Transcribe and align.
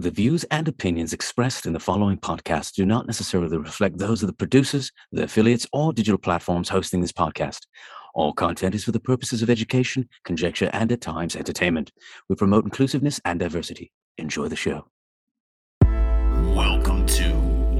The 0.00 0.10
views 0.10 0.44
and 0.44 0.66
opinions 0.66 1.12
expressed 1.12 1.66
in 1.66 1.74
the 1.74 1.78
following 1.78 2.16
podcast 2.16 2.72
do 2.72 2.86
not 2.86 3.06
necessarily 3.06 3.58
reflect 3.58 3.98
those 3.98 4.22
of 4.22 4.28
the 4.28 4.32
producers, 4.32 4.90
the 5.12 5.24
affiliates, 5.24 5.66
or 5.74 5.92
digital 5.92 6.16
platforms 6.16 6.70
hosting 6.70 7.02
this 7.02 7.12
podcast. 7.12 7.66
All 8.14 8.32
content 8.32 8.74
is 8.74 8.82
for 8.82 8.92
the 8.92 8.98
purposes 8.98 9.42
of 9.42 9.50
education, 9.50 10.08
conjecture, 10.24 10.70
and 10.72 10.90
at 10.90 11.02
times 11.02 11.36
entertainment. 11.36 11.92
We 12.30 12.36
promote 12.36 12.64
inclusiveness 12.64 13.20
and 13.26 13.38
diversity. 13.38 13.92
Enjoy 14.16 14.48
the 14.48 14.56
show. 14.56 14.86
Welcome 15.82 17.04
to 17.04 17.28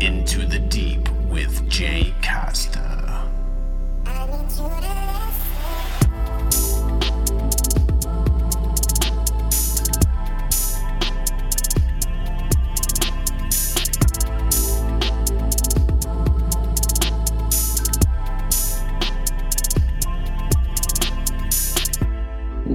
Into 0.05 0.45
the 0.45 0.59
Deep 0.69 1.09
with 1.31 1.67
Jay 1.71 2.15
Costa. 2.23 2.80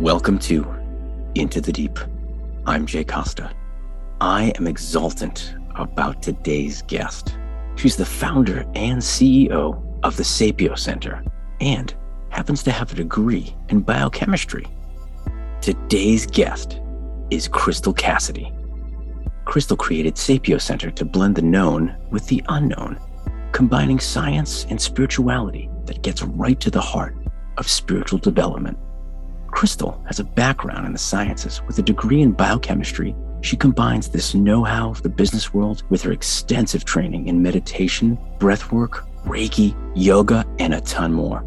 Welcome 0.05 0.37
to 0.41 0.63
Into 1.33 1.59
the 1.59 1.71
Deep. 1.71 1.97
I'm 2.67 2.85
Jay 2.85 3.03
Costa. 3.03 3.51
I 4.21 4.53
am 4.55 4.67
exultant 4.67 5.55
about 5.73 6.21
today's 6.21 6.83
guest. 6.83 7.35
She's 7.75 7.95
the 7.95 8.05
founder 8.05 8.59
and 8.75 9.01
CEO 9.01 9.81
of 10.03 10.15
the 10.15 10.21
Sapio 10.21 10.77
Center 10.77 11.23
and 11.59 11.95
happens 12.29 12.61
to 12.61 12.71
have 12.71 12.91
a 12.91 12.95
degree 12.97 13.55
in 13.69 13.79
biochemistry. 13.79 14.67
Today's 15.59 16.27
guest 16.27 16.79
is 17.31 17.47
Crystal 17.47 17.91
Cassidy. 17.91 18.53
Crystal 19.45 19.75
created 19.75 20.17
Sapio 20.17 20.61
Center 20.61 20.91
to 20.91 21.03
blend 21.03 21.33
the 21.33 21.41
known 21.41 21.95
with 22.11 22.27
the 22.27 22.43
unknown, 22.49 22.99
combining 23.53 23.99
science 23.99 24.67
and 24.69 24.79
spirituality 24.79 25.67
that 25.85 26.03
gets 26.03 26.21
right 26.21 26.59
to 26.59 26.69
the 26.69 26.79
heart 26.79 27.15
of 27.57 27.67
spiritual 27.67 28.19
development. 28.19 28.77
Crystal 29.55 30.03
has 30.05 30.19
a 30.19 30.25
background 30.25 30.85
in 30.85 30.91
the 30.91 30.99
sciences 30.99 31.61
with 31.65 31.79
a 31.79 31.81
degree 31.81 32.21
in 32.21 32.33
biochemistry. 32.33 33.15
She 33.39 33.55
combines 33.55 34.09
this 34.09 34.35
know 34.35 34.65
how 34.65 34.89
of 34.89 35.01
the 35.01 35.07
business 35.07 35.53
world 35.53 35.83
with 35.89 36.01
her 36.01 36.11
extensive 36.11 36.83
training 36.83 37.29
in 37.29 37.41
meditation, 37.41 38.19
breathwork, 38.37 39.07
Reiki, 39.23 39.73
yoga, 39.95 40.45
and 40.59 40.73
a 40.73 40.81
ton 40.81 41.13
more. 41.13 41.45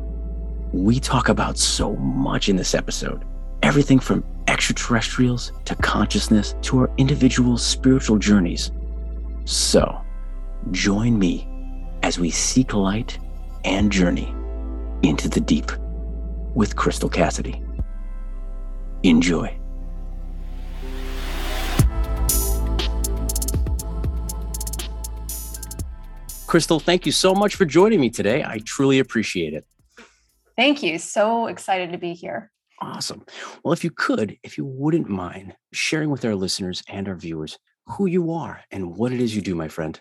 We 0.73 0.99
talk 0.99 1.29
about 1.29 1.59
so 1.59 1.97
much 1.97 2.49
in 2.49 2.57
this 2.57 2.75
episode 2.75 3.27
everything 3.63 3.99
from 3.99 4.25
extraterrestrials 4.47 5.53
to 5.67 5.75
consciousness 5.75 6.55
to 6.63 6.79
our 6.79 6.91
individual 6.97 7.59
spiritual 7.59 8.17
journeys. 8.17 8.71
So, 9.45 10.01
join 10.71 11.19
me 11.19 11.47
as 12.03 12.19
we 12.19 12.31
seek 12.31 12.73
light 12.73 13.19
and 13.67 13.93
journey 13.93 14.35
into 15.03 15.29
the 15.29 15.41
deep 15.41 15.71
with 16.55 16.75
Crystal 16.75 17.11
Cassidy. 17.11 17.63
Enjoy. 19.03 19.59
Crystal, 26.47 26.81
thank 26.81 27.05
you 27.05 27.13
so 27.13 27.35
much 27.35 27.57
for 27.57 27.67
joining 27.67 28.01
me 28.01 28.09
today. 28.09 28.43
I 28.43 28.61
truly 28.65 29.01
appreciate 29.01 29.53
it. 29.53 29.67
Thank 30.57 30.83
you. 30.83 30.99
So 30.99 31.47
excited 31.47 31.93
to 31.93 31.99
be 31.99 32.15
here. 32.15 32.51
Awesome. 32.81 33.25
Well, 33.63 33.73
if 33.73 33.85
you 33.85 33.91
could, 33.91 34.37
if 34.43 34.57
you 34.57 34.65
wouldn't 34.65 35.09
mind 35.09 35.55
sharing 35.73 36.11
with 36.11 36.25
our 36.25 36.35
listeners 36.35 36.83
and 36.89 37.07
our 37.07 37.17
viewers 37.17 37.59
who 37.87 38.07
you 38.07 38.33
are 38.33 38.63
and 38.71 38.97
what 38.97 39.13
it 39.13 39.21
is 39.21 39.37
you 39.37 39.43
do, 39.43 39.55
my 39.55 39.69
friend. 39.69 40.01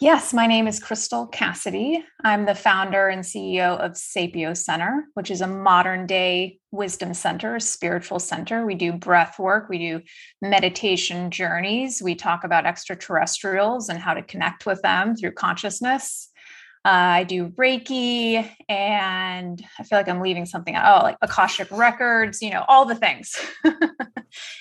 Yes, 0.00 0.32
my 0.32 0.46
name 0.46 0.68
is 0.68 0.78
Crystal 0.78 1.26
Cassidy. 1.26 2.04
I'm 2.22 2.46
the 2.46 2.54
founder 2.54 3.08
and 3.08 3.24
CEO 3.24 3.76
of 3.80 3.92
Sapio 3.92 4.56
Center, 4.56 5.06
which 5.14 5.28
is 5.28 5.40
a 5.40 5.48
modern 5.48 6.06
day 6.06 6.60
wisdom 6.70 7.12
center, 7.14 7.58
spiritual 7.58 8.20
center. 8.20 8.64
We 8.64 8.76
do 8.76 8.92
breath 8.92 9.40
work, 9.40 9.68
we 9.68 9.78
do 9.78 10.02
meditation 10.40 11.32
journeys, 11.32 12.00
we 12.00 12.14
talk 12.14 12.44
about 12.44 12.64
extraterrestrials 12.64 13.88
and 13.88 13.98
how 13.98 14.14
to 14.14 14.22
connect 14.22 14.66
with 14.66 14.80
them 14.82 15.16
through 15.16 15.32
consciousness. 15.32 16.30
Uh, 16.84 17.18
I 17.18 17.24
do 17.24 17.48
Reiki, 17.48 18.48
and 18.68 19.64
I 19.80 19.82
feel 19.82 19.98
like 19.98 20.08
I'm 20.08 20.20
leaving 20.20 20.46
something 20.46 20.76
out. 20.76 21.00
Oh, 21.00 21.04
like 21.04 21.16
Akashic 21.22 21.72
records, 21.72 22.40
you 22.40 22.50
know, 22.50 22.64
all 22.68 22.84
the 22.84 22.94
things. 22.94 23.34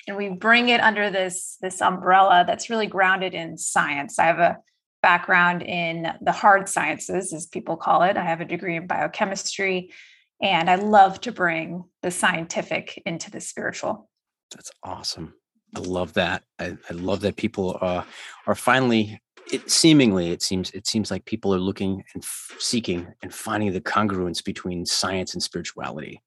and 0.07 0.17
we 0.17 0.29
bring 0.29 0.69
it 0.69 0.81
under 0.81 1.11
this 1.11 1.57
this 1.61 1.79
umbrella 1.79 2.43
that's 2.47 2.71
really 2.71 2.87
grounded 2.87 3.35
in 3.35 3.55
science. 3.55 4.17
I 4.17 4.25
have 4.25 4.39
a 4.39 4.57
background 5.07 5.63
in 5.63 6.11
the 6.21 6.33
hard 6.33 6.67
sciences, 6.67 7.31
as 7.31 7.45
people 7.45 7.77
call 7.77 8.03
it. 8.03 8.17
I 8.17 8.25
have 8.25 8.41
a 8.41 8.45
degree 8.45 8.75
in 8.75 8.87
biochemistry, 8.87 9.93
and 10.41 10.69
I 10.69 10.75
love 10.75 11.21
to 11.21 11.31
bring 11.31 11.85
the 12.01 12.11
scientific 12.11 13.01
into 13.05 13.31
the 13.31 13.39
spiritual. 13.39 14.09
That's 14.53 14.69
awesome. 14.83 15.33
I 15.73 15.79
love 15.79 16.11
that. 16.15 16.43
I, 16.59 16.75
I 16.89 16.93
love 16.93 17.21
that 17.21 17.37
people 17.37 17.77
uh, 17.79 18.03
are 18.47 18.55
finally. 18.55 19.21
It 19.49 19.71
seemingly 19.71 20.31
it 20.31 20.41
seems 20.41 20.71
it 20.71 20.87
seems 20.87 21.09
like 21.09 21.23
people 21.23 21.55
are 21.55 21.67
looking 21.69 22.03
and 22.13 22.21
f- 22.21 22.57
seeking 22.59 23.07
and 23.23 23.33
finding 23.33 23.71
the 23.71 23.79
congruence 23.79 24.43
between 24.43 24.85
science 24.85 25.35
and 25.35 25.41
spirituality, 25.41 26.21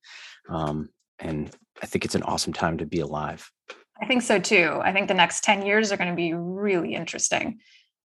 um, 0.49 0.89
and 1.19 1.55
I 1.83 1.87
think 1.87 2.07
it's 2.07 2.15
an 2.15 2.23
awesome 2.23 2.55
time 2.55 2.79
to 2.79 2.87
be 2.87 3.01
alive. 3.01 3.43
I 4.01 4.07
think 4.07 4.23
so 4.23 4.39
too. 4.39 4.81
I 4.83 4.91
think 4.95 5.09
the 5.09 5.23
next 5.23 5.45
ten 5.45 5.67
years 5.67 5.93
are 5.93 5.99
going 5.99 6.09
to 6.09 6.17
be 6.17 6.33
really 6.33 6.95
interesting 6.95 7.61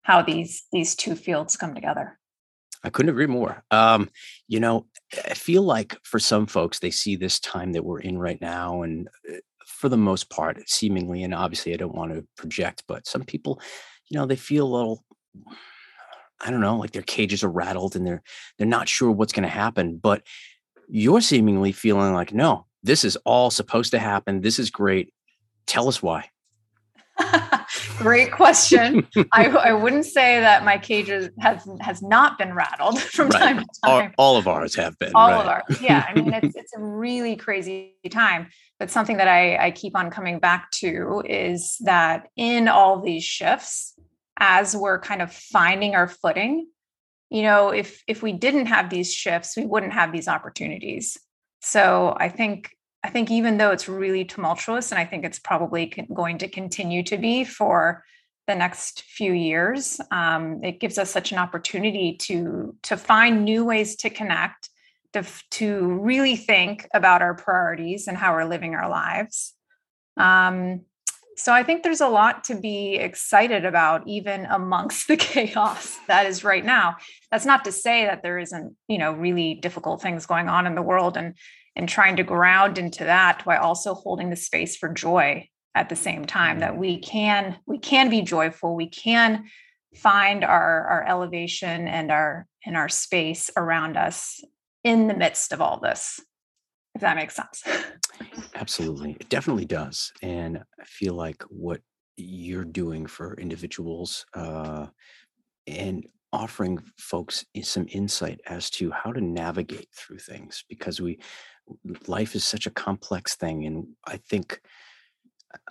how 0.06 0.22
these 0.22 0.62
these 0.70 0.94
two 0.94 1.16
fields 1.16 1.56
come 1.56 1.74
together. 1.74 2.16
I 2.84 2.90
couldn't 2.90 3.10
agree 3.10 3.26
more. 3.26 3.64
Um, 3.72 4.08
you 4.46 4.60
know, 4.60 4.86
I 5.28 5.34
feel 5.34 5.62
like 5.62 5.98
for 6.04 6.20
some 6.20 6.46
folks, 6.46 6.78
they 6.78 6.92
see 6.92 7.16
this 7.16 7.40
time 7.40 7.72
that 7.72 7.84
we're 7.84 7.98
in 7.98 8.16
right 8.16 8.40
now, 8.40 8.82
and 8.82 9.08
uh, 9.28 9.38
for 9.66 9.88
the 9.88 9.96
most 9.96 10.30
part, 10.30 10.62
seemingly, 10.68 11.24
and 11.24 11.34
obviously, 11.34 11.74
I 11.74 11.76
don't 11.76 11.94
want 11.94 12.14
to 12.14 12.24
project, 12.36 12.84
but 12.86 13.08
some 13.08 13.24
people, 13.24 13.60
you 14.08 14.16
know, 14.16 14.26
they 14.26 14.36
feel 14.36 14.66
a 14.66 14.74
little. 14.76 15.04
I 16.40 16.50
don't 16.50 16.60
know, 16.60 16.76
like 16.76 16.92
their 16.92 17.02
cages 17.02 17.42
are 17.42 17.50
rattled 17.50 17.96
and 17.96 18.06
they're 18.06 18.22
they're 18.58 18.66
not 18.66 18.88
sure 18.88 19.10
what's 19.10 19.32
going 19.32 19.42
to 19.42 19.48
happen. 19.48 19.96
But 19.96 20.22
you're 20.86 21.22
seemingly 21.22 21.72
feeling 21.72 22.12
like, 22.12 22.32
no, 22.32 22.66
this 22.82 23.04
is 23.04 23.16
all 23.24 23.50
supposed 23.50 23.90
to 23.90 23.98
happen. 23.98 24.42
This 24.42 24.60
is 24.60 24.70
great. 24.70 25.12
Tell 25.66 25.88
us 25.88 26.00
why. 26.00 26.30
Great 27.98 28.30
question. 28.30 29.06
I, 29.32 29.46
I 29.46 29.72
wouldn't 29.72 30.04
say 30.04 30.40
that 30.40 30.64
my 30.64 30.78
cage 30.78 31.08
has 31.38 31.68
has 31.80 32.02
not 32.02 32.38
been 32.38 32.54
rattled 32.54 33.00
from 33.16 33.28
right. 33.28 33.38
time 33.38 33.58
to 33.58 33.80
time. 33.84 34.14
All, 34.18 34.32
all, 34.32 34.36
of 34.36 34.46
ours 34.46 34.74
have 34.74 34.98
been. 34.98 35.12
All 35.14 35.30
right. 35.30 35.40
of 35.40 35.46
ours. 35.46 35.80
Yeah. 35.80 36.06
I 36.08 36.14
mean, 36.14 36.32
it's 36.32 36.54
it's 36.56 36.74
a 36.76 36.80
really 36.80 37.36
crazy 37.36 37.94
time. 38.10 38.48
But 38.78 38.90
something 38.90 39.16
that 39.16 39.28
I, 39.28 39.56
I 39.66 39.70
keep 39.70 39.96
on 39.96 40.10
coming 40.10 40.38
back 40.38 40.70
to 40.72 41.22
is 41.24 41.78
that 41.80 42.28
in 42.36 42.68
all 42.68 43.00
these 43.00 43.24
shifts, 43.24 43.94
as 44.38 44.76
we're 44.76 45.00
kind 45.00 45.22
of 45.22 45.32
finding 45.32 45.94
our 45.94 46.08
footing, 46.08 46.68
you 47.30 47.42
know, 47.42 47.70
if 47.70 48.02
if 48.06 48.22
we 48.22 48.32
didn't 48.32 48.66
have 48.66 48.90
these 48.90 49.12
shifts, 49.12 49.56
we 49.56 49.64
wouldn't 49.64 49.94
have 49.94 50.12
these 50.12 50.28
opportunities. 50.28 51.16
So 51.62 52.14
I 52.18 52.28
think 52.28 52.75
I 53.06 53.08
think 53.08 53.30
even 53.30 53.56
though 53.56 53.70
it's 53.70 53.88
really 53.88 54.24
tumultuous, 54.24 54.90
and 54.90 54.98
I 54.98 55.04
think 55.04 55.24
it's 55.24 55.38
probably 55.38 55.94
going 56.12 56.38
to 56.38 56.48
continue 56.48 57.04
to 57.04 57.16
be 57.16 57.44
for 57.44 58.02
the 58.48 58.56
next 58.56 59.02
few 59.02 59.32
years, 59.32 60.00
um, 60.10 60.64
it 60.64 60.80
gives 60.80 60.98
us 60.98 61.08
such 61.08 61.30
an 61.30 61.38
opportunity 61.38 62.16
to 62.22 62.74
to 62.82 62.96
find 62.96 63.44
new 63.44 63.64
ways 63.64 63.94
to 63.98 64.10
connect, 64.10 64.70
to 65.12 65.24
to 65.52 65.86
really 66.02 66.34
think 66.34 66.88
about 66.92 67.22
our 67.22 67.34
priorities 67.34 68.08
and 68.08 68.16
how 68.16 68.34
we're 68.34 68.44
living 68.44 68.74
our 68.74 68.90
lives. 68.90 69.54
Um, 70.16 70.80
so 71.36 71.52
I 71.52 71.62
think 71.62 71.84
there's 71.84 72.00
a 72.00 72.08
lot 72.08 72.42
to 72.44 72.56
be 72.56 72.96
excited 72.96 73.64
about, 73.64 74.02
even 74.08 74.46
amongst 74.46 75.06
the 75.08 75.16
chaos 75.16 75.96
that 76.08 76.26
is 76.26 76.42
right 76.42 76.64
now. 76.64 76.96
That's 77.30 77.46
not 77.46 77.64
to 77.66 77.70
say 77.70 78.06
that 78.06 78.24
there 78.24 78.40
isn't, 78.40 78.74
you 78.88 78.98
know, 78.98 79.12
really 79.12 79.54
difficult 79.54 80.02
things 80.02 80.26
going 80.26 80.48
on 80.48 80.66
in 80.66 80.74
the 80.74 80.82
world, 80.82 81.16
and 81.16 81.34
and 81.76 81.88
trying 81.88 82.16
to 82.16 82.24
ground 82.24 82.78
into 82.78 83.04
that 83.04 83.44
while 83.44 83.62
also 83.62 83.94
holding 83.94 84.30
the 84.30 84.36
space 84.36 84.76
for 84.76 84.88
joy 84.88 85.48
at 85.74 85.88
the 85.88 85.96
same 85.96 86.24
time 86.24 86.60
that 86.60 86.72
mm-hmm. 86.72 86.80
we 86.80 86.98
can 86.98 87.56
we 87.66 87.78
can 87.78 88.10
be 88.10 88.22
joyful. 88.22 88.74
We 88.74 88.88
can 88.88 89.44
find 89.94 90.42
our 90.42 90.86
our 90.86 91.06
elevation 91.06 91.86
and 91.86 92.10
our 92.10 92.46
and 92.64 92.76
our 92.76 92.88
space 92.88 93.50
around 93.56 93.96
us 93.96 94.42
in 94.82 95.06
the 95.06 95.14
midst 95.14 95.52
of 95.52 95.60
all 95.60 95.78
this 95.78 96.20
if 96.96 97.02
that 97.02 97.16
makes 97.16 97.36
sense. 97.36 97.62
Absolutely. 98.54 99.16
It 99.20 99.28
definitely 99.28 99.66
does. 99.66 100.12
And 100.22 100.64
i 100.80 100.84
feel 100.84 101.14
like 101.14 101.42
what 101.50 101.80
you're 102.16 102.64
doing 102.64 103.04
for 103.04 103.34
individuals 103.34 104.24
uh, 104.32 104.86
and 105.66 106.06
offering 106.32 106.78
folks 106.98 107.44
some 107.62 107.86
insight 107.90 108.40
as 108.46 108.70
to 108.70 108.90
how 108.90 109.12
to 109.12 109.20
navigate 109.20 109.88
through 109.94 110.18
things 110.18 110.64
because 110.68 111.00
we 111.00 111.18
life 112.06 112.34
is 112.34 112.44
such 112.44 112.66
a 112.66 112.70
complex 112.70 113.34
thing 113.34 113.66
and 113.66 113.86
i 114.06 114.16
think 114.16 114.60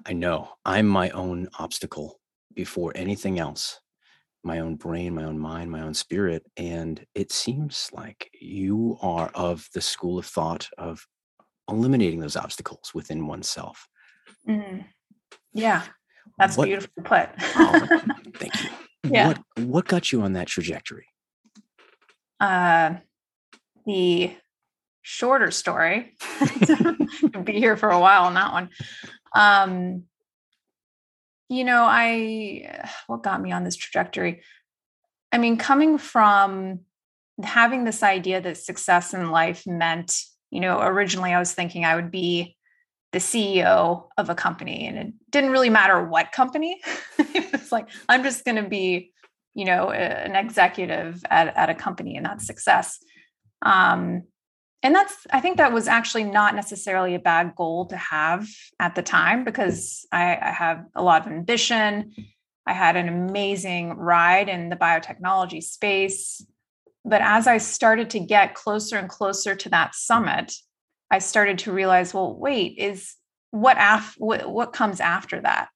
I 0.06 0.14
know 0.14 0.50
I'm 0.66 0.88
my 0.88 1.10
own 1.12 1.48
obstacle 1.60 2.20
before 2.56 2.92
anything 2.96 3.38
else 3.38 3.80
my 4.46 4.60
own 4.60 4.76
brain, 4.76 5.16
my 5.16 5.24
own 5.24 5.40
mind, 5.40 5.72
my 5.72 5.82
own 5.82 5.94
spirit. 5.94 6.46
And 6.56 7.04
it 7.16 7.32
seems 7.32 7.90
like 7.92 8.30
you 8.40 8.98
are 9.02 9.32
of 9.34 9.68
the 9.74 9.82
school 9.82 10.20
of 10.20 10.26
thought 10.26 10.70
of 10.78 11.06
eliminating 11.68 12.20
those 12.20 12.36
obstacles 12.36 12.92
within 12.94 13.26
oneself. 13.26 13.88
Mm. 14.48 14.86
Yeah, 15.52 15.82
that's 16.38 16.58
what, 16.58 16.66
beautiful 16.66 17.04
put. 17.04 17.30
oh, 17.56 17.88
thank 18.36 18.64
you. 18.64 18.70
Yeah. 19.10 19.28
What 19.28 19.40
what 19.58 19.88
got 19.88 20.12
you 20.12 20.22
on 20.22 20.34
that 20.34 20.48
trajectory? 20.48 21.08
Uh, 22.40 22.96
the 23.86 24.36
shorter 25.08 25.52
story. 25.52 26.16
be 27.44 27.54
here 27.54 27.78
for 27.78 27.90
a 27.90 28.00
while 28.00 28.24
on 28.24 28.34
that 28.34 28.52
one. 28.52 28.70
Um, 29.36 30.04
you 31.48 31.64
know, 31.64 31.84
I 31.84 32.84
what 33.06 33.22
got 33.22 33.40
me 33.40 33.52
on 33.52 33.64
this 33.64 33.76
trajectory? 33.76 34.42
I 35.32 35.38
mean, 35.38 35.58
coming 35.58 36.00
from 36.00 36.80
having 37.44 37.84
this 37.84 38.02
idea 38.02 38.42
that 38.42 38.58
success 38.58 39.14
in 39.14 39.30
life 39.30 39.68
meant, 39.68 40.24
you 40.50 40.60
know, 40.60 40.82
originally 40.82 41.34
I 41.34 41.40
was 41.40 41.54
thinking 41.54 41.86
I 41.86 41.96
would 41.96 42.10
be 42.10 42.58
the 43.12 43.20
CEO 43.20 44.08
of 44.18 44.30
a 44.30 44.36
company 44.36 44.88
and 44.88 44.98
it 44.98 45.14
didn't 45.30 45.52
really 45.52 45.70
matter 45.70 46.04
what 46.04 46.32
company. 46.32 46.82
it's 47.20 47.72
like 47.72 47.90
I'm 48.10 48.24
just 48.24 48.44
going 48.44 48.62
to 48.62 48.68
be, 48.68 49.12
you 49.54 49.66
know, 49.66 49.92
an 49.92 50.36
executive 50.36 51.24
at, 51.30 51.56
at 51.56 51.70
a 51.70 51.76
company 51.76 52.18
and 52.18 52.26
that's 52.26 52.48
success. 52.48 52.98
Um, 53.62 54.24
and 54.86 54.94
that's 54.94 55.26
i 55.32 55.42
think 55.42 55.58
that 55.58 55.74
was 55.74 55.88
actually 55.88 56.24
not 56.24 56.56
necessarily 56.56 57.16
a 57.16 57.20
bad 57.20 57.56
goal 57.56 57.88
to 57.88 57.98
have 57.98 58.48
at 58.80 58.94
the 58.94 59.02
time 59.02 59.44
because 59.44 60.06
I, 60.12 60.38
I, 60.40 60.52
have 60.52 60.86
a 60.94 61.02
lot 61.02 61.26
of 61.26 61.32
ambition. 61.32 62.14
I 62.68 62.74
had 62.74 62.96
an 62.96 63.08
amazing 63.08 63.98
ride 63.98 64.48
in 64.48 64.70
the 64.70 64.76
biotechnology 64.76 65.62
space. 65.64 66.46
But 67.04 67.22
as 67.22 67.48
i 67.48 67.58
started 67.58 68.12
to 68.12 68.20
get 68.20 68.54
closer 68.54 68.98
and 68.98 69.10
closer 69.10 69.56
to 69.56 69.70
that 69.70 69.96
summit 69.96 70.54
i 71.12 71.20
started 71.20 71.58
to 71.60 71.74
realize 71.74 72.14
well 72.14 72.36
wait 72.38 72.78
is 72.78 73.16
what 73.52 73.78
af- 73.80 74.16
what, 74.18 74.50
what 74.52 74.74
comes 74.74 75.00
after 75.00 75.40
that? 75.42 75.70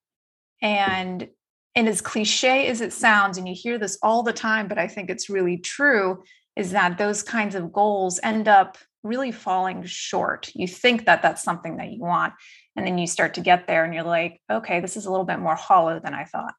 And 0.62 1.30
and 1.76 1.88
as 1.88 2.02
cliche 2.02 2.68
as 2.68 2.82
it 2.82 2.94
sounds 2.94 3.38
and 3.38 3.48
you 3.48 3.56
hear 3.56 3.78
this 3.78 3.98
all 4.04 4.22
the 4.22 4.34
time 4.34 4.68
but 4.68 4.78
i 4.78 4.88
think 4.88 5.10
it's 5.10 5.30
really 5.30 5.58
true 5.58 6.22
is 6.56 6.72
that 6.72 6.98
those 6.98 7.24
kinds 7.24 7.56
of 7.56 7.72
goals 7.72 8.20
end 8.22 8.48
up 8.48 8.78
really 9.04 9.32
falling 9.32 9.84
short. 9.86 10.52
You 10.54 10.68
think 10.68 11.06
that 11.06 11.22
that's 11.22 11.44
something 11.44 11.78
that 11.78 11.92
you 11.92 12.02
want. 12.02 12.34
And 12.76 12.86
then 12.86 12.98
you 12.98 13.08
start 13.08 13.36
to 13.36 13.42
get 13.42 13.68
there 13.68 13.84
and 13.84 13.94
you're 13.94 14.04
like, 14.04 14.42
okay, 14.50 14.80
this 14.80 14.98
is 14.98 15.06
a 15.06 15.12
little 15.12 15.26
bit 15.26 15.40
more 15.40 15.56
hollow 15.56 16.00
than 16.00 16.14
I 16.14 16.26
thought. 16.26 16.54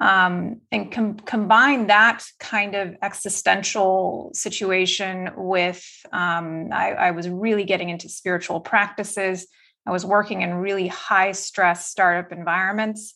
Um, 0.00 0.62
and 0.72 0.90
com- 0.90 1.18
combine 1.18 1.88
that 1.88 2.24
kind 2.38 2.74
of 2.74 2.96
existential 3.02 4.30
situation 4.32 5.30
with 5.36 5.84
um, 6.10 6.68
I, 6.72 6.92
I 6.92 7.10
was 7.10 7.28
really 7.28 7.64
getting 7.64 7.90
into 7.90 8.08
spiritual 8.08 8.60
practices. 8.60 9.46
I 9.86 9.90
was 9.90 10.06
working 10.06 10.40
in 10.40 10.54
really 10.54 10.88
high 10.88 11.32
stress 11.32 11.88
startup 11.88 12.32
environments. 12.32 13.14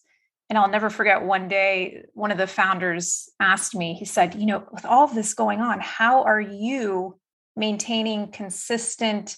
And 0.50 0.58
I'll 0.58 0.68
never 0.68 0.90
forget 0.90 1.22
one 1.22 1.48
day, 1.48 2.04
one 2.12 2.30
of 2.30 2.36
the 2.36 2.46
founders 2.46 3.30
asked 3.40 3.74
me, 3.74 3.94
he 3.94 4.04
said, 4.04 4.34
You 4.34 4.44
know, 4.44 4.64
with 4.70 4.84
all 4.84 5.04
of 5.04 5.14
this 5.14 5.32
going 5.32 5.60
on, 5.60 5.80
how 5.80 6.24
are 6.24 6.40
you 6.40 7.18
maintaining 7.56 8.30
consistent 8.30 9.36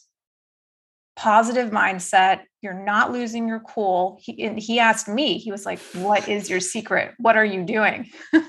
positive 1.17 1.71
mindset. 1.71 2.43
You're 2.61 2.85
not 2.85 3.13
losing 3.13 3.49
your 3.49 3.61
cool. 3.61 4.19
He, 4.21 4.55
he 4.59 4.79
asked 4.79 5.09
me 5.09 5.39
he 5.39 5.51
was 5.51 5.65
like 5.65 5.79
what 5.95 6.29
is 6.29 6.51
your 6.51 6.61
secret? 6.61 7.15
What 7.19 7.37
are 7.37 7.45
you 7.45 7.65
doing? 7.65 8.11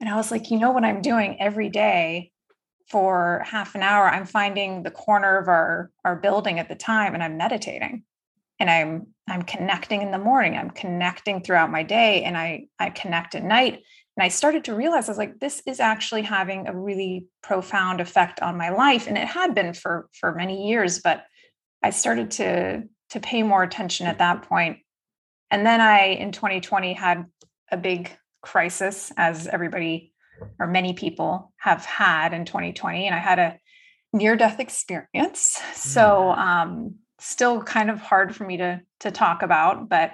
And 0.00 0.12
i 0.12 0.16
was 0.16 0.30
like 0.30 0.50
you 0.50 0.58
know 0.58 0.70
what 0.70 0.84
i'm 0.84 1.00
doing 1.00 1.40
every 1.40 1.70
day 1.70 2.30
for 2.90 3.42
half 3.46 3.74
an 3.74 3.82
hour? 3.82 4.06
I'm 4.06 4.26
finding 4.26 4.82
the 4.82 4.90
corner 4.90 5.38
of 5.38 5.48
our 5.48 5.90
our 6.04 6.16
building 6.16 6.58
at 6.58 6.68
the 6.68 6.74
time 6.74 7.14
and 7.14 7.22
i'm 7.22 7.38
meditating. 7.38 8.04
And 8.60 8.70
i'm 8.70 9.06
i'm 9.28 9.42
connecting 9.42 10.02
in 10.02 10.10
the 10.10 10.18
morning. 10.18 10.56
I'm 10.56 10.70
connecting 10.70 11.42
throughout 11.42 11.70
my 11.70 11.82
day 11.82 12.24
and 12.24 12.36
i 12.36 12.66
i 12.78 12.90
connect 12.90 13.34
at 13.34 13.44
night 13.44 13.82
and 14.16 14.24
I 14.24 14.28
started 14.28 14.64
to 14.64 14.74
realize 14.74 15.08
I 15.08 15.12
was 15.12 15.18
like, 15.18 15.40
this 15.40 15.60
is 15.66 15.80
actually 15.80 16.22
having 16.22 16.68
a 16.68 16.76
really 16.76 17.26
profound 17.42 18.00
effect 18.00 18.40
on 18.40 18.56
my 18.56 18.70
life. 18.70 19.08
And 19.08 19.18
it 19.18 19.26
had 19.26 19.54
been 19.54 19.74
for 19.74 20.08
for 20.18 20.34
many 20.34 20.68
years, 20.68 21.00
but 21.00 21.24
I 21.82 21.90
started 21.90 22.30
to 22.32 22.84
to 23.10 23.20
pay 23.20 23.42
more 23.42 23.62
attention 23.62 24.06
at 24.06 24.18
that 24.18 24.42
point. 24.42 24.78
And 25.50 25.66
then 25.66 25.80
I 25.80 26.06
in 26.06 26.32
2020 26.32 26.92
had 26.94 27.24
a 27.72 27.76
big 27.76 28.10
crisis 28.42 29.12
as 29.16 29.48
everybody 29.48 30.12
or 30.60 30.66
many 30.66 30.92
people 30.92 31.52
have 31.56 31.84
had 31.84 32.32
in 32.32 32.44
2020. 32.44 33.06
And 33.06 33.14
I 33.14 33.18
had 33.18 33.38
a 33.38 33.58
near 34.12 34.36
death 34.36 34.60
experience. 34.60 35.60
So 35.74 36.00
mm. 36.00 36.38
um 36.38 36.94
still 37.18 37.62
kind 37.62 37.90
of 37.90 38.00
hard 38.00 38.34
for 38.34 38.44
me 38.44 38.58
to 38.58 38.80
to 39.00 39.10
talk 39.10 39.42
about, 39.42 39.88
but 39.88 40.12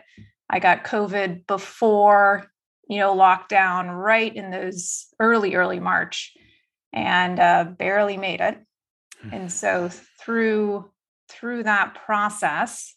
I 0.49 0.59
got 0.59 0.85
COVID 0.85 1.47
before 1.47 2.50
you 2.91 2.99
know, 2.99 3.15
lockdown 3.15 3.97
right 3.97 4.35
in 4.35 4.51
those 4.51 5.07
early, 5.21 5.55
early 5.55 5.79
March 5.79 6.35
and 6.93 7.39
uh, 7.39 7.63
barely 7.65 8.17
made 8.17 8.41
it. 8.41 8.59
Hmm. 9.23 9.33
And 9.33 9.53
so 9.53 9.91
through 10.21 10.91
through 11.29 11.63
that 11.63 11.95
process, 12.05 12.97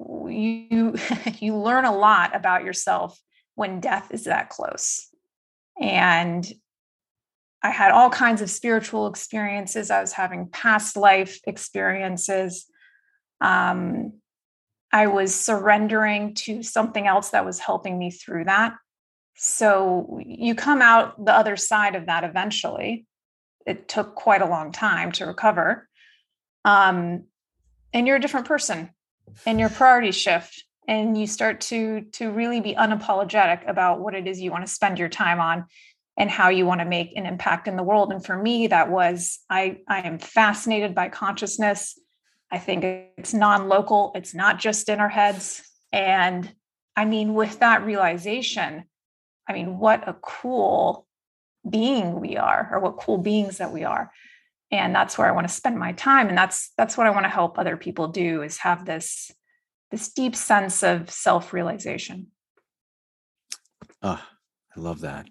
you 0.00 0.96
you 1.38 1.54
learn 1.54 1.84
a 1.84 1.94
lot 1.94 2.34
about 2.34 2.64
yourself 2.64 3.20
when 3.56 3.80
death 3.80 4.08
is 4.10 4.24
that 4.24 4.48
close. 4.48 5.08
And 5.78 6.50
I 7.62 7.70
had 7.70 7.92
all 7.92 8.08
kinds 8.08 8.40
of 8.40 8.48
spiritual 8.48 9.06
experiences. 9.06 9.90
I 9.90 10.00
was 10.00 10.12
having 10.12 10.48
past 10.48 10.96
life 10.96 11.40
experiences. 11.46 12.64
Um, 13.42 14.14
I 14.90 15.08
was 15.08 15.34
surrendering 15.34 16.34
to 16.34 16.62
something 16.62 17.06
else 17.06 17.30
that 17.30 17.44
was 17.44 17.58
helping 17.58 17.98
me 17.98 18.10
through 18.10 18.44
that. 18.44 18.76
So 19.36 20.20
you 20.24 20.54
come 20.54 20.80
out 20.80 21.24
the 21.24 21.34
other 21.34 21.56
side 21.56 21.96
of 21.96 22.06
that 22.06 22.24
eventually. 22.24 23.06
It 23.66 23.88
took 23.88 24.14
quite 24.14 24.42
a 24.42 24.46
long 24.46 24.72
time 24.72 25.12
to 25.12 25.26
recover. 25.26 25.88
Um, 26.64 27.24
and 27.92 28.06
you're 28.06 28.16
a 28.16 28.20
different 28.20 28.46
person 28.46 28.90
and 29.46 29.58
your 29.58 29.68
priorities 29.68 30.16
shift 30.16 30.64
and 30.86 31.16
you 31.16 31.26
start 31.26 31.60
to 31.60 32.02
to 32.12 32.30
really 32.30 32.60
be 32.60 32.74
unapologetic 32.74 33.68
about 33.68 34.00
what 34.00 34.14
it 34.14 34.26
is 34.26 34.40
you 34.40 34.50
want 34.50 34.66
to 34.66 34.72
spend 34.72 34.98
your 34.98 35.08
time 35.08 35.40
on 35.40 35.64
and 36.16 36.30
how 36.30 36.48
you 36.48 36.66
want 36.66 36.80
to 36.80 36.84
make 36.84 37.16
an 37.16 37.26
impact 37.26 37.66
in 37.66 37.76
the 37.76 37.82
world 37.82 38.12
and 38.12 38.24
for 38.24 38.36
me 38.36 38.66
that 38.66 38.90
was 38.90 39.38
i 39.48 39.78
i 39.88 40.00
am 40.00 40.18
fascinated 40.18 40.94
by 40.94 41.08
consciousness 41.08 41.98
i 42.50 42.58
think 42.58 42.84
it's 42.84 43.32
non-local 43.32 44.12
it's 44.14 44.34
not 44.34 44.58
just 44.58 44.88
in 44.88 45.00
our 45.00 45.08
heads 45.08 45.62
and 45.92 46.52
i 46.96 47.04
mean 47.04 47.34
with 47.34 47.60
that 47.60 47.84
realization 47.84 48.84
I 49.48 49.52
mean, 49.52 49.78
what 49.78 50.08
a 50.08 50.14
cool 50.14 51.06
being 51.68 52.20
we 52.20 52.36
are, 52.36 52.68
or 52.72 52.80
what 52.80 52.98
cool 52.98 53.18
beings 53.18 53.58
that 53.58 53.72
we 53.72 53.84
are. 53.84 54.10
And 54.70 54.94
that's 54.94 55.16
where 55.16 55.26
I 55.26 55.32
want 55.32 55.48
to 55.48 55.54
spend 55.54 55.78
my 55.78 55.92
time. 55.92 56.28
And 56.28 56.36
that's 56.36 56.72
that's 56.76 56.96
what 56.96 57.06
I 57.06 57.10
want 57.10 57.24
to 57.24 57.30
help 57.30 57.58
other 57.58 57.76
people 57.76 58.08
do 58.08 58.42
is 58.42 58.58
have 58.58 58.84
this 58.84 59.30
this 59.90 60.12
deep 60.12 60.34
sense 60.34 60.82
of 60.82 61.10
self-realization. 61.10 62.28
Oh, 64.02 64.20
I 64.76 64.80
love 64.80 65.00
that. 65.00 65.26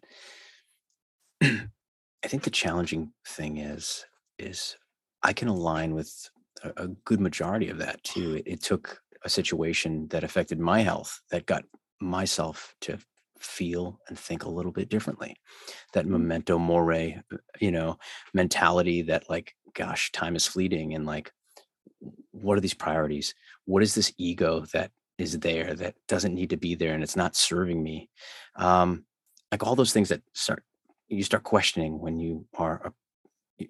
I 1.44 2.28
think 2.28 2.44
the 2.44 2.50
challenging 2.50 3.12
thing 3.28 3.58
is 3.58 4.06
is 4.40 4.78
I 5.22 5.34
can 5.34 5.48
align 5.48 5.94
with 5.94 6.30
a, 6.64 6.84
a 6.84 6.88
good 6.88 7.20
majority 7.20 7.70
of 7.70 7.78
that 7.80 8.04
too. 8.04 8.36
It, 8.36 8.44
it 8.46 8.62
took 8.62 9.02
a 9.26 9.30
situation 9.30 10.08
that 10.10 10.24
affected 10.24 10.60
my 10.60 10.82
health 10.82 11.22
that 11.32 11.46
got 11.46 11.64
myself 12.00 12.76
to 12.82 12.98
feel 13.44 14.00
and 14.08 14.18
think 14.18 14.44
a 14.44 14.50
little 14.50 14.72
bit 14.72 14.90
differently. 14.90 15.36
That 15.94 16.06
mm-hmm. 16.06 16.14
memento 16.14 16.58
mori 16.58 17.22
uh, 17.32 17.38
you 17.60 17.72
know 17.72 17.98
mentality 18.34 19.02
that 19.04 19.30
like 19.30 19.56
gosh 19.74 20.12
time 20.12 20.36
is 20.36 20.48
fleeting 20.48 20.94
and 20.94 21.06
like 21.06 21.32
what 22.32 22.58
are 22.58 22.62
these 22.62 22.74
priorities? 22.74 23.34
What 23.66 23.84
is 23.84 23.96
this 23.96 24.14
ego 24.18 24.66
that 24.74 24.92
is 25.18 25.40
there 25.40 25.74
that 25.76 25.96
doesn't 26.08 26.34
need 26.34 26.50
to 26.50 26.58
be 26.58 26.76
there 26.76 26.94
and 26.94 27.04
it's 27.04 27.16
not 27.16 27.36
serving 27.36 27.82
me? 27.82 28.10
Um 28.56 29.06
like 29.52 29.64
all 29.64 29.76
those 29.76 29.94
things 29.94 30.10
that 30.10 30.22
start 30.34 30.64
you 31.08 31.24
start 31.24 31.44
questioning 31.44 32.00
when 32.00 32.20
you 32.20 32.46
are 32.58 32.94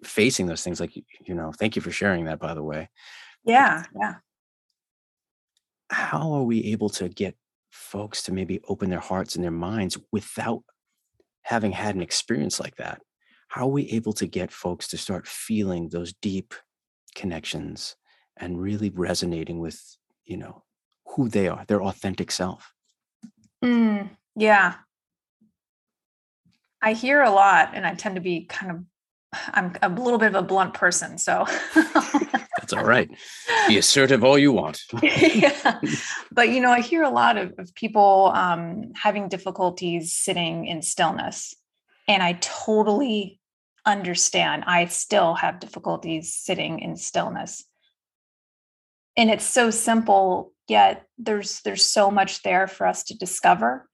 facing 0.03 0.45
those 0.45 0.63
things 0.63 0.79
like 0.79 0.95
you 0.95 1.35
know 1.35 1.51
thank 1.51 1.75
you 1.75 1.81
for 1.81 1.91
sharing 1.91 2.25
that 2.25 2.39
by 2.39 2.53
the 2.53 2.63
way. 2.63 2.89
Yeah 3.45 3.83
yeah. 3.99 4.15
how 5.89 6.31
are 6.33 6.43
we 6.43 6.63
able 6.65 6.89
to 6.89 7.09
get 7.09 7.35
folks 7.73 8.23
to 8.23 8.31
maybe 8.31 8.61
open 8.69 8.89
their 8.89 8.99
hearts 8.99 9.35
and 9.35 9.43
their 9.43 9.51
minds 9.51 9.97
without 10.11 10.63
having 11.41 11.71
had 11.71 11.95
an 11.95 12.01
experience 12.01 12.59
like 12.59 12.75
that? 12.77 13.01
How 13.49 13.65
are 13.65 13.71
we 13.71 13.89
able 13.89 14.13
to 14.13 14.27
get 14.27 14.51
folks 14.51 14.87
to 14.89 14.97
start 14.97 15.27
feeling 15.27 15.89
those 15.89 16.13
deep 16.13 16.53
connections 17.15 17.95
and 18.37 18.61
really 18.61 18.89
resonating 18.89 19.59
with, 19.59 19.79
you 20.25 20.37
know, 20.37 20.63
who 21.15 21.29
they 21.29 21.47
are, 21.47 21.63
their 21.67 21.83
authentic 21.83 22.31
self. 22.31 22.73
Mm, 23.63 24.09
yeah. 24.35 24.75
I 26.81 26.93
hear 26.93 27.21
a 27.21 27.31
lot, 27.31 27.71
and 27.73 27.85
I 27.85 27.93
tend 27.95 28.15
to 28.15 28.21
be 28.21 28.45
kind 28.45 28.71
of, 28.71 28.83
I'm 29.53 29.75
a 29.81 29.89
little 29.89 30.19
bit 30.19 30.27
of 30.27 30.35
a 30.35 30.41
blunt 30.41 30.73
person. 30.73 31.17
So 31.17 31.45
all 32.73 32.83
right. 32.83 33.09
Be 33.67 33.77
assertive 33.77 34.23
all 34.23 34.37
you 34.37 34.51
want. 34.51 34.81
yeah. 35.01 35.79
But, 36.31 36.49
you 36.49 36.59
know, 36.59 36.71
I 36.71 36.81
hear 36.81 37.03
a 37.03 37.09
lot 37.09 37.37
of, 37.37 37.53
of 37.57 37.73
people 37.75 38.31
um, 38.33 38.91
having 38.95 39.29
difficulties 39.29 40.13
sitting 40.13 40.65
in 40.65 40.81
stillness. 40.81 41.55
And 42.07 42.21
I 42.21 42.33
totally 42.41 43.39
understand. 43.85 44.63
I 44.65 44.85
still 44.85 45.35
have 45.35 45.59
difficulties 45.59 46.33
sitting 46.33 46.79
in 46.79 46.95
stillness. 46.95 47.65
And 49.15 49.29
it's 49.29 49.45
so 49.45 49.69
simple, 49.69 50.53
yet 50.67 51.05
there's 51.17 51.61
there's 51.61 51.85
so 51.85 52.09
much 52.09 52.41
there 52.41 52.67
for 52.67 52.87
us 52.87 53.03
to 53.05 53.17
discover. 53.17 53.87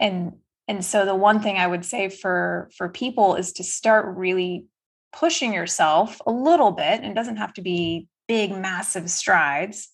And 0.00 0.32
and 0.66 0.84
so 0.84 1.04
the 1.04 1.14
one 1.14 1.40
thing 1.40 1.56
I 1.56 1.66
would 1.66 1.84
say 1.84 2.08
for 2.08 2.70
for 2.76 2.88
people 2.88 3.36
is 3.36 3.52
to 3.54 3.64
start 3.64 4.16
really 4.16 4.66
pushing 5.12 5.52
yourself 5.52 6.20
a 6.26 6.30
little 6.30 6.72
bit 6.72 7.00
and 7.02 7.14
doesn't 7.14 7.36
have 7.36 7.52
to 7.54 7.62
be 7.62 8.06
big 8.26 8.50
massive 8.52 9.10
strides 9.10 9.88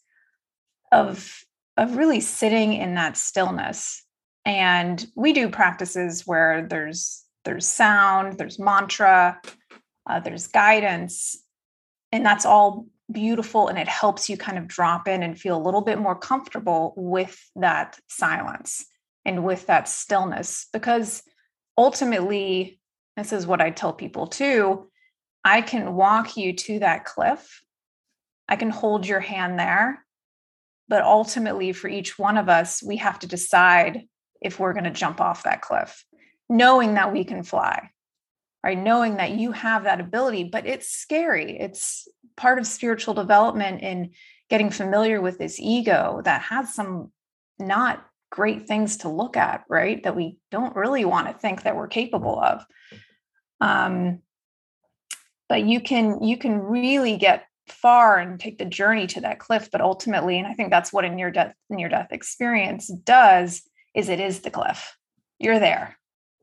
of 0.93 1.45
of 1.77 1.97
really 1.97 2.21
sitting 2.21 2.73
in 2.73 2.95
that 2.95 3.17
stillness 3.17 4.05
and 4.45 5.07
we 5.15 5.33
do 5.33 5.49
practices 5.49 6.27
where 6.27 6.67
there's 6.69 7.25
there's 7.45 7.67
sound, 7.67 8.39
there's 8.39 8.59
mantra, 8.59 9.41
uh, 10.09 10.21
there's 10.21 10.47
guidance, 10.47 11.43
and 12.11 12.25
that's 12.25 12.47
all 12.47 12.87
beautiful. 13.13 13.69
And 13.69 13.79
it 13.79 13.89
helps 13.89 14.29
you 14.29 14.37
kind 14.37 14.57
of 14.57 14.67
drop 14.67 15.09
in 15.09 15.23
and 15.23 15.39
feel 15.39 15.57
a 15.57 15.63
little 15.63 15.83
bit 15.83 15.99
more 15.99 16.17
comfortable 16.17 16.95
with 16.97 17.39
that 17.57 17.99
silence 18.09 18.85
and 19.27 19.45
with 19.45 19.67
that 19.67 19.89
stillness. 19.89 20.67
Because 20.73 21.23
ultimately, 21.77 22.81
this 23.17 23.33
is 23.33 23.47
what 23.47 23.61
I 23.61 23.71
tell 23.71 23.93
people 23.93 24.27
too 24.27 24.91
I 25.45 25.61
can 25.61 25.95
walk 25.95 26.37
you 26.37 26.55
to 26.55 26.79
that 26.81 27.05
cliff, 27.05 27.63
I 28.49 28.57
can 28.57 28.71
hold 28.71 29.07
your 29.07 29.21
hand 29.21 29.59
there. 29.59 30.05
But 30.87 31.03
ultimately, 31.03 31.73
for 31.73 31.89
each 31.89 32.19
one 32.19 32.37
of 32.37 32.51
us, 32.51 32.83
we 32.83 32.97
have 32.99 33.19
to 33.21 33.27
decide 33.27 34.03
if 34.43 34.61
we're 34.61 34.75
going 34.75 34.85
to 34.85 34.91
jump 34.91 35.19
off 35.19 35.45
that 35.45 35.63
cliff 35.63 36.05
knowing 36.49 36.95
that 36.95 37.13
we 37.13 37.25
can 37.25 37.43
fly, 37.43 37.91
right? 38.63 38.79
Knowing 38.79 39.17
that 39.17 39.33
you 39.33 39.53
have 39.53 39.85
that 39.85 40.01
ability, 40.01 40.45
but 40.45 40.67
it's 40.67 40.89
scary. 40.89 41.59
It's 41.59 42.09
part 42.37 42.59
of 42.59 42.67
spiritual 42.67 43.15
development 43.15 43.83
in 43.83 44.11
getting 44.51 44.71
familiar 44.71 45.21
with 45.21 45.39
this 45.39 45.59
ego 45.59 46.21
that 46.25 46.43
has 46.43 46.75
some 46.75 47.11
not 47.59 48.05
great 48.31 48.67
things 48.67 48.99
to 48.99 49.09
look 49.09 49.37
at, 49.37 49.65
right? 49.69 50.03
That 50.03 50.17
we 50.17 50.39
don't 50.51 50.77
really 50.77 51.05
want 51.05 51.29
to 51.29 51.33
think 51.33 51.63
that 51.63 51.77
we're 51.77 51.89
capable 51.89 52.39
of. 52.39 52.65
Um, 53.61 54.21
but 55.49 55.65
you 55.65 55.81
can 55.81 56.23
you 56.23 56.37
can 56.37 56.59
really 56.59 57.17
get 57.17 57.45
far 57.69 58.19
and 58.19 58.39
take 58.39 58.59
the 58.59 58.65
journey 58.65 59.07
to 59.07 59.23
that 59.23 59.39
cliff 59.39 59.71
but 59.73 59.81
ultimately 59.81 60.39
and 60.39 60.47
i 60.47 60.53
think 60.53 60.71
that's 60.71 60.93
what 60.93 61.05
a 61.05 61.09
near 61.09 61.31
death 61.31 61.55
near 61.71 61.89
death 61.89 62.09
experience 62.11 62.89
does 62.89 63.63
is 63.95 64.09
it 64.09 64.21
is 64.21 64.41
the 64.41 64.51
cliff. 64.51 64.97
You're 65.39 65.61
there. 65.61 65.97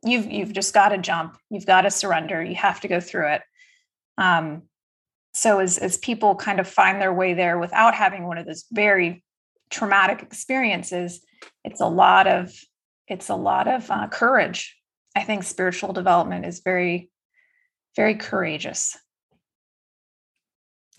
You've 0.03 0.31
you've 0.31 0.53
just 0.53 0.73
got 0.73 0.89
to 0.89 0.97
jump. 0.97 1.37
You've 1.49 1.65
got 1.65 1.81
to 1.81 1.91
surrender. 1.91 2.41
You 2.41 2.55
have 2.55 2.79
to 2.81 2.87
go 2.87 2.99
through 2.99 3.33
it. 3.33 3.41
Um, 4.17 4.63
so 5.33 5.59
as 5.59 5.77
as 5.77 5.97
people 5.97 6.35
kind 6.35 6.59
of 6.59 6.67
find 6.67 6.99
their 6.99 7.13
way 7.13 7.33
there 7.33 7.59
without 7.59 7.93
having 7.93 8.25
one 8.25 8.37
of 8.37 8.45
those 8.45 8.65
very 8.71 9.23
traumatic 9.69 10.21
experiences 10.21 11.21
it's 11.63 11.79
a 11.79 11.87
lot 11.87 12.27
of 12.27 12.53
it's 13.07 13.29
a 13.29 13.35
lot 13.35 13.67
of 13.67 13.89
uh, 13.91 14.07
courage. 14.07 14.77
I 15.15 15.23
think 15.23 15.43
spiritual 15.43 15.91
development 15.91 16.45
is 16.45 16.61
very 16.63 17.09
very 17.95 18.15
courageous 18.15 18.97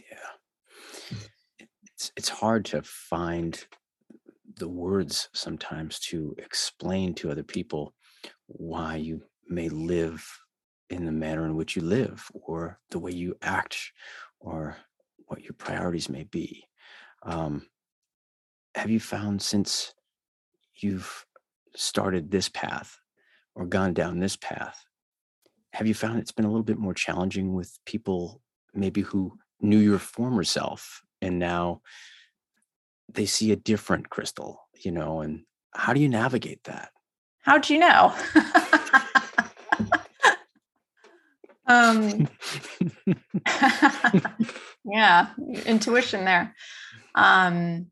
yeah 0.00 1.66
it's 1.94 2.12
it's 2.16 2.28
hard 2.28 2.64
to 2.64 2.82
find 2.82 3.64
the 4.56 4.68
words 4.68 5.28
sometimes 5.32 5.98
to 5.98 6.34
explain 6.38 7.14
to 7.14 7.30
other 7.30 7.42
people 7.42 7.94
why 8.46 8.96
you 8.96 9.22
may 9.48 9.68
live 9.68 10.24
in 10.90 11.06
the 11.06 11.12
manner 11.12 11.46
in 11.46 11.56
which 11.56 11.74
you 11.74 11.82
live 11.82 12.28
or 12.34 12.78
the 12.90 12.98
way 12.98 13.10
you 13.10 13.34
act 13.42 13.92
or 14.40 14.76
what 15.26 15.42
your 15.42 15.54
priorities 15.54 16.08
may 16.08 16.24
be. 16.24 16.64
Um, 17.22 17.66
have 18.74 18.90
you 18.90 19.00
found 19.00 19.40
since 19.40 19.94
you've 20.76 21.24
started 21.74 22.30
this 22.30 22.48
path 22.48 22.98
or 23.54 23.64
gone 23.66 23.94
down 23.94 24.18
this 24.18 24.36
path, 24.36 24.84
have 25.72 25.86
you 25.86 25.94
found 25.94 26.18
it's 26.18 26.32
been 26.32 26.44
a 26.44 26.50
little 26.50 26.64
bit 26.64 26.78
more 26.78 26.94
challenging 26.94 27.54
with 27.54 27.78
people 27.86 28.40
maybe 28.74 29.00
who 29.00 29.38
knew 29.60 29.78
your 29.78 29.98
former 29.98 30.44
self 30.44 31.02
and 31.20 31.38
now 31.38 31.80
they 33.12 33.26
see 33.26 33.52
a 33.52 33.56
different 33.56 34.10
crystal, 34.10 34.68
you 34.80 34.90
know, 34.90 35.20
and 35.20 35.44
how 35.74 35.92
do 35.92 36.00
you 36.00 36.08
navigate 36.08 36.64
that? 36.64 36.90
how 37.42 37.58
do 37.58 37.74
you 37.74 37.80
know? 37.80 38.14
um, 41.66 42.28
yeah, 44.84 45.30
intuition 45.66 46.24
there. 46.24 46.54
Um, 47.14 47.88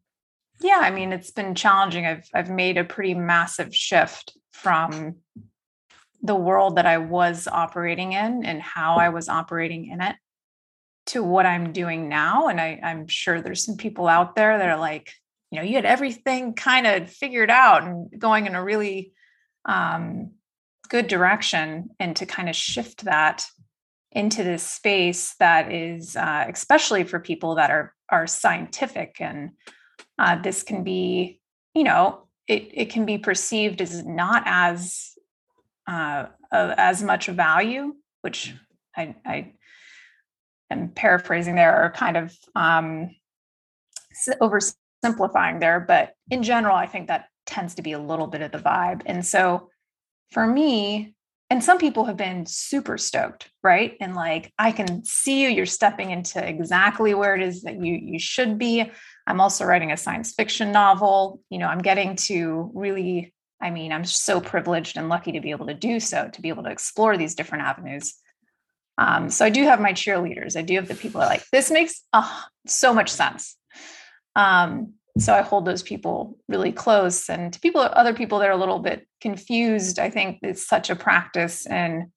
yeah, 0.61 0.79
I 0.81 0.91
mean, 0.91 1.13
it's 1.13 1.33
been 1.33 1.55
challenging. 1.55 2.07
I've 2.07 2.29
I've 2.33 2.51
made 2.51 2.79
a 2.79 2.85
pretty 2.85 3.15
massive 3.15 3.75
shift 3.75 4.37
from 4.53 5.17
the 6.23 6.35
world 6.35 6.77
that 6.77 6.87
I 6.87 6.99
was 6.99 7.49
operating 7.49 8.13
in 8.13 8.45
and 8.45 8.61
how 8.61 8.97
I 8.97 9.09
was 9.09 9.29
operating 9.29 9.87
in 9.87 10.01
it 10.01 10.17
to 11.07 11.23
what 11.23 11.47
I'm 11.47 11.73
doing 11.73 12.09
now. 12.09 12.49
And 12.49 12.61
I, 12.61 12.79
I'm 12.83 13.07
sure 13.09 13.41
there's 13.41 13.65
some 13.65 13.77
people 13.77 14.07
out 14.07 14.37
there 14.37 14.59
that 14.59 14.69
are 14.69 14.79
like, 14.79 15.13
you 15.51 15.59
know, 15.59 15.65
you 15.65 15.75
had 15.75 15.87
everything 15.87 16.55
kind 16.55 16.87
of 16.87 17.11
figured 17.11 17.51
out 17.51 17.83
and 17.83 18.09
going 18.19 18.47
in 18.47 18.55
a 18.55 18.63
really 18.63 19.13
um, 19.65 20.33
good 20.89 21.07
direction 21.07 21.91
and 21.99 22.15
to 22.17 22.27
kind 22.27 22.49
of 22.49 22.57
shift 22.57 23.05
that 23.05 23.47
into 24.13 24.43
this 24.43 24.63
space 24.63 25.35
that 25.39 25.73
is 25.73 26.17
uh, 26.17 26.45
especially 26.49 27.05
for 27.05 27.21
people 27.21 27.55
that 27.55 27.71
are 27.71 27.95
are 28.09 28.27
scientific 28.27 29.17
and 29.21 29.51
uh, 30.19 30.41
this 30.43 30.65
can 30.65 30.83
be 30.83 31.41
you 31.75 31.85
know 31.85 32.27
it, 32.49 32.69
it 32.73 32.91
can 32.91 33.07
be 33.07 33.19
perceived 33.19 33.81
as 33.81 34.05
not 34.05 34.43
as 34.47 35.10
uh, 35.91 36.27
as 36.53 37.03
much 37.03 37.27
value 37.27 37.95
which 38.23 38.55
I, 38.97 39.15
I 39.27 39.53
am 40.71 40.91
paraphrasing 40.91 41.55
there 41.55 41.85
or 41.85 41.91
kind 41.91 42.17
of 42.17 42.37
um, 42.55 43.11
oversimplifying 44.41 45.61
there 45.61 45.81
but 45.81 46.15
in 46.31 46.43
general 46.43 46.77
i 46.77 46.87
think 46.87 47.09
that 47.09 47.27
tends 47.51 47.75
to 47.75 47.83
be 47.83 47.93
a 47.93 47.99
little 47.99 48.27
bit 48.27 48.41
of 48.41 48.53
the 48.53 48.59
vibe. 48.59 49.03
And 49.05 49.27
so 49.27 49.69
for 50.33 50.47
me, 50.47 51.15
and 51.51 51.65
some 51.65 51.79
people 51.79 52.05
have 52.05 52.17
been 52.17 52.47
super 52.47 52.97
stoked, 52.97 53.51
right? 53.63 53.97
And 54.01 54.15
like, 54.15 54.53
I 54.57 54.71
can 54.71 55.05
see 55.05 55.43
you, 55.43 55.49
you're 55.49 55.67
stepping 55.67 56.13
into 56.13 56.47
exactly 56.47 57.13
where 57.13 57.35
it 57.35 57.43
is 57.43 57.63
that 57.63 57.83
you 57.83 57.95
you 58.01 58.21
should 58.21 58.57
be. 58.57 58.89
I'm 59.27 59.41
also 59.41 59.65
writing 59.65 59.91
a 59.91 59.97
science 59.97 60.33
fiction 60.33 60.71
novel. 60.71 61.41
You 61.51 61.59
know, 61.59 61.67
I'm 61.67 61.83
getting 61.83 62.15
to 62.17 62.71
really, 62.73 63.35
I 63.61 63.71
mean, 63.71 63.93
I'm 63.93 64.05
so 64.05 64.41
privileged 64.41 64.97
and 64.97 65.09
lucky 65.09 65.33
to 65.33 65.41
be 65.41 65.51
able 65.51 65.67
to 65.67 65.75
do 65.75 66.01
so, 66.01 66.29
to 66.29 66.41
be 66.41 66.49
able 66.49 66.63
to 66.65 66.71
explore 66.71 67.17
these 67.17 67.35
different 67.35 67.65
avenues. 67.65 68.15
Um, 68.99 69.31
so 69.31 69.45
I 69.45 69.51
do 69.51 69.65
have 69.65 69.81
my 69.81 69.93
cheerleaders. 69.93 70.57
I 70.57 70.63
do 70.63 70.75
have 70.75 70.89
the 70.89 70.95
people 70.95 71.21
that 71.21 71.27
are 71.27 71.31
like, 71.31 71.45
this 71.51 71.71
makes 71.71 72.03
uh, 72.13 72.43
so 72.67 72.95
much 72.95 73.11
sense. 73.11 73.57
Um, 74.37 74.95
so 75.19 75.35
i 75.35 75.43
hold 75.43 75.65
those 75.65 75.83
people 75.83 76.39
really 76.49 76.73
close 76.73 77.29
and 77.29 77.53
to 77.53 77.61
people 77.61 77.81
other 77.81 78.15
people 78.15 78.39
that 78.39 78.49
are 78.49 78.53
a 78.53 78.57
little 78.57 78.79
bit 78.79 79.07
confused 79.21 79.99
i 79.99 80.09
think 80.09 80.39
it's 80.43 80.67
such 80.67 80.91
a 80.91 80.97
practice 80.97 81.67
in 81.67 82.11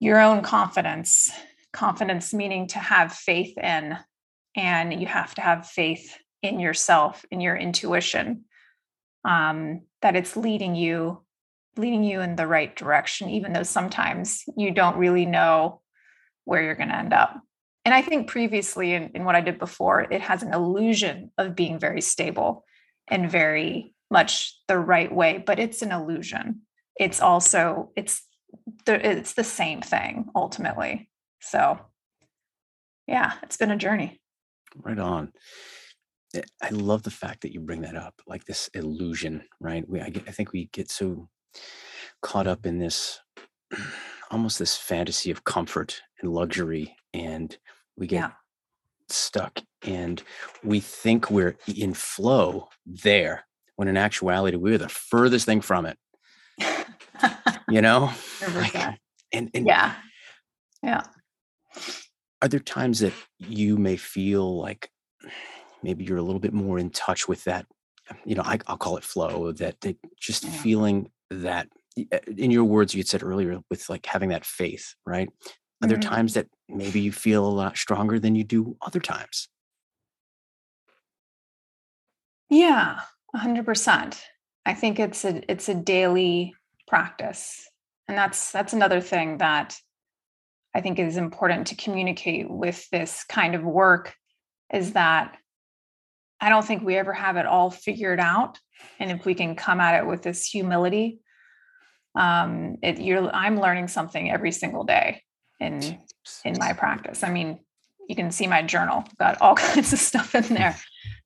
your 0.00 0.20
own 0.20 0.42
confidence 0.42 1.30
confidence 1.72 2.32
meaning 2.32 2.66
to 2.66 2.78
have 2.78 3.12
faith 3.12 3.56
in 3.58 3.96
and 4.56 4.98
you 5.00 5.06
have 5.06 5.34
to 5.34 5.40
have 5.40 5.66
faith 5.66 6.18
in 6.42 6.58
yourself 6.60 7.24
in 7.30 7.40
your 7.40 7.56
intuition 7.56 8.44
um, 9.26 9.82
that 10.00 10.16
it's 10.16 10.36
leading 10.36 10.74
you 10.74 11.22
leading 11.76 12.04
you 12.04 12.22
in 12.22 12.36
the 12.36 12.46
right 12.46 12.74
direction 12.74 13.28
even 13.28 13.52
though 13.52 13.62
sometimes 13.62 14.44
you 14.56 14.70
don't 14.70 14.96
really 14.96 15.26
know 15.26 15.82
where 16.46 16.62
you're 16.62 16.74
going 16.74 16.88
to 16.88 16.96
end 16.96 17.12
up 17.12 17.42
and 17.86 17.94
I 17.94 18.02
think 18.02 18.28
previously 18.28 18.94
in, 18.94 19.12
in 19.14 19.24
what 19.24 19.36
I 19.36 19.40
did 19.40 19.60
before, 19.60 20.00
it 20.00 20.20
has 20.20 20.42
an 20.42 20.52
illusion 20.52 21.30
of 21.38 21.54
being 21.54 21.78
very 21.78 22.00
stable 22.00 22.64
and 23.06 23.30
very 23.30 23.94
much 24.10 24.58
the 24.66 24.76
right 24.76 25.14
way, 25.14 25.38
but 25.38 25.60
it's 25.60 25.82
an 25.82 25.92
illusion. 25.92 26.62
It's 26.98 27.20
also 27.20 27.92
it's 27.94 28.24
the 28.86 29.18
it's 29.18 29.34
the 29.34 29.44
same 29.44 29.82
thing 29.82 30.26
ultimately. 30.34 31.08
So 31.40 31.78
yeah, 33.06 33.34
it's 33.44 33.56
been 33.56 33.70
a 33.70 33.76
journey. 33.76 34.20
Right 34.74 34.98
on. 34.98 35.32
Eh, 36.34 36.42
I 36.62 36.68
love 36.70 37.02
the 37.02 37.10
fact 37.10 37.42
that 37.42 37.52
you 37.52 37.60
bring 37.60 37.80
that 37.82 37.96
up, 37.96 38.14
like 38.26 38.44
this 38.44 38.68
illusion, 38.74 39.42
right? 39.60 39.88
We, 39.88 40.00
I, 40.00 40.08
get, 40.10 40.24
I 40.28 40.32
think 40.32 40.52
we 40.52 40.68
get 40.72 40.90
so 40.90 41.28
caught 42.22 42.46
up 42.46 42.66
in 42.66 42.78
this, 42.78 43.20
almost 44.30 44.58
this 44.58 44.76
fantasy 44.76 45.30
of 45.30 45.44
comfort 45.44 46.00
and 46.20 46.32
luxury, 46.32 46.96
and 47.14 47.56
we 47.96 48.06
get 48.06 48.16
Yeah. 48.16 48.30
stuck, 49.08 49.60
and 49.82 50.22
we 50.64 50.80
think 50.80 51.30
we're 51.30 51.56
in 51.74 51.94
flow 51.94 52.68
there, 52.86 53.46
when 53.76 53.88
in 53.88 53.96
actuality 53.96 54.56
we're 54.56 54.78
the 54.78 54.88
furthest 54.88 55.46
thing 55.46 55.60
from 55.60 55.86
it. 55.86 55.98
You 57.70 57.82
know, 57.82 58.10
Like, 58.54 58.74
and 59.32 59.50
and 59.54 59.66
Yeah. 59.66 59.94
Yeah. 60.82 61.02
are 62.42 62.48
there 62.48 62.60
times 62.60 63.00
that 63.00 63.14
you 63.38 63.76
may 63.78 63.96
feel 63.96 64.58
like 64.60 64.90
maybe 65.82 66.04
you're 66.04 66.18
a 66.18 66.22
little 66.22 66.40
bit 66.40 66.52
more 66.52 66.78
in 66.78 66.90
touch 66.90 67.28
with 67.28 67.44
that 67.44 67.66
you 68.24 68.34
know 68.34 68.42
I, 68.44 68.58
i'll 68.66 68.76
call 68.78 68.96
it 68.96 69.04
flow 69.04 69.52
that, 69.52 69.80
that 69.80 69.96
just 70.20 70.44
Yeah. 70.44 70.50
feeling 70.50 71.10
that 71.30 71.68
uh, 72.12 72.18
in 72.36 72.50
your 72.50 72.64
words 72.64 72.94
you 72.94 73.00
had 73.00 73.08
said 73.08 73.22
earlier 73.22 73.58
with 73.70 73.88
like 73.88 74.06
having 74.06 74.28
that 74.30 74.44
faith 74.44 74.94
right 75.06 75.28
are 75.82 75.88
there 75.88 75.98
Mhm. 75.98 76.02
times 76.02 76.34
that 76.34 76.46
maybe 76.68 77.00
you 77.00 77.12
feel 77.12 77.46
a 77.46 77.48
lot 77.48 77.76
stronger 77.76 78.18
than 78.18 78.34
you 78.34 78.44
do 78.44 78.76
other 78.82 79.00
times 79.00 79.48
Yeah, 82.48 83.00
a 83.34 83.38
hundred 83.38 83.64
percent. 83.64 84.22
I 84.64 84.74
think 84.74 84.98
it's 84.98 85.24
a 85.24 85.42
it's 85.50 85.68
a 85.68 85.74
daily 85.74 86.54
practice. 86.86 87.68
And 88.08 88.16
that's 88.16 88.52
that's 88.52 88.72
another 88.72 89.00
thing 89.00 89.38
that 89.38 89.76
I 90.74 90.80
think 90.80 90.98
is 90.98 91.16
important 91.16 91.68
to 91.68 91.74
communicate 91.74 92.50
with 92.50 92.88
this 92.90 93.24
kind 93.24 93.54
of 93.54 93.62
work 93.64 94.14
is 94.72 94.92
that 94.92 95.36
I 96.40 96.48
don't 96.48 96.64
think 96.64 96.82
we 96.82 96.96
ever 96.96 97.12
have 97.12 97.36
it 97.36 97.46
all 97.46 97.70
figured 97.70 98.20
out. 98.20 98.58
And 98.98 99.10
if 99.10 99.24
we 99.24 99.34
can 99.34 99.56
come 99.56 99.80
at 99.80 100.02
it 100.02 100.06
with 100.06 100.22
this 100.22 100.46
humility, 100.46 101.20
um, 102.14 102.76
it 102.82 102.98
you're 102.98 103.30
I'm 103.34 103.60
learning 103.60 103.88
something 103.88 104.30
every 104.30 104.52
single 104.52 104.84
day 104.84 105.22
in 105.60 105.98
in 106.44 106.56
my 106.58 106.72
practice. 106.72 107.22
I 107.22 107.30
mean, 107.30 107.60
you 108.08 108.16
can 108.16 108.30
see 108.30 108.46
my 108.46 108.62
journal, 108.62 109.04
got 109.18 109.40
all 109.40 109.54
kinds 109.66 109.92
of 109.92 109.98
stuff 109.98 110.34
in 110.34 110.54
there. 110.54 110.76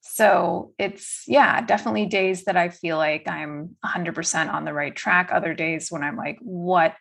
So 0.03 0.73
it's, 0.79 1.25
yeah, 1.27 1.61
definitely 1.61 2.07
days 2.07 2.45
that 2.45 2.57
I 2.57 2.71
feel 2.71 2.97
like 2.97 3.29
I'm 3.29 3.77
100% 3.85 4.53
on 4.53 4.65
the 4.65 4.73
right 4.73 4.95
track. 4.95 5.31
Other 5.33 5.55
days 5.55 5.91
when 5.91 6.03
I'm 6.03 6.17
like, 6.17 6.39
what 6.41 6.95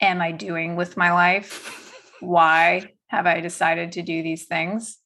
am 0.00 0.20
I 0.20 0.32
doing 0.32 0.76
with 0.76 0.96
my 0.96 1.12
life? 1.12 2.02
Why 2.20 2.92
have 3.08 3.26
I 3.26 3.40
decided 3.40 3.92
to 3.92 4.02
do 4.02 4.22
these 4.22 4.46
things? 4.46 4.98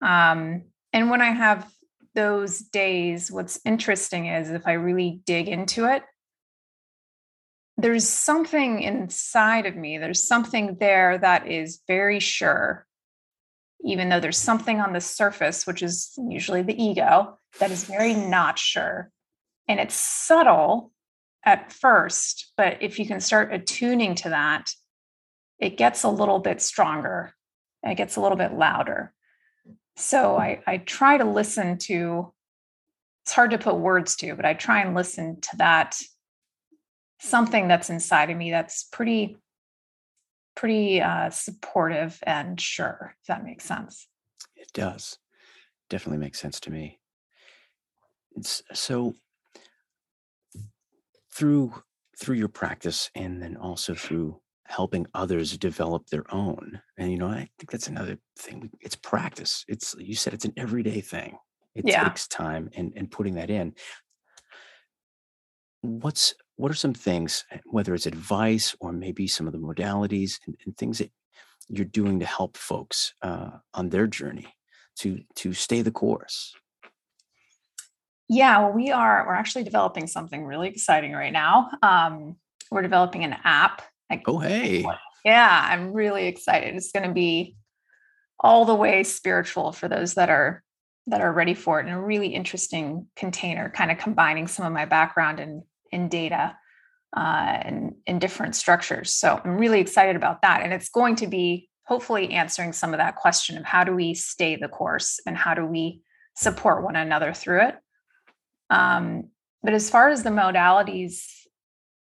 Um, 0.00 0.64
and 0.94 1.10
when 1.10 1.20
I 1.20 1.32
have 1.32 1.68
those 2.14 2.60
days, 2.60 3.30
what's 3.30 3.58
interesting 3.64 4.26
is 4.26 4.48
if 4.48 4.64
I 4.64 4.74
really 4.74 5.20
dig 5.26 5.48
into 5.48 5.92
it, 5.92 6.04
there's 7.76 8.08
something 8.08 8.80
inside 8.80 9.66
of 9.66 9.74
me, 9.74 9.98
there's 9.98 10.26
something 10.26 10.76
there 10.78 11.18
that 11.18 11.48
is 11.48 11.80
very 11.88 12.20
sure, 12.20 12.86
even 13.84 14.08
though 14.08 14.20
there's 14.20 14.38
something 14.38 14.80
on 14.80 14.92
the 14.92 15.00
surface, 15.00 15.66
which 15.66 15.82
is 15.82 16.16
usually 16.30 16.62
the 16.62 16.80
ego, 16.80 17.38
that 17.58 17.72
is 17.72 17.82
very 17.82 18.14
not 18.14 18.56
sure. 18.56 19.10
And 19.66 19.80
it's 19.80 19.96
subtle 19.96 20.92
at 21.44 21.72
first, 21.72 22.52
but 22.56 22.78
if 22.80 23.00
you 23.00 23.06
can 23.06 23.18
start 23.18 23.52
attuning 23.52 24.14
to 24.14 24.28
that, 24.28 24.70
it 25.58 25.76
gets 25.76 26.04
a 26.04 26.08
little 26.08 26.38
bit 26.38 26.62
stronger, 26.62 27.34
it 27.82 27.96
gets 27.96 28.14
a 28.14 28.20
little 28.20 28.38
bit 28.38 28.52
louder. 28.52 29.12
So 29.96 30.36
I, 30.36 30.60
I 30.66 30.78
try 30.78 31.18
to 31.18 31.24
listen 31.24 31.78
to, 31.78 32.32
it's 33.24 33.32
hard 33.32 33.52
to 33.52 33.58
put 33.58 33.76
words 33.76 34.16
to, 34.16 34.34
but 34.34 34.44
I 34.44 34.54
try 34.54 34.80
and 34.80 34.94
listen 34.94 35.40
to 35.40 35.56
that 35.58 35.96
something 37.20 37.68
that's 37.68 37.90
inside 37.90 38.30
of 38.30 38.36
me 38.36 38.50
that's 38.50 38.84
pretty 38.84 39.38
pretty 40.56 41.00
uh, 41.00 41.30
supportive 41.30 42.18
and 42.22 42.60
sure 42.60 43.16
if 43.20 43.26
that 43.26 43.44
makes 43.44 43.64
sense. 43.64 44.06
It 44.54 44.70
does. 44.72 45.18
Definitely 45.90 46.18
makes 46.18 46.40
sense 46.40 46.60
to 46.60 46.70
me. 46.70 47.00
It's 48.36 48.62
so 48.72 49.14
through 51.34 51.74
through 52.20 52.36
your 52.36 52.48
practice 52.48 53.10
and 53.14 53.42
then 53.42 53.56
also 53.56 53.94
through 53.94 54.40
helping 54.66 55.06
others 55.14 55.56
develop 55.58 56.06
their 56.08 56.24
own 56.34 56.80
and 56.96 57.12
you 57.12 57.18
know 57.18 57.28
i 57.28 57.48
think 57.58 57.70
that's 57.70 57.88
another 57.88 58.18
thing 58.38 58.70
it's 58.80 58.96
practice. 58.96 59.64
It's 59.68 59.94
you 59.98 60.14
said 60.14 60.34
it's 60.34 60.44
an 60.44 60.52
everyday 60.56 61.00
thing. 61.00 61.38
It 61.74 61.86
Yeah. 61.86 62.04
takes 62.04 62.26
time 62.28 62.70
and 62.76 62.92
and 62.96 63.10
putting 63.10 63.34
that 63.34 63.50
in. 63.50 63.74
What's 65.82 66.34
what 66.56 66.70
are 66.70 66.74
some 66.74 66.94
things 66.94 67.44
eh, 67.50 67.58
whether 67.64 67.94
it's 67.94 68.06
advice 68.06 68.74
or 68.80 68.92
maybe 68.92 69.26
some 69.26 69.46
of 69.46 69.52
the 69.52 69.58
modalities 69.58 70.38
and, 70.46 70.56
and 70.64 70.76
things 70.76 70.98
that 70.98 71.10
you're 71.68 71.84
doing 71.86 72.20
to 72.20 72.26
help 72.26 72.56
folks 72.56 73.14
uh, 73.22 73.50
on 73.72 73.88
their 73.88 74.06
journey 74.06 74.54
to 74.96 75.20
to 75.36 75.52
stay 75.52 75.82
the 75.82 75.90
course? 75.90 76.54
Yeah 78.28 78.58
well 78.60 78.72
we 78.72 78.90
are 78.90 79.24
we're 79.26 79.34
actually 79.34 79.64
developing 79.64 80.06
something 80.06 80.44
really 80.44 80.68
exciting 80.68 81.12
right 81.12 81.32
now. 81.32 81.70
Um, 81.82 82.36
we're 82.70 82.82
developing 82.82 83.24
an 83.24 83.36
app 83.44 83.82
like 84.18 84.28
oh 84.28 84.38
hey. 84.38 84.84
yeah 85.24 85.68
i'm 85.70 85.92
really 85.92 86.26
excited. 86.26 86.74
It's 86.74 86.92
going 86.92 87.06
to 87.08 87.14
be 87.14 87.56
all 88.40 88.64
the 88.64 88.74
way 88.74 89.02
spiritual 89.04 89.72
for 89.72 89.88
those 89.88 90.14
that 90.14 90.30
are 90.30 90.62
that 91.06 91.20
are 91.20 91.32
ready 91.32 91.54
for 91.54 91.80
it 91.80 91.86
in 91.86 91.92
a 91.92 92.00
really 92.00 92.28
interesting 92.28 93.06
container 93.14 93.70
kind 93.70 93.90
of 93.90 93.98
combining 93.98 94.46
some 94.46 94.66
of 94.66 94.72
my 94.72 94.84
background 94.84 95.40
in 95.40 95.62
in 95.92 96.08
data 96.08 96.56
uh, 97.16 97.58
and 97.62 97.94
in 98.06 98.18
different 98.18 98.56
structures. 98.56 99.14
So 99.14 99.40
i'm 99.44 99.58
really 99.58 99.80
excited 99.80 100.16
about 100.16 100.42
that 100.42 100.62
and 100.62 100.72
it's 100.72 100.88
going 100.88 101.16
to 101.16 101.26
be 101.26 101.68
hopefully 101.86 102.30
answering 102.32 102.72
some 102.72 102.94
of 102.94 102.98
that 102.98 103.16
question 103.16 103.58
of 103.58 103.64
how 103.64 103.84
do 103.84 103.94
we 103.94 104.14
stay 104.14 104.56
the 104.56 104.68
course 104.68 105.20
and 105.26 105.36
how 105.36 105.54
do 105.54 105.64
we 105.66 106.00
support 106.34 106.82
one 106.82 106.96
another 106.96 107.32
through 107.32 107.68
it. 107.68 107.76
Um, 108.70 109.28
but 109.62 109.74
as 109.74 109.90
far 109.90 110.08
as 110.08 110.22
the 110.22 110.30
modalities 110.30 111.24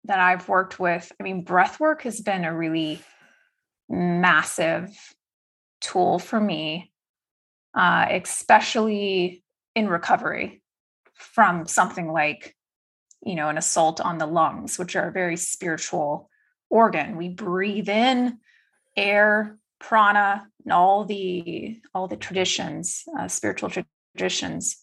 that 0.06 0.20
I've 0.20 0.50
worked 0.50 0.80
with, 0.80 1.12
I 1.20 1.24
mean, 1.24 1.44
breath 1.44 1.80
work 1.80 2.04
has 2.04 2.20
been 2.20 2.44
a 2.44 2.56
really 2.56 3.02
massive 3.90 4.90
tool 5.82 6.20
for 6.20 6.40
me, 6.40 6.92
uh, 7.74 8.08
especially 8.10 9.44
in 9.76 9.88
recovery 9.88 10.62
from 11.14 11.66
something 11.68 12.12
like, 12.12 12.56
you 13.22 13.36
know, 13.36 13.50
an 13.50 13.58
assault 13.58 14.02
on 14.02 14.18
the 14.18 14.26
lungs, 14.26 14.78
which 14.78 14.96
are 14.96 15.08
a 15.08 15.14
very 15.14 15.38
spiritual 15.38 16.30
organ. 16.70 17.16
We 17.18 17.30
breathe 17.30 17.90
in 17.90 18.40
air, 18.96 19.58
prana, 19.80 20.48
and 20.64 20.74
all 20.74 21.06
the 21.06 21.80
all 21.94 22.08
the 22.08 22.18
traditions, 22.18 23.04
uh, 23.18 23.28
spiritual 23.28 23.70
traditions. 23.70 24.78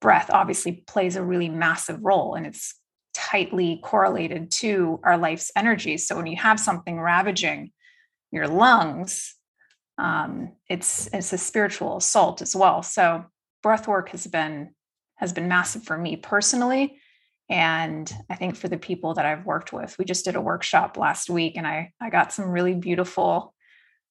Breath 0.00 0.28
obviously 0.30 0.84
plays 0.86 1.16
a 1.16 1.24
really 1.24 1.48
massive 1.48 2.00
role, 2.02 2.34
and 2.34 2.46
it's 2.46 2.74
tightly 3.26 3.80
correlated 3.82 4.52
to 4.52 5.00
our 5.02 5.18
life's 5.18 5.50
energy. 5.56 5.96
So 5.96 6.16
when 6.16 6.26
you 6.26 6.36
have 6.36 6.60
something 6.60 7.00
ravaging 7.00 7.72
your 8.30 8.46
lungs, 8.46 9.34
um, 9.98 10.52
it's 10.68 11.08
it's 11.12 11.32
a 11.32 11.38
spiritual 11.38 11.96
assault 11.96 12.40
as 12.40 12.54
well. 12.54 12.82
So 12.82 13.24
breath 13.62 13.88
work 13.88 14.10
has 14.10 14.26
been 14.26 14.70
has 15.16 15.32
been 15.32 15.48
massive 15.48 15.82
for 15.82 15.98
me 15.98 16.16
personally. 16.16 17.00
And 17.48 18.12
I 18.30 18.36
think 18.36 18.56
for 18.56 18.68
the 18.68 18.78
people 18.78 19.14
that 19.14 19.26
I've 19.26 19.46
worked 19.46 19.72
with, 19.72 19.96
we 19.98 20.04
just 20.04 20.24
did 20.24 20.36
a 20.36 20.40
workshop 20.40 20.96
last 20.96 21.30
week 21.30 21.56
and 21.56 21.66
I, 21.66 21.92
I 22.00 22.10
got 22.10 22.32
some 22.32 22.50
really 22.50 22.74
beautiful 22.74 23.54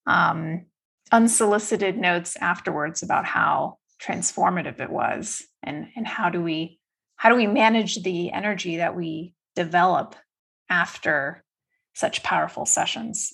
um, 0.08 0.66
unsolicited 1.12 1.98
notes 1.98 2.38
afterwards 2.38 3.04
about 3.04 3.26
how 3.26 3.78
transformative 4.02 4.80
it 4.80 4.90
was 4.90 5.46
and, 5.64 5.88
and 5.96 6.08
how 6.08 6.30
do 6.30 6.42
we 6.42 6.80
how 7.18 7.30
do 7.30 7.36
we 7.36 7.48
manage 7.48 8.04
the 8.04 8.32
energy 8.32 8.78
that 8.78 8.96
we 8.96 9.34
develop 9.56 10.16
after 10.70 11.44
such 11.94 12.24
powerful 12.24 12.66
sessions? 12.66 13.34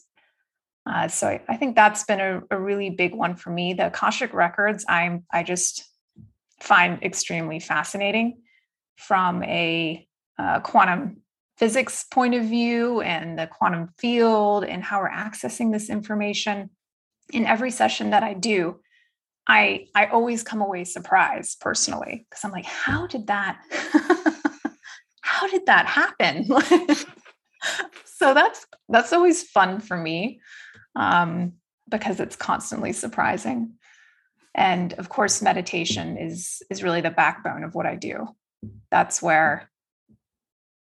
Uh, 0.86 1.08
so 1.08 1.28
I, 1.28 1.41
I 1.48 1.58
think 1.58 1.76
that's 1.76 2.04
been 2.04 2.20
a, 2.20 2.41
a 2.50 2.60
really 2.60 2.89
big 2.89 3.13
one 3.13 3.36
for 3.36 3.52
me. 3.52 3.74
The 3.74 3.88
akashic 3.88 4.34
records 4.34 4.86
i'm 4.88 5.24
i 5.32 5.44
just 5.44 5.84
find 6.60 7.02
extremely 7.04 7.60
fascinating 7.60 8.41
from 8.98 9.44
a 9.44 10.08
uh, 10.38 10.60
quantum 10.60 11.17
physics 11.58 12.06
point 12.12 12.34
of 12.34 12.44
view 12.46 13.02
and 13.02 13.38
the 13.38 13.48
quantum 13.48 13.89
field 13.98 14.63
and 14.63 14.84
how 14.84 15.00
we're 15.00 15.10
accessing 15.10 15.72
this 15.72 15.89
information. 15.89 16.70
In 17.32 17.46
every 17.46 17.72
session 17.72 18.10
that 18.12 18.24
i 18.24 18.34
do 18.34 18.80
i 19.48 19.86
i 19.96 20.06
always 20.08 20.44
come 20.44 20.62
away 20.62 20.84
surprised 20.84 21.60
personally 21.60 22.26
because 22.30 22.44
i'm 22.44 22.52
like 22.52 22.66
how 22.66 23.08
did 23.08 23.28
that 23.28 23.60
how 25.32 25.48
did 25.48 25.66
that 25.66 25.86
happen? 25.86 26.48
So 28.04 28.36
that's 28.36 28.68
that's 28.88 29.14
always 29.14 29.42
fun 29.42 29.80
for 29.80 29.98
me 29.98 30.42
um 30.96 31.54
because 31.90 32.20
it's 32.20 32.36
constantly 32.36 32.94
surprising. 32.94 33.74
And 34.54 34.94
of 34.94 35.10
course 35.10 35.42
meditation 35.42 36.18
is 36.18 36.62
is 36.70 36.84
really 36.84 37.02
the 37.02 37.10
backbone 37.10 37.64
of 37.64 37.74
what 37.74 37.88
i 37.88 37.96
do. 37.96 38.28
That's 38.92 39.24
where 39.24 39.72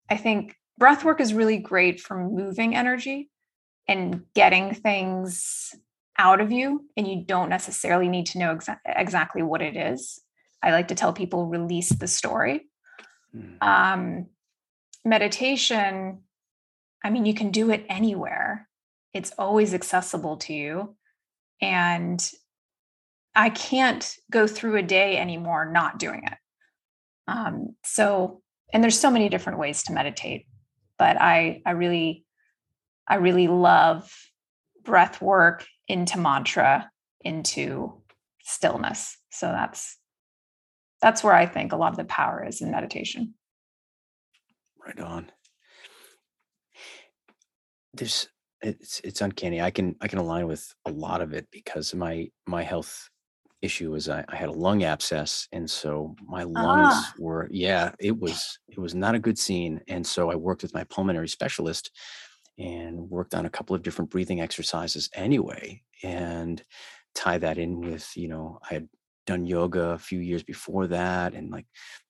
i 0.09 0.17
think 0.17 0.55
breath 0.77 1.05
work 1.05 1.21
is 1.21 1.33
really 1.33 1.59
great 1.59 2.01
for 2.01 2.17
moving 2.17 2.75
energy 2.75 3.29
and 3.87 4.23
getting 4.33 4.73
things 4.73 5.73
out 6.17 6.41
of 6.41 6.51
you 6.51 6.85
and 6.95 7.07
you 7.07 7.23
don't 7.25 7.49
necessarily 7.49 8.07
need 8.07 8.25
to 8.27 8.37
know 8.37 8.55
exa- 8.55 8.79
exactly 8.85 9.41
what 9.41 9.61
it 9.61 9.75
is 9.75 10.19
i 10.61 10.71
like 10.71 10.87
to 10.87 10.95
tell 10.95 11.13
people 11.13 11.47
release 11.47 11.89
the 11.89 12.07
story 12.07 12.69
mm. 13.35 13.61
um, 13.61 14.27
meditation 15.03 16.19
i 17.03 17.09
mean 17.09 17.25
you 17.25 17.33
can 17.33 17.51
do 17.51 17.71
it 17.71 17.85
anywhere 17.89 18.67
it's 19.13 19.31
always 19.37 19.73
accessible 19.73 20.37
to 20.37 20.53
you 20.53 20.95
and 21.61 22.31
I 23.35 23.49
can't 23.49 24.15
go 24.31 24.47
through 24.47 24.75
a 24.77 24.83
day 24.83 25.17
anymore 25.17 25.65
not 25.65 25.97
doing 25.97 26.23
it. 26.25 26.37
Um, 27.27 27.75
so, 27.83 28.41
and 28.73 28.83
there's 28.83 28.99
so 28.99 29.09
many 29.09 29.29
different 29.29 29.59
ways 29.59 29.83
to 29.83 29.93
meditate, 29.93 30.45
but 30.99 31.19
I, 31.19 31.61
I 31.65 31.71
really, 31.71 32.25
I 33.07 33.15
really 33.15 33.47
love 33.47 34.11
breath 34.83 35.21
work 35.21 35.65
into 35.87 36.19
mantra, 36.19 36.89
into 37.21 38.01
stillness. 38.41 39.17
So 39.29 39.47
that's, 39.47 39.97
that's 41.01 41.23
where 41.23 41.33
I 41.33 41.45
think 41.45 41.71
a 41.71 41.77
lot 41.77 41.91
of 41.91 41.97
the 41.97 42.05
power 42.05 42.45
is 42.45 42.61
in 42.61 42.71
meditation. 42.71 43.33
Right 44.85 44.99
on. 44.99 45.31
There's, 47.93 48.27
it's 48.61 49.01
it's 49.03 49.21
uncanny. 49.21 49.61
I 49.61 49.71
can 49.71 49.95
I 50.01 50.07
can 50.07 50.19
align 50.19 50.47
with 50.47 50.73
a 50.85 50.91
lot 50.91 51.21
of 51.21 51.33
it 51.33 51.47
because 51.51 51.93
my 51.93 52.29
my 52.47 52.63
health 52.63 53.09
issue 53.63 53.91
was 53.91 54.09
I, 54.09 54.25
I 54.27 54.35
had 54.35 54.49
a 54.49 54.53
lung 54.53 54.83
abscess 54.83 55.47
and 55.53 55.69
so 55.69 56.15
my 56.27 56.43
lungs 56.43 56.93
ah. 56.95 57.13
were 57.17 57.47
yeah 57.49 57.91
it 57.97 58.15
was 58.19 58.59
it 58.67 58.77
was 58.77 58.93
not 58.93 59.15
a 59.15 59.19
good 59.19 59.39
scene 59.39 59.79
and 59.87 60.05
so 60.05 60.29
i 60.29 60.35
worked 60.35 60.63
with 60.63 60.73
my 60.73 60.83
pulmonary 60.83 61.29
specialist 61.29 61.89
and 62.57 63.09
worked 63.09 63.33
on 63.33 63.45
a 63.45 63.49
couple 63.49 63.75
of 63.75 63.83
different 63.83 64.11
breathing 64.11 64.41
exercises 64.41 65.09
anyway 65.13 65.81
and 66.03 66.63
tie 67.15 67.37
that 67.37 67.57
in 67.57 67.81
with 67.81 68.15
you 68.15 68.27
know 68.27 68.59
i 68.69 68.73
had 68.73 68.87
done 69.25 69.45
yoga 69.45 69.91
a 69.91 69.97
few 69.97 70.19
years 70.19 70.43
before 70.43 70.87
that 70.87 71.33
and 71.33 71.51
like 71.51 71.65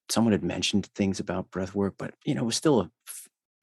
someone 0.10 0.32
had 0.32 0.44
mentioned 0.44 0.88
things 0.96 1.20
about 1.20 1.50
breath 1.52 1.76
work 1.76 1.94
but 1.98 2.14
you 2.26 2.36
know 2.36 2.42
it 2.42 2.46
was 2.46 2.56
still 2.56 2.82
a 2.82 2.92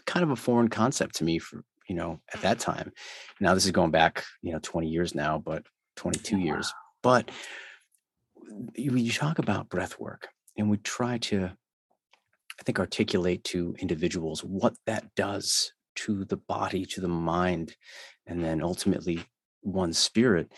kind 0.06 0.24
of 0.24 0.30
a 0.30 0.36
foreign 0.36 0.68
concept 0.68 1.14
to 1.14 1.24
me 1.24 1.38
for 1.38 1.62
you 1.88 1.94
know 1.94 2.20
at 2.34 2.40
that 2.42 2.58
mm-hmm. 2.58 2.72
time. 2.72 2.92
Now 3.40 3.54
this 3.54 3.64
is 3.64 3.70
going 3.70 3.90
back 3.90 4.24
you 4.42 4.52
know 4.52 4.58
20 4.62 4.88
years 4.88 5.14
now 5.14 5.38
but 5.38 5.64
22 5.96 6.38
years. 6.38 6.72
But 7.02 7.30
you 8.74 9.12
talk 9.12 9.38
about 9.38 9.68
breath 9.68 9.98
work 10.00 10.28
and 10.56 10.68
we 10.68 10.76
try 10.78 11.18
to 11.18 11.50
i 12.58 12.62
think 12.64 12.80
articulate 12.80 13.44
to 13.44 13.76
individuals 13.78 14.42
what 14.42 14.74
that 14.86 15.04
does 15.14 15.72
to 16.04 16.24
the 16.24 16.36
body 16.36 16.84
to 16.84 17.00
the 17.00 17.08
mind 17.08 17.74
and 18.26 18.44
then 18.44 18.62
ultimately 18.62 19.22
one 19.62 19.92
spirit 19.92 20.52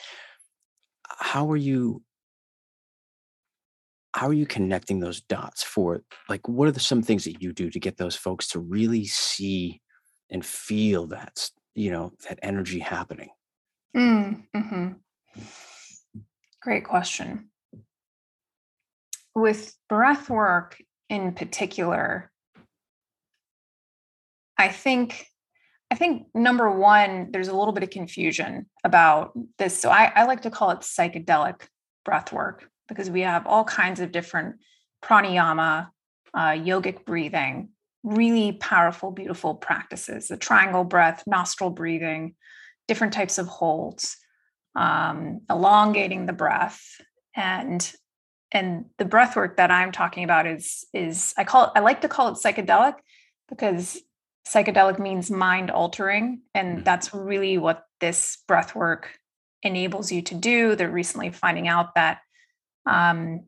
how 1.19 1.51
are 1.51 1.57
you 1.57 2.03
how 4.15 4.29
are 4.29 4.35
you 4.35 4.47
connecting 4.47 5.01
those 5.01 5.23
dots 5.23 5.63
for 5.63 6.03
like 6.29 6.47
what 6.49 6.69
are 6.69 6.73
the, 6.73 6.81
some 6.81 7.03
things 7.03 7.25
that 7.25 7.43
you 7.43 7.53
do 7.53 7.71
to 7.71 7.81
get 7.81 7.97
those 7.97 8.17
folks 8.17 8.49
to 8.49 8.59
really 8.59 9.07
see 9.07 9.81
and 10.31 10.45
feel 10.45 11.07
that 11.07 11.51
you 11.75 11.91
know 11.91 12.13
that 12.29 12.39
energy 12.43 12.79
happening 12.79 13.31
mm, 13.97 14.43
mm-hmm. 14.55 14.89
great 16.63 16.85
question 16.85 17.49
with 19.35 19.75
breath 19.89 20.29
work 20.29 20.79
in 21.09 21.33
particular, 21.33 22.31
I 24.57 24.69
think 24.69 25.27
I 25.93 25.95
think 25.95 26.29
number 26.35 26.71
one, 26.71 27.29
there's 27.33 27.49
a 27.49 27.55
little 27.55 27.75
bit 27.75 27.83
of 27.83 27.91
confusion 27.91 28.65
about 28.83 29.39
this. 29.59 29.79
So 29.79 29.91
I, 29.91 30.11
I 30.17 30.25
like 30.25 30.41
to 30.41 30.51
call 30.51 30.71
it 30.71 30.79
psychedelic 30.79 31.67
breath 32.03 32.33
work 32.33 32.67
because 32.89 33.11
we 33.11 33.21
have 33.21 33.47
all 33.47 33.65
kinds 33.65 34.01
of 34.01 34.11
different 34.11 34.57
pranayama, 35.05 35.89
uh, 36.33 36.53
yogic 36.53 37.05
breathing, 37.05 37.69
really 38.05 38.53
powerful, 38.53 39.11
beautiful 39.11 39.55
practices. 39.55 40.29
The 40.29 40.39
triangle 40.39 40.85
breath, 40.85 41.25
nostril 41.27 41.69
breathing, 41.69 42.37
different 42.89 43.13
types 43.13 43.37
of 43.37 43.47
holds, 43.47 44.17
um, 44.75 45.43
elongating 45.51 46.25
the 46.25 46.33
breath, 46.33 46.81
and 47.37 47.93
and 48.51 48.87
the 48.97 49.05
breath 49.05 49.37
work 49.37 49.57
that 49.57 49.71
i'm 49.71 49.93
talking 49.93 50.25
about 50.25 50.47
is 50.47 50.85
is 50.93 51.33
i 51.39 51.45
call 51.45 51.65
it 51.65 51.71
i 51.75 51.81
like 51.81 52.03
to 52.03 52.09
call 52.09 52.29
it 52.29 52.35
psychedelic 52.35 52.97
because 53.49 53.99
psychedelic 54.47 54.99
means 54.99 55.31
mind 55.31 55.71
altering 55.71 56.43
and 56.55 56.77
mm-hmm. 56.77 56.85
that's 56.85 57.15
really 57.15 57.59
what 57.59 57.85
this 58.01 58.39
breath 58.49 58.75
work 58.75 59.17
enables 59.63 60.11
you 60.11 60.23
to 60.23 60.35
do 60.35 60.75
they're 60.75 60.91
recently 60.91 61.31
finding 61.31 61.69
out 61.69 61.95
that 61.95 62.19
um, 62.87 63.45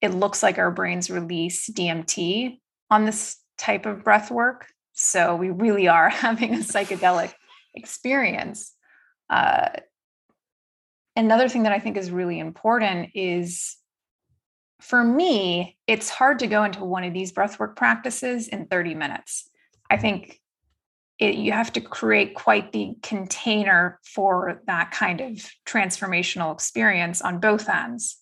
it 0.00 0.14
looks 0.14 0.42
like 0.42 0.58
our 0.58 0.70
brains 0.70 1.10
release 1.10 1.68
dmt 1.70 2.58
on 2.90 3.04
this 3.04 3.36
type 3.58 3.86
of 3.86 4.04
breath 4.04 4.30
work 4.30 4.66
so 4.92 5.34
we 5.34 5.50
really 5.50 5.88
are 5.88 6.08
having 6.26 6.54
a 6.54 6.58
psychedelic 6.58 7.32
experience 7.74 8.74
uh, 9.30 9.68
another 11.16 11.48
thing 11.48 11.64
that 11.64 11.72
i 11.72 11.78
think 11.80 11.96
is 11.96 12.10
really 12.10 12.38
important 12.38 13.10
is 13.14 13.76
for 14.82 15.04
me, 15.04 15.78
it's 15.86 16.10
hard 16.10 16.40
to 16.40 16.48
go 16.48 16.64
into 16.64 16.84
one 16.84 17.04
of 17.04 17.14
these 17.14 17.32
breathwork 17.32 17.76
practices 17.76 18.48
in 18.48 18.66
30 18.66 18.96
minutes. 18.96 19.48
I 19.92 19.98
think 19.98 20.40
it, 21.18 21.34
you 21.34 21.52
have 21.52 21.70
to 21.74 21.80
create 21.82 22.34
quite 22.34 22.72
the 22.72 22.96
container 23.02 24.00
for 24.02 24.62
that 24.66 24.90
kind 24.90 25.20
of 25.20 25.50
transformational 25.66 26.54
experience 26.54 27.20
on 27.20 27.40
both 27.40 27.68
ends. 27.68 28.16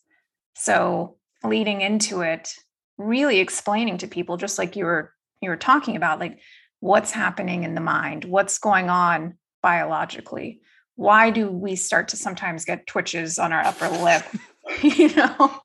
So, 0.57 1.17
leading 1.45 1.81
into 1.81 2.23
it, 2.23 2.53
really 2.99 3.39
explaining 3.39 3.99
to 3.99 4.09
people, 4.09 4.37
just 4.37 4.59
like 4.59 4.75
you 4.75 4.85
were 4.85 5.15
you 5.41 5.49
were 5.49 5.57
talking 5.57 5.95
about, 5.95 6.19
like 6.19 6.41
what's 6.81 7.13
happening 7.13 7.63
in 7.63 7.77
the 7.77 7.81
mind, 7.81 8.25
what's 8.25 8.59
going 8.59 8.91
on 8.91 9.39
biologically. 9.63 10.61
Why 10.97 11.31
do 11.31 11.49
we 11.53 11.77
start 11.77 12.09
to 12.09 12.17
sometimes 12.17 12.65
get 12.65 12.89
twitches 12.89 13.39
on 13.39 13.53
our 13.53 13.65
upper 13.65 13.89
lip? 13.89 14.25
you 14.83 15.15
know, 15.15 15.61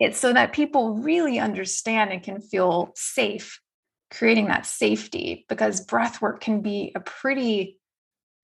it's 0.00 0.18
so 0.18 0.32
that 0.32 0.54
people 0.54 0.94
really 0.94 1.38
understand 1.38 2.10
and 2.10 2.22
can 2.22 2.40
feel 2.40 2.92
safe 2.94 3.60
creating 4.16 4.46
that 4.46 4.66
safety 4.66 5.44
because 5.48 5.84
breath 5.84 6.22
work 6.22 6.40
can 6.40 6.60
be 6.60 6.92
a 6.94 7.00
pretty 7.00 7.78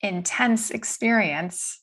intense 0.00 0.70
experience. 0.70 1.80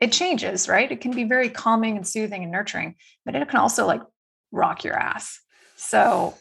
It 0.00 0.12
changes 0.12 0.68
right? 0.68 0.90
It 0.90 1.00
can 1.00 1.12
be 1.12 1.24
very 1.24 1.48
calming 1.48 1.96
and 1.96 2.06
soothing 2.06 2.42
and 2.42 2.52
nurturing 2.52 2.96
but 3.24 3.34
it 3.34 3.48
can 3.48 3.60
also 3.60 3.86
like 3.86 4.02
rock 4.50 4.84
your 4.84 4.98
ass. 4.98 5.40
So 5.76 6.34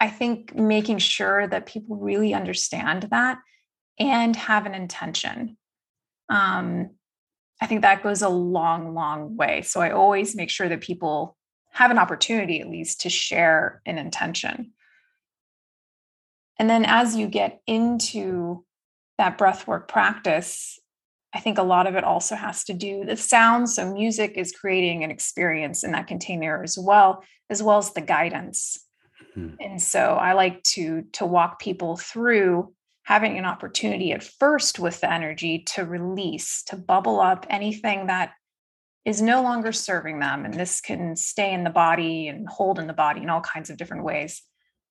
i 0.00 0.08
think 0.08 0.54
making 0.54 0.98
sure 0.98 1.46
that 1.46 1.64
people 1.66 1.96
really 1.96 2.34
understand 2.34 3.04
that 3.12 3.38
and 4.00 4.34
have 4.34 4.66
an 4.66 4.74
intention 4.74 5.56
um, 6.28 6.90
i 7.60 7.66
think 7.66 7.82
that 7.82 8.02
goes 8.02 8.22
a 8.22 8.28
long 8.28 8.94
long 8.94 9.36
way. 9.36 9.62
So 9.62 9.80
i 9.80 9.90
always 9.90 10.34
make 10.34 10.50
sure 10.50 10.68
that 10.68 10.80
people 10.80 11.36
have 11.72 11.90
an 11.90 11.98
opportunity 11.98 12.60
at 12.60 12.68
least 12.68 13.00
to 13.02 13.08
share 13.08 13.80
an 13.86 13.96
intention. 13.96 14.72
And 16.58 16.68
then 16.68 16.84
as 16.84 17.16
you 17.16 17.26
get 17.26 17.60
into 17.66 18.64
that 19.18 19.38
breathwork 19.38 19.88
practice, 19.88 20.78
I 21.34 21.40
think 21.40 21.58
a 21.58 21.62
lot 21.62 21.86
of 21.86 21.94
it 21.94 22.04
also 22.04 22.34
has 22.34 22.64
to 22.64 22.74
do 22.74 23.04
the 23.04 23.16
sound. 23.16 23.70
So 23.70 23.92
music 23.92 24.34
is 24.36 24.52
creating 24.52 25.02
an 25.02 25.10
experience 25.10 25.82
in 25.82 25.92
that 25.92 26.06
container 26.06 26.62
as 26.62 26.78
well, 26.78 27.24
as 27.48 27.62
well 27.62 27.78
as 27.78 27.92
the 27.92 28.02
guidance. 28.02 28.86
Mm-hmm. 29.36 29.54
And 29.60 29.82
so 29.82 30.14
I 30.14 30.34
like 30.34 30.62
to 30.64 31.04
to 31.12 31.24
walk 31.24 31.58
people 31.58 31.96
through 31.96 32.74
having 33.04 33.38
an 33.38 33.44
opportunity 33.44 34.12
at 34.12 34.22
first 34.22 34.78
with 34.78 35.00
the 35.00 35.12
energy 35.12 35.60
to 35.60 35.84
release, 35.84 36.62
to 36.64 36.76
bubble 36.76 37.18
up 37.18 37.46
anything 37.50 38.06
that 38.06 38.32
is 39.04 39.20
no 39.20 39.42
longer 39.42 39.72
serving 39.72 40.20
them. 40.20 40.44
And 40.44 40.54
this 40.54 40.80
can 40.80 41.16
stay 41.16 41.52
in 41.52 41.64
the 41.64 41.70
body 41.70 42.28
and 42.28 42.48
hold 42.48 42.78
in 42.78 42.86
the 42.86 42.92
body 42.92 43.22
in 43.22 43.30
all 43.30 43.40
kinds 43.40 43.70
of 43.70 43.76
different 43.76 44.04
ways. 44.04 44.42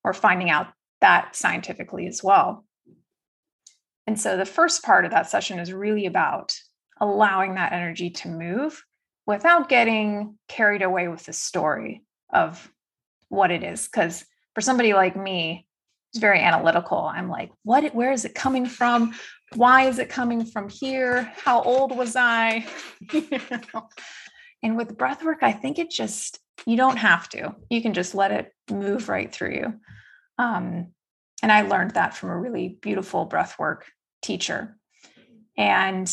We're 0.04 0.12
finding 0.12 0.50
out 0.50 0.68
that 1.02 1.36
scientifically 1.36 2.06
as 2.06 2.22
well. 2.24 2.64
And 4.06 4.18
so 4.18 4.36
the 4.36 4.44
first 4.44 4.82
part 4.82 5.04
of 5.04 5.12
that 5.12 5.28
session 5.28 5.58
is 5.58 5.72
really 5.72 6.06
about 6.06 6.54
allowing 7.00 7.54
that 7.54 7.72
energy 7.72 8.10
to 8.10 8.28
move 8.28 8.82
without 9.26 9.68
getting 9.68 10.38
carried 10.48 10.82
away 10.82 11.08
with 11.08 11.24
the 11.24 11.32
story 11.32 12.02
of 12.32 12.72
what 13.28 13.50
it 13.50 13.62
is. 13.62 13.86
Because 13.86 14.24
for 14.54 14.60
somebody 14.60 14.94
like 14.94 15.16
me, 15.16 15.66
it's 16.10 16.20
very 16.20 16.40
analytical. 16.40 16.98
I'm 16.98 17.28
like, 17.28 17.52
what, 17.62 17.94
where 17.94 18.12
is 18.12 18.24
it 18.24 18.34
coming 18.34 18.66
from? 18.66 19.14
why 19.56 19.88
is 19.88 19.98
it 19.98 20.08
coming 20.08 20.44
from 20.44 20.68
here? 20.68 21.32
How 21.36 21.62
old 21.62 21.96
was 21.96 22.16
I? 22.16 22.66
and 24.62 24.76
with 24.76 24.96
breath 24.96 25.24
work, 25.24 25.38
I 25.42 25.52
think 25.52 25.78
it 25.78 25.90
just 25.90 26.38
you 26.66 26.76
don't 26.76 26.96
have 26.96 27.28
to. 27.30 27.54
You 27.70 27.82
can 27.82 27.92
just 27.92 28.14
let 28.14 28.30
it 28.30 28.54
move 28.70 29.08
right 29.08 29.32
through 29.32 29.54
you. 29.54 29.74
Um, 30.42 30.88
and 31.40 31.52
I 31.52 31.62
learned 31.62 31.92
that 31.92 32.16
from 32.16 32.30
a 32.30 32.38
really 32.38 32.76
beautiful 32.80 33.26
breath 33.26 33.58
work 33.58 33.86
teacher. 34.22 34.76
And 35.56 36.12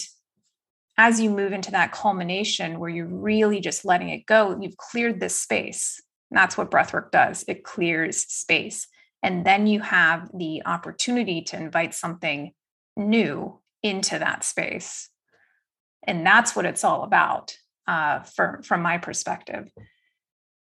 as 0.98 1.20
you 1.20 1.32
move 1.32 1.52
into 1.52 1.72
that 1.72 1.92
culmination 1.92 2.80
where 2.80 2.90
you're 2.90 3.08
really 3.08 3.60
just 3.60 3.86
letting 3.86 4.10
it 4.10 4.28
go, 4.28 4.56
you've 4.60 4.78
cleared 4.78 5.20
this 5.20 5.40
space. 5.40 6.00
And 6.30 6.38
that's 6.38 6.58
what 6.58 6.70
breath 6.70 6.94
work 6.94 7.12
does. 7.12 7.44
It 7.48 7.64
clears 7.64 8.18
space. 8.18 8.88
And 9.24 9.46
then 9.46 9.66
you 9.66 9.80
have 9.80 10.30
the 10.34 10.62
opportunity 10.66 11.42
to 11.44 11.58
invite 11.58 11.96
something 11.96 12.52
new 12.96 13.60
into 13.82 14.20
that 14.20 14.44
space. 14.44 15.10
And 16.04 16.26
that's 16.26 16.56
what 16.56 16.66
it's 16.66 16.84
all 16.84 17.04
about 17.04 17.56
uh, 17.88 18.20
for, 18.22 18.62
from 18.64 18.84
my 18.84 19.00
perspective. 19.00 19.72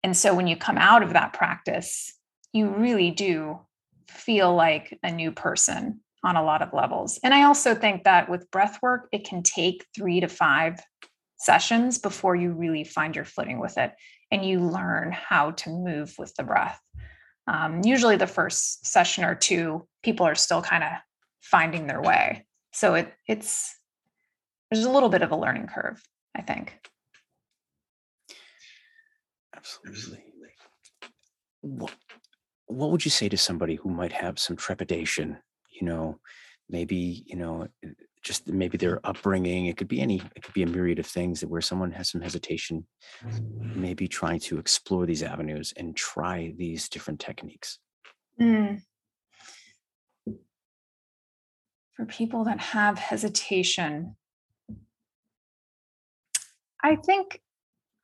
And 0.02 0.14
so 0.14 0.34
when 0.34 0.46
you 0.46 0.56
come 0.56 0.76
out 0.76 1.02
of 1.02 1.14
that 1.14 1.32
practice, 1.32 2.12
you 2.52 2.68
really 2.68 3.10
do 3.10 3.60
feel 4.08 4.54
like 4.54 4.98
a 5.02 5.10
new 5.10 5.32
person 5.32 6.00
on 6.24 6.36
a 6.36 6.42
lot 6.42 6.62
of 6.62 6.72
levels. 6.72 7.20
And 7.22 7.32
I 7.32 7.44
also 7.44 7.74
think 7.74 8.04
that 8.04 8.28
with 8.28 8.50
breath 8.50 8.78
work, 8.82 9.08
it 9.12 9.24
can 9.24 9.42
take 9.42 9.86
three 9.94 10.20
to 10.20 10.28
five 10.28 10.80
sessions 11.38 11.98
before 11.98 12.34
you 12.34 12.52
really 12.52 12.84
find 12.84 13.14
your 13.14 13.24
footing 13.24 13.60
with 13.60 13.78
it 13.78 13.92
and 14.30 14.44
you 14.44 14.60
learn 14.60 15.12
how 15.12 15.52
to 15.52 15.70
move 15.70 16.14
with 16.18 16.34
the 16.34 16.42
breath. 16.42 16.80
Um, 17.46 17.82
usually, 17.84 18.16
the 18.16 18.26
first 18.26 18.86
session 18.86 19.22
or 19.22 19.36
two, 19.36 19.86
people 20.02 20.26
are 20.26 20.34
still 20.34 20.62
kind 20.62 20.82
of 20.82 20.90
finding 21.42 21.86
their 21.86 22.02
way. 22.02 22.44
So 22.72 22.94
it 22.94 23.12
it's 23.28 23.76
there's 24.70 24.84
a 24.84 24.90
little 24.90 25.08
bit 25.08 25.22
of 25.22 25.30
a 25.30 25.36
learning 25.36 25.68
curve, 25.68 26.02
I 26.36 26.42
think. 26.42 26.74
Absolutely. 29.54 30.24
What, 31.60 31.94
what 32.66 32.90
would 32.90 33.04
you 33.04 33.10
say 33.10 33.28
to 33.28 33.36
somebody 33.36 33.76
who 33.76 33.90
might 33.90 34.12
have 34.12 34.38
some 34.38 34.56
trepidation? 34.56 35.38
You 35.70 35.86
know, 35.86 36.20
maybe, 36.68 37.24
you 37.26 37.36
know, 37.36 37.68
just 38.22 38.48
maybe 38.48 38.76
their 38.76 39.00
upbringing, 39.06 39.66
it 39.66 39.76
could 39.76 39.88
be 39.88 40.00
any, 40.00 40.20
it 40.34 40.42
could 40.42 40.54
be 40.54 40.64
a 40.64 40.66
myriad 40.66 40.98
of 40.98 41.06
things 41.06 41.40
that 41.40 41.48
where 41.48 41.60
someone 41.60 41.92
has 41.92 42.10
some 42.10 42.20
hesitation, 42.20 42.86
maybe 43.60 44.08
trying 44.08 44.40
to 44.40 44.58
explore 44.58 45.06
these 45.06 45.22
avenues 45.22 45.72
and 45.76 45.96
try 45.96 46.52
these 46.56 46.88
different 46.88 47.20
techniques. 47.20 47.78
Mm. 48.40 48.80
For 51.94 52.04
people 52.06 52.44
that 52.44 52.58
have 52.58 52.98
hesitation, 52.98 54.16
I 56.82 56.96
think 56.96 57.40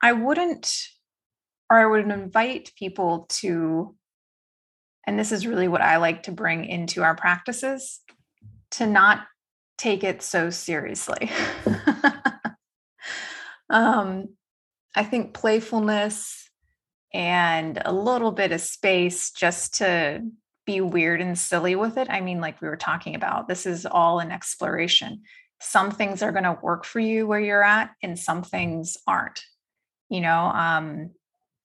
I 0.01 0.13
wouldn't 0.13 0.73
or 1.69 1.77
I 1.77 1.85
would 1.85 2.09
invite 2.09 2.71
people 2.77 3.25
to, 3.29 3.95
and 5.05 5.19
this 5.19 5.31
is 5.31 5.47
really 5.47 5.67
what 5.67 5.81
I 5.81 5.97
like 5.97 6.23
to 6.23 6.31
bring 6.31 6.65
into 6.65 7.03
our 7.03 7.15
practices, 7.15 8.01
to 8.71 8.87
not 8.87 9.25
take 9.77 10.03
it 10.03 10.21
so 10.21 10.49
seriously. 10.49 11.29
um, 13.69 14.29
I 14.95 15.03
think 15.03 15.33
playfulness 15.33 16.49
and 17.13 17.81
a 17.83 17.93
little 17.93 18.31
bit 18.31 18.51
of 18.51 18.61
space 18.61 19.31
just 19.31 19.75
to 19.75 20.21
be 20.65 20.81
weird 20.81 21.21
and 21.21 21.37
silly 21.37 21.75
with 21.75 21.97
it. 21.97 22.07
I 22.09 22.21
mean, 22.21 22.39
like 22.39 22.61
we 22.61 22.67
were 22.67 22.77
talking 22.77 23.15
about, 23.15 23.47
this 23.47 23.65
is 23.65 23.85
all 23.85 24.19
an 24.19 24.31
exploration. 24.31 25.21
Some 25.59 25.91
things 25.91 26.21
are 26.21 26.31
going 26.31 26.43
to 26.43 26.57
work 26.61 26.85
for 26.85 26.99
you 26.99 27.27
where 27.27 27.39
you're 27.39 27.63
at, 27.63 27.91
and 28.01 28.17
some 28.17 28.43
things 28.43 28.97
aren't. 29.07 29.43
You 30.09 30.21
know, 30.21 30.45
um, 30.45 31.11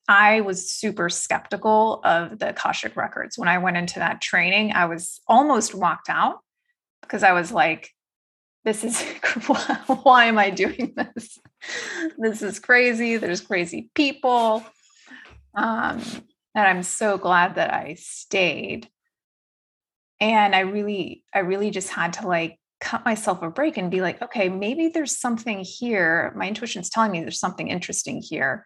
I 0.08 0.40
was 0.40 0.70
super 0.70 1.10
skeptical 1.10 2.00
of 2.02 2.38
the 2.38 2.48
Akashic 2.50 2.96
records. 2.96 3.36
When 3.36 3.48
I 3.48 3.58
went 3.58 3.76
into 3.76 3.98
that 3.98 4.22
training, 4.22 4.72
I 4.72 4.86
was 4.86 5.20
almost 5.28 5.74
walked 5.74 6.08
out 6.08 6.38
because 7.02 7.22
I 7.22 7.32
was 7.32 7.52
like, 7.52 7.90
this 8.64 8.84
is 8.84 9.00
why 10.02 10.24
am 10.24 10.38
I 10.38 10.48
doing 10.48 10.94
this? 10.96 11.38
This 12.16 12.42
is 12.42 12.58
crazy. 12.58 13.18
There's 13.18 13.42
crazy 13.42 13.90
people. 13.94 14.64
Um, 15.54 16.02
and 16.54 16.66
I'm 16.66 16.82
so 16.82 17.18
glad 17.18 17.56
that 17.56 17.72
I 17.72 17.94
stayed. 17.98 18.88
And 20.20 20.54
I 20.54 20.60
really, 20.60 21.22
I 21.34 21.40
really 21.40 21.70
just 21.70 21.90
had 21.90 22.14
to 22.14 22.26
like 22.26 22.58
cut 22.80 23.04
myself 23.04 23.42
a 23.42 23.50
break 23.50 23.76
and 23.76 23.90
be 23.90 24.00
like, 24.00 24.22
okay, 24.22 24.48
maybe 24.48 24.88
there's 24.88 25.18
something 25.18 25.60
here. 25.60 26.32
My 26.34 26.48
intuition's 26.48 26.88
telling 26.88 27.12
me 27.12 27.20
there's 27.20 27.38
something 27.38 27.68
interesting 27.68 28.22
here 28.22 28.64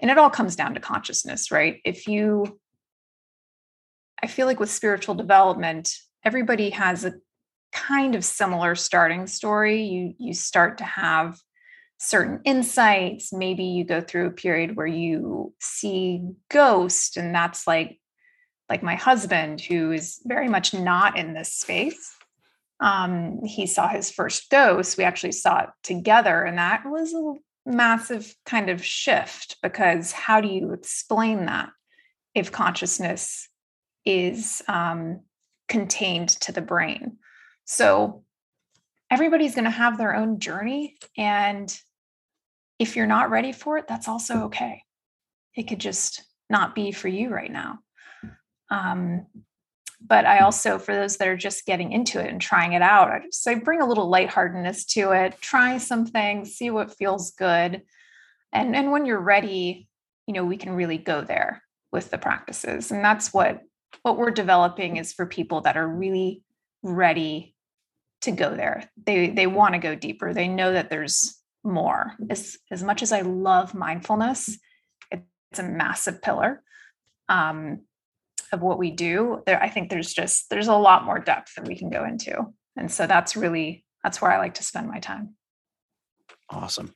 and 0.00 0.10
it 0.10 0.18
all 0.18 0.30
comes 0.30 0.56
down 0.56 0.74
to 0.74 0.80
consciousness 0.80 1.50
right? 1.50 1.80
If 1.84 2.06
you 2.06 2.58
i 4.22 4.26
feel 4.26 4.46
like 4.46 4.58
with 4.58 4.70
spiritual 4.70 5.14
development 5.14 5.94
everybody 6.24 6.70
has 6.70 7.04
a 7.04 7.14
kind 7.72 8.14
of 8.14 8.24
similar 8.24 8.74
starting 8.74 9.26
story. 9.26 9.82
You 9.82 10.14
you 10.18 10.34
start 10.34 10.78
to 10.78 10.84
have 10.84 11.38
certain 11.98 12.40
insights. 12.44 13.32
Maybe 13.32 13.64
you 13.64 13.84
go 13.84 14.00
through 14.00 14.26
a 14.26 14.32
period 14.32 14.76
where 14.76 14.86
you 14.86 15.54
see 15.60 16.22
ghost 16.50 17.16
and 17.16 17.34
that's 17.34 17.66
like 17.66 17.98
like 18.68 18.82
my 18.82 18.94
husband 18.94 19.60
who 19.60 19.92
is 19.92 20.20
very 20.24 20.48
much 20.48 20.74
not 20.74 21.18
in 21.18 21.34
this 21.34 21.52
space. 21.52 22.14
Um 22.80 23.40
he 23.44 23.66
saw 23.66 23.88
his 23.88 24.10
first 24.10 24.50
ghost. 24.50 24.98
We 24.98 25.04
actually 25.04 25.32
saw 25.32 25.60
it 25.60 25.70
together 25.82 26.42
and 26.42 26.58
that 26.58 26.82
was 26.86 27.12
a 27.12 27.34
massive 27.68 28.34
kind 28.46 28.70
of 28.70 28.84
shift 28.84 29.56
because 29.62 30.12
how 30.12 30.40
do 30.40 30.48
you 30.48 30.72
explain 30.72 31.46
that 31.46 31.70
if 32.34 32.50
consciousness 32.50 33.48
is 34.04 34.62
um, 34.68 35.20
contained 35.68 36.30
to 36.30 36.52
the 36.52 36.62
brain? 36.62 37.18
So 37.64 38.24
everybody's 39.10 39.54
going 39.54 39.64
to 39.64 39.70
have 39.70 39.98
their 39.98 40.14
own 40.14 40.40
journey. 40.40 40.96
And 41.16 41.74
if 42.78 42.96
you're 42.96 43.06
not 43.06 43.30
ready 43.30 43.52
for 43.52 43.78
it, 43.78 43.86
that's 43.88 44.08
also 44.08 44.44
okay. 44.44 44.82
It 45.54 45.64
could 45.64 45.80
just 45.80 46.22
not 46.48 46.74
be 46.74 46.92
for 46.92 47.08
you 47.08 47.28
right 47.30 47.50
now. 47.50 47.80
Um, 48.70 49.26
but 50.00 50.26
I 50.26 50.40
also, 50.40 50.78
for 50.78 50.94
those 50.94 51.16
that 51.16 51.28
are 51.28 51.36
just 51.36 51.66
getting 51.66 51.92
into 51.92 52.20
it 52.20 52.30
and 52.30 52.40
trying 52.40 52.72
it 52.72 52.82
out, 52.82 53.10
I 53.10 53.20
just 53.20 53.46
I 53.48 53.54
bring 53.56 53.80
a 53.80 53.86
little 53.86 54.08
lightheartedness 54.08 54.84
to 54.92 55.12
it. 55.12 55.40
Try 55.40 55.78
some 55.78 56.06
things, 56.06 56.54
see 56.54 56.70
what 56.70 56.96
feels 56.96 57.32
good, 57.32 57.82
and 58.52 58.76
and 58.76 58.92
when 58.92 59.06
you're 59.06 59.20
ready, 59.20 59.88
you 60.26 60.34
know 60.34 60.44
we 60.44 60.56
can 60.56 60.72
really 60.72 60.98
go 60.98 61.22
there 61.22 61.62
with 61.90 62.10
the 62.10 62.18
practices, 62.18 62.90
and 62.90 63.04
that's 63.04 63.34
what 63.34 63.60
what 64.02 64.16
we're 64.16 64.30
developing 64.30 64.96
is 64.96 65.12
for 65.12 65.26
people 65.26 65.62
that 65.62 65.76
are 65.76 65.88
really 65.88 66.42
ready 66.82 67.54
to 68.22 68.30
go 68.30 68.54
there. 68.54 68.88
They 69.04 69.30
they 69.30 69.46
want 69.46 69.74
to 69.74 69.80
go 69.80 69.94
deeper. 69.94 70.32
They 70.32 70.48
know 70.48 70.72
that 70.72 70.90
there's 70.90 71.40
more. 71.64 72.12
As 72.30 72.56
as 72.70 72.82
much 72.82 73.02
as 73.02 73.12
I 73.12 73.22
love 73.22 73.74
mindfulness, 73.74 74.58
it's 75.10 75.58
a 75.58 75.62
massive 75.62 76.22
pillar. 76.22 76.62
Um, 77.28 77.80
of 78.52 78.60
what 78.60 78.78
we 78.78 78.90
do 78.90 79.42
there 79.46 79.62
i 79.62 79.68
think 79.68 79.90
there's 79.90 80.12
just 80.12 80.48
there's 80.50 80.68
a 80.68 80.74
lot 80.74 81.04
more 81.04 81.18
depth 81.18 81.54
that 81.54 81.66
we 81.66 81.76
can 81.76 81.90
go 81.90 82.04
into. 82.04 82.34
And 82.76 82.90
so 82.90 83.06
that's 83.06 83.36
really 83.36 83.84
that's 84.02 84.20
where 84.20 84.30
i 84.30 84.38
like 84.38 84.54
to 84.54 84.62
spend 84.62 84.88
my 84.88 85.00
time. 85.00 85.34
Awesome. 86.50 86.94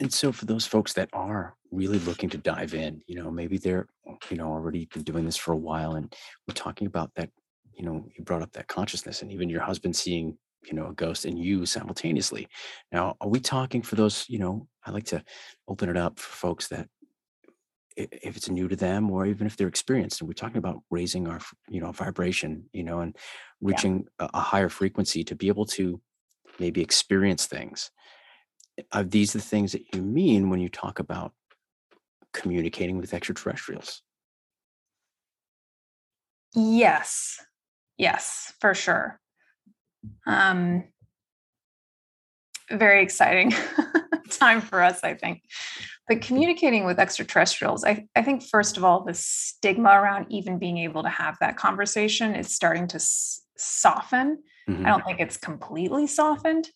And 0.00 0.12
so 0.12 0.32
for 0.32 0.46
those 0.46 0.66
folks 0.66 0.94
that 0.94 1.08
are 1.12 1.54
really 1.70 2.00
looking 2.00 2.28
to 2.30 2.38
dive 2.38 2.74
in 2.74 3.00
you 3.06 3.16
know 3.16 3.30
maybe 3.30 3.58
they're 3.58 3.86
you 4.30 4.36
know 4.36 4.48
already 4.48 4.86
been 4.92 5.02
doing 5.02 5.24
this 5.24 5.36
for 5.36 5.52
a 5.52 5.56
while 5.56 5.94
and 5.94 6.14
we're 6.46 6.54
talking 6.54 6.86
about 6.86 7.12
that 7.16 7.30
you 7.72 7.84
know 7.84 8.06
you 8.16 8.24
brought 8.24 8.42
up 8.42 8.52
that 8.52 8.68
consciousness 8.68 9.22
and 9.22 9.32
even 9.32 9.48
your 9.48 9.60
husband 9.60 9.94
seeing 9.94 10.36
you 10.64 10.72
know 10.72 10.88
a 10.88 10.94
ghost 10.94 11.24
and 11.24 11.38
you 11.38 11.66
simultaneously. 11.66 12.48
Now 12.92 13.16
are 13.20 13.28
we 13.28 13.40
talking 13.40 13.82
for 13.82 13.96
those 13.96 14.24
you 14.28 14.38
know 14.38 14.66
i 14.86 14.90
like 14.90 15.04
to 15.06 15.22
open 15.68 15.88
it 15.88 15.96
up 15.96 16.18
for 16.18 16.32
folks 16.32 16.68
that 16.68 16.88
if 17.96 18.36
it's 18.36 18.48
new 18.48 18.68
to 18.68 18.76
them 18.76 19.10
or 19.10 19.26
even 19.26 19.46
if 19.46 19.56
they're 19.56 19.68
experienced 19.68 20.20
and 20.20 20.28
we're 20.28 20.34
talking 20.34 20.56
about 20.56 20.82
raising 20.90 21.28
our 21.28 21.40
you 21.68 21.80
know 21.80 21.92
vibration 21.92 22.64
you 22.72 22.82
know 22.82 23.00
and 23.00 23.16
reaching 23.60 24.06
yeah. 24.20 24.28
a, 24.34 24.40
higher 24.40 24.68
frequency 24.68 25.22
to 25.24 25.34
be 25.34 25.48
able 25.48 25.64
to 25.64 26.00
maybe 26.58 26.80
experience 26.80 27.46
things. 27.46 27.90
Are 28.92 29.04
these 29.04 29.32
the 29.32 29.40
things 29.40 29.72
that 29.72 29.94
you 29.94 30.02
mean 30.02 30.50
when 30.50 30.60
you 30.60 30.68
talk 30.68 30.98
about 30.98 31.32
communicating 32.32 32.98
with 32.98 33.14
extraterrestrials? 33.14 34.02
Yes. 36.54 37.38
Yes 37.96 38.52
for 38.60 38.74
sure. 38.74 39.20
Um 40.26 40.84
very 42.70 43.02
exciting 43.02 43.52
time 44.30 44.60
for 44.60 44.82
us 44.82 45.00
i 45.04 45.12
think 45.12 45.42
but 46.08 46.20
communicating 46.20 46.84
with 46.84 46.98
extraterrestrials, 46.98 47.84
I, 47.84 48.06
I 48.14 48.22
think, 48.22 48.42
first 48.42 48.76
of 48.76 48.84
all, 48.84 49.04
the 49.04 49.14
stigma 49.14 49.90
around 49.90 50.26
even 50.30 50.58
being 50.58 50.78
able 50.78 51.02
to 51.02 51.08
have 51.08 51.36
that 51.40 51.56
conversation 51.56 52.34
is 52.34 52.54
starting 52.54 52.86
to 52.88 52.96
s- 52.96 53.42
soften. 53.56 54.42
Mm-hmm. 54.68 54.84
I 54.84 54.88
don't 54.90 55.04
think 55.04 55.20
it's 55.20 55.36
completely 55.36 56.06
softened, 56.06 56.68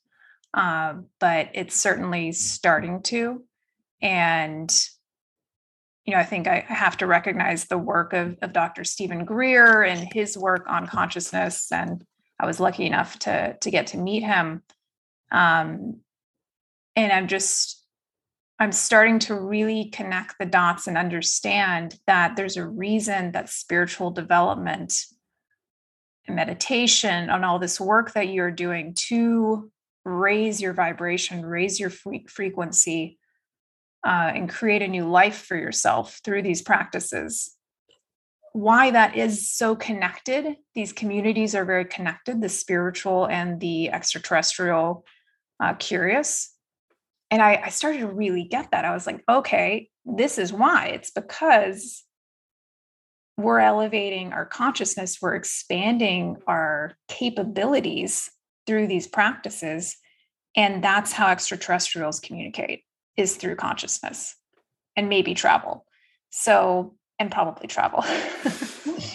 uh, 0.55 0.95
but 1.21 1.51
it's 1.55 1.77
certainly 1.77 2.33
starting 2.33 3.03
to. 3.05 3.45
and 4.01 4.73
you 6.09 6.15
know, 6.15 6.21
I 6.21 6.25
think 6.25 6.47
I 6.49 6.65
have 6.67 6.97
to 6.99 7.07
recognize 7.07 7.67
the 7.67 7.77
work 7.77 8.15
of, 8.15 8.39
of 8.41 8.55
Dr. 8.55 8.83
Steven 8.83 9.27
Greer 9.27 9.83
and 9.83 10.11
his 10.11 10.39
work 10.39 10.65
on 10.67 10.87
consciousness. 10.87 11.71
And 11.71 12.03
I 12.41 12.47
was 12.47 12.59
lucky 12.59 12.87
enough 12.87 13.19
to, 13.21 13.59
to 13.61 13.71
get 13.71 13.89
to 13.89 13.99
meet 13.99 14.23
him. 14.23 14.63
Um, 15.31 16.01
and 16.97 17.13
I'm 17.13 17.29
just, 17.29 17.78
I'm 18.61 18.73
starting 18.73 19.21
to 19.21 19.35
really 19.35 19.87
connect 19.87 20.37
the 20.39 20.47
dots 20.47 20.89
and 20.89 20.99
understand 20.99 21.99
that 22.07 22.35
there's 22.35 22.57
a 22.57 22.67
reason 22.67 23.33
that 23.33 23.49
spiritual 23.49 24.11
development 24.11 24.95
and 26.27 26.35
meditation 26.35 27.31
and 27.31 27.45
all 27.45 27.61
this 27.61 27.81
work 27.81 28.15
that 28.15 28.29
you're 28.29 28.51
doing 28.51 28.95
to 29.09 29.71
raise 30.05 30.61
your 30.61 30.73
vibration, 30.73 31.47
raise 31.47 31.79
your 31.79 31.91
frequency, 31.91 33.19
uh, 34.05 34.33
and 34.35 34.49
create 34.49 34.83
a 34.83 34.89
new 34.89 35.09
life 35.09 35.45
for 35.45 35.57
yourself 35.57 36.21
through 36.25 36.43
these 36.43 36.63
practices. 36.63 37.55
Why 38.55 38.91
that 38.91 39.17
is 39.17 39.51
so 39.51 39.77
connected, 39.77 40.57
these 40.75 40.93
communities 40.93 41.55
are 41.55 41.65
very 41.65 41.85
connected, 41.85 42.41
the 42.41 42.49
spiritual 42.49 43.27
and 43.27 43.61
the 43.61 43.91
extraterrestrial 43.91 45.05
uh, 45.63 45.75
curious. 45.75 46.55
And 47.31 47.43
I, 47.43 47.63
I 47.67 47.69
started 47.69 47.99
to 47.99 48.09
really 48.09 48.45
get 48.45 48.71
that. 48.71 48.85
I 48.85 48.95
was 48.95 49.07
like, 49.07 49.23
okay, 49.29 49.91
this 50.05 50.39
is 50.39 50.53
why. 50.53 50.87
It's 50.89 51.11
because 51.11 52.05
we're 53.37 53.61
elevating 53.61 54.33
our 54.33 54.45
consciousness, 54.45 55.19
we're 55.23 55.35
expanding 55.35 56.37
our 56.47 56.97
capabilities 57.07 58.31
through 58.67 58.89
these 58.89 59.07
practices. 59.07 59.97
And 60.57 60.83
that's 60.83 61.13
how 61.13 61.29
extraterrestrials 61.29 62.21
communicate 62.21 62.83
is 63.17 63.37
through 63.37 63.57
consciousness 63.57 64.35
and 64.97 65.09
maybe 65.09 65.35
travel. 65.35 65.85
So, 66.31 66.97
and 67.19 67.31
probably 67.31 67.69
travel. 67.69 68.05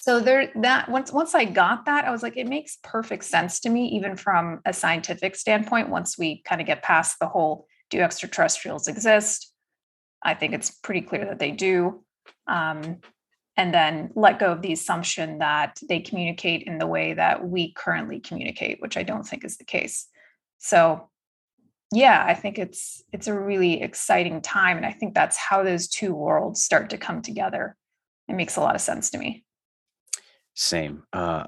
so 0.00 0.18
there 0.18 0.50
that 0.56 0.88
once 0.88 1.12
once 1.12 1.34
I 1.34 1.44
got 1.44 1.84
that, 1.84 2.06
I 2.06 2.10
was 2.10 2.22
like, 2.22 2.36
it 2.38 2.48
makes 2.48 2.78
perfect 2.82 3.24
sense 3.24 3.60
to 3.60 3.68
me, 3.68 3.88
even 3.88 4.16
from 4.16 4.60
a 4.64 4.72
scientific 4.72 5.36
standpoint, 5.36 5.90
once 5.90 6.18
we 6.18 6.40
kind 6.42 6.60
of 6.60 6.66
get 6.66 6.82
past 6.82 7.18
the 7.20 7.26
whole 7.26 7.66
do 7.90 8.00
extraterrestrials 8.00 8.88
exist? 8.88 9.52
I 10.22 10.34
think 10.34 10.54
it's 10.54 10.70
pretty 10.70 11.02
clear 11.02 11.26
that 11.26 11.38
they 11.38 11.50
do. 11.50 12.02
Um, 12.46 12.98
and 13.56 13.74
then 13.74 14.10
let 14.14 14.38
go 14.38 14.52
of 14.52 14.62
the 14.62 14.72
assumption 14.72 15.38
that 15.38 15.78
they 15.86 16.00
communicate 16.00 16.62
in 16.62 16.78
the 16.78 16.86
way 16.86 17.12
that 17.12 17.46
we 17.46 17.72
currently 17.72 18.20
communicate, 18.20 18.80
which 18.80 18.96
I 18.96 19.02
don't 19.02 19.26
think 19.26 19.44
is 19.44 19.58
the 19.58 19.64
case. 19.64 20.06
So 20.58 21.10
yeah 21.92 22.24
i 22.26 22.34
think 22.34 22.58
it's 22.58 23.02
it's 23.12 23.26
a 23.26 23.38
really 23.38 23.82
exciting 23.82 24.40
time 24.40 24.76
and 24.76 24.86
i 24.86 24.92
think 24.92 25.14
that's 25.14 25.36
how 25.36 25.62
those 25.62 25.88
two 25.88 26.14
worlds 26.14 26.62
start 26.62 26.90
to 26.90 26.96
come 26.96 27.20
together 27.20 27.76
it 28.28 28.34
makes 28.34 28.56
a 28.56 28.60
lot 28.60 28.74
of 28.74 28.80
sense 28.80 29.10
to 29.10 29.18
me 29.18 29.44
same 30.54 31.02
uh 31.12 31.44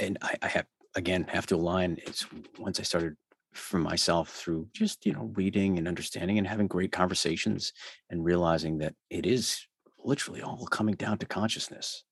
and 0.00 0.18
i, 0.22 0.34
I 0.42 0.48
have 0.48 0.66
again 0.94 1.26
have 1.28 1.46
to 1.46 1.56
align 1.56 1.98
it's 2.06 2.26
once 2.58 2.80
i 2.80 2.82
started 2.82 3.16
for 3.52 3.78
myself 3.78 4.30
through 4.30 4.68
just 4.72 5.04
you 5.04 5.12
know 5.12 5.30
reading 5.34 5.78
and 5.78 5.88
understanding 5.88 6.38
and 6.38 6.46
having 6.46 6.66
great 6.66 6.92
conversations 6.92 7.72
and 8.10 8.24
realizing 8.24 8.78
that 8.78 8.94
it 9.10 9.26
is 9.26 9.66
literally 10.04 10.42
all 10.42 10.66
coming 10.66 10.94
down 10.94 11.18
to 11.18 11.26
consciousness 11.26 12.04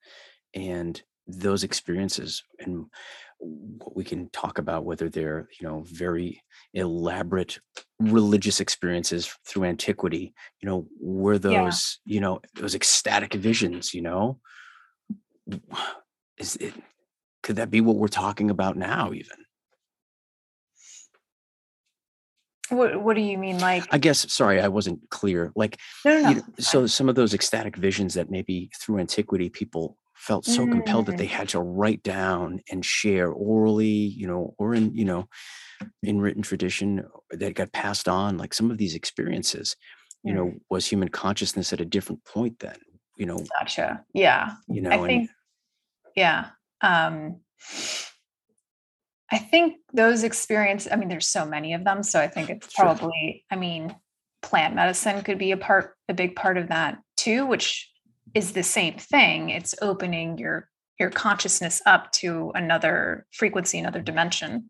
and 0.54 1.02
those 1.28 1.64
experiences 1.64 2.42
and 2.60 2.86
what 3.38 3.96
we 3.96 4.04
can 4.04 4.30
talk 4.30 4.58
about 4.58 4.84
whether 4.84 5.08
they're 5.08 5.48
you 5.60 5.66
know 5.66 5.84
very 5.86 6.42
elaborate 6.74 7.58
religious 8.00 8.60
experiences 8.60 9.30
through 9.46 9.64
antiquity 9.64 10.32
you 10.60 10.68
know 10.68 10.86
were 11.00 11.38
those 11.38 11.98
yeah. 12.06 12.14
you 12.14 12.20
know 12.20 12.40
those 12.54 12.74
ecstatic 12.74 13.34
visions 13.34 13.92
you 13.92 14.02
know 14.02 14.38
is 16.38 16.56
it 16.56 16.74
could 17.42 17.56
that 17.56 17.70
be 17.70 17.80
what 17.80 17.96
we're 17.96 18.08
talking 18.08 18.50
about 18.50 18.76
now 18.76 19.12
even 19.12 19.36
what 22.70 23.00
what 23.02 23.14
do 23.14 23.22
you 23.22 23.38
mean 23.38 23.58
like 23.58 23.84
i 23.92 23.98
guess 23.98 24.30
sorry 24.32 24.60
i 24.60 24.68
wasn't 24.68 24.98
clear 25.10 25.52
like 25.54 25.78
no, 26.04 26.12
no, 26.12 26.20
no. 26.20 26.28
You 26.28 26.34
know, 26.36 26.42
so 26.58 26.86
some 26.86 27.08
of 27.08 27.14
those 27.14 27.34
ecstatic 27.34 27.76
visions 27.76 28.14
that 28.14 28.30
maybe 28.30 28.70
through 28.80 28.98
antiquity 28.98 29.48
people 29.48 29.96
felt 30.14 30.44
so 30.44 30.66
mm. 30.66 30.72
compelled 30.72 31.06
that 31.06 31.18
they 31.18 31.26
mm. 31.26 31.30
had 31.30 31.48
to 31.50 31.60
write 31.60 32.02
down 32.02 32.60
and 32.70 32.84
share 32.84 33.30
orally 33.30 33.86
you 33.86 34.26
know 34.26 34.54
or 34.58 34.74
in 34.74 34.92
you 34.94 35.04
know 35.04 35.28
in 36.02 36.20
written 36.20 36.42
tradition 36.42 37.04
that 37.30 37.54
got 37.54 37.72
passed 37.72 38.08
on 38.08 38.38
like 38.38 38.54
some 38.54 38.70
of 38.70 38.78
these 38.78 38.94
experiences 38.94 39.76
you 40.24 40.32
know 40.32 40.46
mm. 40.46 40.60
was 40.70 40.86
human 40.86 41.08
consciousness 41.08 41.72
at 41.72 41.80
a 41.80 41.84
different 41.84 42.24
point 42.24 42.58
then 42.58 42.76
you 43.16 43.26
know 43.26 43.38
gotcha 43.60 44.02
yeah 44.12 44.52
you 44.68 44.80
know 44.80 44.90
i 44.90 45.06
think 45.06 45.30
yeah 46.16 46.48
um 46.80 47.36
i 49.30 49.38
think 49.38 49.76
those 49.92 50.24
experiences 50.24 50.90
i 50.90 50.96
mean 50.96 51.08
there's 51.08 51.28
so 51.28 51.46
many 51.46 51.74
of 51.74 51.84
them 51.84 52.02
so 52.02 52.20
i 52.20 52.26
think 52.26 52.50
it's 52.50 52.72
probably 52.74 53.44
i 53.50 53.56
mean 53.56 53.94
plant 54.42 54.74
medicine 54.74 55.22
could 55.22 55.38
be 55.38 55.52
a 55.52 55.56
part 55.56 55.94
a 56.08 56.14
big 56.14 56.34
part 56.34 56.56
of 56.56 56.68
that 56.68 56.98
too 57.16 57.46
which 57.46 57.90
is 58.34 58.52
the 58.52 58.62
same 58.62 58.94
thing 58.94 59.50
it's 59.50 59.74
opening 59.80 60.38
your 60.38 60.68
your 60.98 61.10
consciousness 61.10 61.82
up 61.86 62.10
to 62.12 62.50
another 62.54 63.26
frequency 63.32 63.78
another 63.78 64.00
dimension 64.00 64.68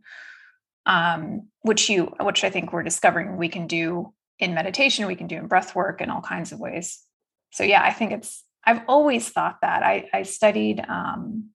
um, 0.86 1.48
which 1.62 1.88
you 1.90 2.14
which 2.20 2.44
i 2.44 2.50
think 2.50 2.72
we're 2.72 2.82
discovering 2.82 3.36
we 3.36 3.48
can 3.48 3.66
do 3.66 4.12
in 4.38 4.54
meditation 4.54 5.06
we 5.06 5.16
can 5.16 5.26
do 5.26 5.36
in 5.36 5.46
breath 5.46 5.74
work 5.74 6.00
in 6.00 6.10
all 6.10 6.20
kinds 6.20 6.52
of 6.52 6.60
ways. 6.60 7.02
So 7.52 7.64
yeah 7.64 7.82
i 7.82 7.92
think 7.92 8.12
it's 8.12 8.44
i've 8.66 8.82
always 8.88 9.28
thought 9.28 9.58
that 9.62 9.82
i, 9.82 10.08
I 10.12 10.22
studied 10.22 10.84
um, 10.86 11.50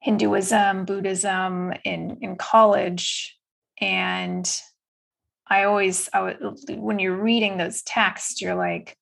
hinduism 0.00 0.84
buddhism 0.84 1.72
in 1.84 2.18
in 2.20 2.36
college 2.36 3.38
and 3.80 4.50
i 5.48 5.64
always 5.64 6.08
I 6.12 6.22
would, 6.22 6.38
when 6.70 6.98
you're 6.98 7.16
reading 7.16 7.56
those 7.56 7.82
texts 7.82 8.40
you're 8.40 8.54
like 8.54 8.96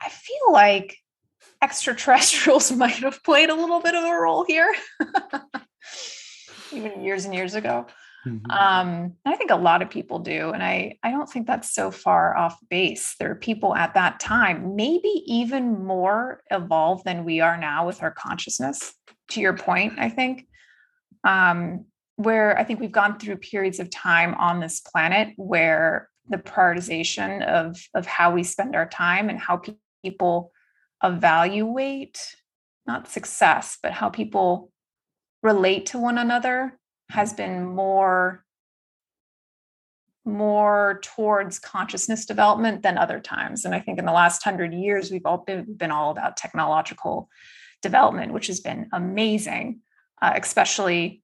i 0.00 0.08
feel 0.08 0.52
like 0.52 0.98
extraterrestrials 1.62 2.72
might 2.76 2.96
have 2.96 3.22
played 3.22 3.50
a 3.50 3.54
little 3.54 3.80
bit 3.80 3.94
of 3.94 4.04
a 4.04 4.14
role 4.14 4.44
here, 4.44 4.72
even 6.72 7.02
years 7.02 7.24
and 7.24 7.34
years 7.34 7.54
ago. 7.54 7.86
Mm-hmm. 8.28 8.50
Um, 8.50 9.14
I 9.24 9.36
think 9.36 9.50
a 9.50 9.56
lot 9.56 9.82
of 9.82 9.90
people 9.90 10.18
do, 10.18 10.50
and 10.50 10.62
I 10.62 10.98
I 11.02 11.10
don't 11.10 11.28
think 11.28 11.46
that's 11.46 11.72
so 11.72 11.90
far 11.90 12.36
off 12.36 12.58
base. 12.68 13.14
There 13.18 13.30
are 13.30 13.36
people 13.36 13.74
at 13.74 13.94
that 13.94 14.20
time, 14.20 14.76
maybe 14.76 15.22
even 15.26 15.84
more 15.84 16.42
evolved 16.50 17.04
than 17.04 17.24
we 17.24 17.40
are 17.40 17.56
now 17.56 17.86
with 17.86 18.02
our 18.02 18.10
consciousness. 18.10 18.94
To 19.30 19.40
your 19.40 19.56
point, 19.56 19.94
I 19.98 20.08
think, 20.08 20.46
um, 21.24 21.84
where 22.16 22.58
I 22.58 22.64
think 22.64 22.80
we've 22.80 22.90
gone 22.90 23.18
through 23.18 23.36
periods 23.36 23.78
of 23.78 23.90
time 23.90 24.34
on 24.34 24.60
this 24.60 24.80
planet 24.80 25.34
where 25.36 26.08
the 26.28 26.38
prioritization 26.38 27.44
of 27.44 27.78
of 27.94 28.06
how 28.06 28.32
we 28.32 28.42
spend 28.42 28.76
our 28.76 28.88
time 28.88 29.28
and 29.28 29.38
how 29.38 29.62
people 30.02 30.52
evaluate 31.02 32.36
not 32.86 33.06
success, 33.06 33.78
but 33.82 33.92
how 33.92 34.08
people 34.08 34.72
relate 35.42 35.86
to 35.86 35.98
one 35.98 36.18
another 36.18 36.77
has 37.10 37.32
been 37.32 37.64
more 37.64 38.44
more 40.24 41.00
towards 41.02 41.58
consciousness 41.58 42.26
development 42.26 42.82
than 42.82 42.98
other 42.98 43.18
times 43.18 43.64
and 43.64 43.74
i 43.74 43.80
think 43.80 43.98
in 43.98 44.04
the 44.04 44.12
last 44.12 44.44
100 44.44 44.74
years 44.74 45.10
we've 45.10 45.24
all 45.24 45.38
been, 45.38 45.64
been 45.74 45.90
all 45.90 46.10
about 46.10 46.36
technological 46.36 47.30
development 47.80 48.32
which 48.32 48.46
has 48.46 48.60
been 48.60 48.88
amazing 48.92 49.80
uh, 50.20 50.32
especially 50.36 51.22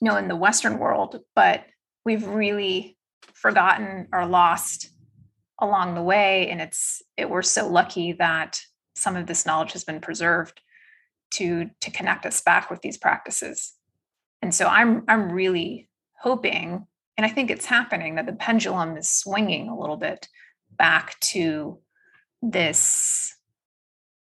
you 0.00 0.08
know 0.08 0.16
in 0.16 0.26
the 0.26 0.36
western 0.36 0.78
world 0.78 1.20
but 1.36 1.64
we've 2.04 2.26
really 2.26 2.96
forgotten 3.32 4.08
or 4.12 4.26
lost 4.26 4.90
along 5.60 5.94
the 5.94 6.02
way 6.02 6.48
and 6.50 6.60
it's 6.60 7.00
it, 7.16 7.30
we're 7.30 7.42
so 7.42 7.68
lucky 7.68 8.12
that 8.12 8.60
some 8.96 9.14
of 9.14 9.26
this 9.26 9.46
knowledge 9.46 9.72
has 9.72 9.84
been 9.84 10.00
preserved 10.00 10.60
to 11.30 11.70
to 11.80 11.92
connect 11.92 12.26
us 12.26 12.40
back 12.40 12.70
with 12.70 12.80
these 12.82 12.98
practices 12.98 13.74
and 14.44 14.54
so 14.54 14.66
i'm 14.66 15.02
i'm 15.08 15.32
really 15.32 15.88
hoping 16.20 16.86
and 17.16 17.24
i 17.24 17.30
think 17.30 17.50
it's 17.50 17.64
happening 17.64 18.16
that 18.16 18.26
the 18.26 18.32
pendulum 18.34 18.96
is 18.98 19.08
swinging 19.08 19.70
a 19.70 19.78
little 19.78 19.96
bit 19.96 20.28
back 20.70 21.18
to 21.20 21.78
this 22.42 23.34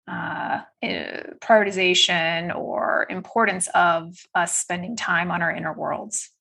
uh, 0.07 0.61
eh, 0.82 1.22
prioritization 1.41 2.55
or 2.55 3.05
importance 3.09 3.68
of 3.76 4.16
us 4.34 4.57
spending 4.57 4.95
time 4.95 5.32
on 5.32 5.41
our 5.41 5.51
inner 5.51 5.74
worlds 5.74 6.32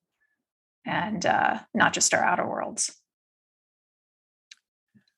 and 0.86 1.26
uh, 1.26 1.58
not 1.72 1.92
just 1.92 2.14
our 2.14 2.22
outer 2.24 2.46
worlds 2.46 2.94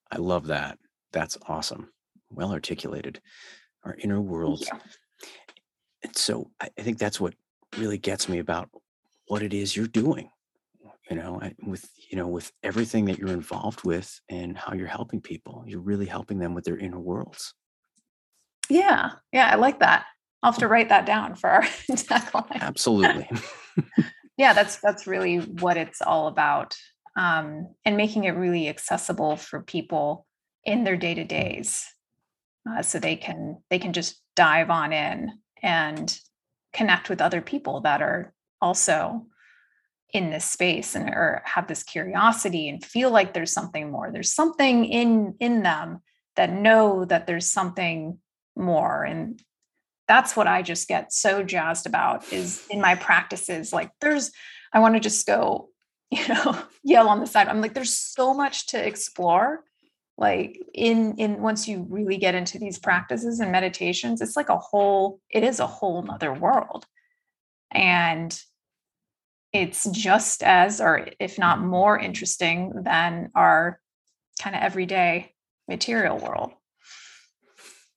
I 0.08 0.18
love 0.18 0.46
that. 0.46 0.78
That's 1.12 1.36
awesome. 1.48 1.90
Well 2.30 2.52
articulated. 2.52 3.20
Our 3.84 3.96
inner 3.96 4.20
world. 4.20 4.64
And 6.04 6.16
so 6.16 6.52
I 6.60 6.68
think 6.78 6.98
that's 6.98 7.20
what 7.20 7.34
really 7.78 7.98
gets 7.98 8.28
me 8.28 8.38
about 8.38 8.68
what 9.28 9.42
it 9.42 9.52
is 9.52 9.76
you're 9.76 9.86
doing. 9.86 10.30
you 11.10 11.16
know 11.16 11.40
with 11.62 11.88
you 12.10 12.16
know 12.18 12.26
with 12.28 12.50
everything 12.62 13.04
that 13.06 13.18
you're 13.18 13.28
involved 13.42 13.84
with 13.84 14.20
and 14.28 14.58
how 14.58 14.72
you're 14.74 14.86
helping 14.98 15.20
people 15.20 15.62
you're 15.66 15.80
really 15.92 16.06
helping 16.06 16.38
them 16.38 16.54
with 16.54 16.64
their 16.64 16.78
inner 16.78 17.00
worlds. 17.00 17.54
Yeah 18.68 19.10
yeah 19.32 19.50
i 19.52 19.56
like 19.56 19.80
that. 19.80 20.06
I'll 20.42 20.52
have 20.52 20.60
to 20.60 20.68
write 20.68 20.90
that 20.90 21.06
down 21.06 21.34
for 21.34 21.48
our 21.50 21.62
tagline. 21.90 22.60
Absolutely. 22.60 23.28
Yeah 24.38 24.52
that's 24.52 24.76
that's 24.82 25.06
really 25.06 25.38
what 25.38 25.78
it's 25.78 26.02
all 26.02 26.26
about 26.28 26.76
um, 27.16 27.74
and 27.86 27.96
making 27.96 28.24
it 28.24 28.32
really 28.32 28.68
accessible 28.68 29.36
for 29.36 29.62
people 29.62 30.26
in 30.64 30.84
their 30.84 30.98
day 30.98 31.14
to 31.14 31.24
days 31.24 31.86
uh, 32.68 32.82
so 32.82 32.98
they 32.98 33.16
can 33.16 33.62
they 33.70 33.78
can 33.78 33.92
just 33.94 34.20
dive 34.34 34.68
on 34.68 34.92
in 34.92 35.30
and 35.62 36.18
connect 36.76 37.08
with 37.08 37.22
other 37.22 37.40
people 37.40 37.80
that 37.80 38.02
are 38.02 38.32
also 38.60 39.26
in 40.12 40.30
this 40.30 40.44
space 40.44 40.94
and 40.94 41.08
or 41.08 41.42
have 41.44 41.66
this 41.66 41.82
curiosity 41.82 42.68
and 42.68 42.84
feel 42.84 43.10
like 43.10 43.32
there's 43.32 43.52
something 43.52 43.90
more. 43.90 44.10
There's 44.12 44.32
something 44.32 44.84
in 44.84 45.34
in 45.40 45.62
them 45.62 46.00
that 46.36 46.52
know 46.52 47.04
that 47.06 47.26
there's 47.26 47.50
something 47.50 48.18
more. 48.54 49.04
And 49.04 49.40
that's 50.06 50.36
what 50.36 50.46
i 50.46 50.62
just 50.62 50.86
get 50.86 51.12
so 51.12 51.42
jazzed 51.42 51.86
about 51.86 52.32
is 52.32 52.64
in 52.70 52.80
my 52.80 52.94
practices. 52.94 53.72
Like 53.72 53.90
there's 54.00 54.30
i 54.72 54.78
want 54.78 54.94
to 54.94 55.00
just 55.00 55.26
go 55.26 55.70
you 56.10 56.28
know 56.28 56.56
yell 56.84 57.08
on 57.08 57.20
the 57.20 57.26
side. 57.26 57.48
I'm 57.48 57.60
like 57.60 57.74
there's 57.74 57.96
so 57.96 58.32
much 58.32 58.68
to 58.68 58.86
explore 58.86 59.64
like 60.18 60.58
in 60.72 61.16
in 61.18 61.42
once 61.42 61.68
you 61.68 61.86
really 61.90 62.16
get 62.16 62.34
into 62.34 62.58
these 62.58 62.78
practices 62.78 63.40
and 63.40 63.52
meditations 63.52 64.22
it's 64.22 64.36
like 64.36 64.48
a 64.48 64.56
whole 64.56 65.20
it 65.30 65.44
is 65.44 65.60
a 65.60 65.66
whole 65.66 66.02
nother 66.02 66.32
world. 66.32 66.86
And 67.70 68.38
it's 69.52 69.84
just 69.90 70.42
as 70.42 70.80
or 70.80 71.08
if 71.20 71.38
not 71.38 71.60
more 71.60 71.98
interesting 71.98 72.72
than 72.82 73.30
our 73.34 73.80
kind 74.40 74.56
of 74.56 74.62
everyday 74.62 75.32
material 75.68 76.18
world. 76.18 76.52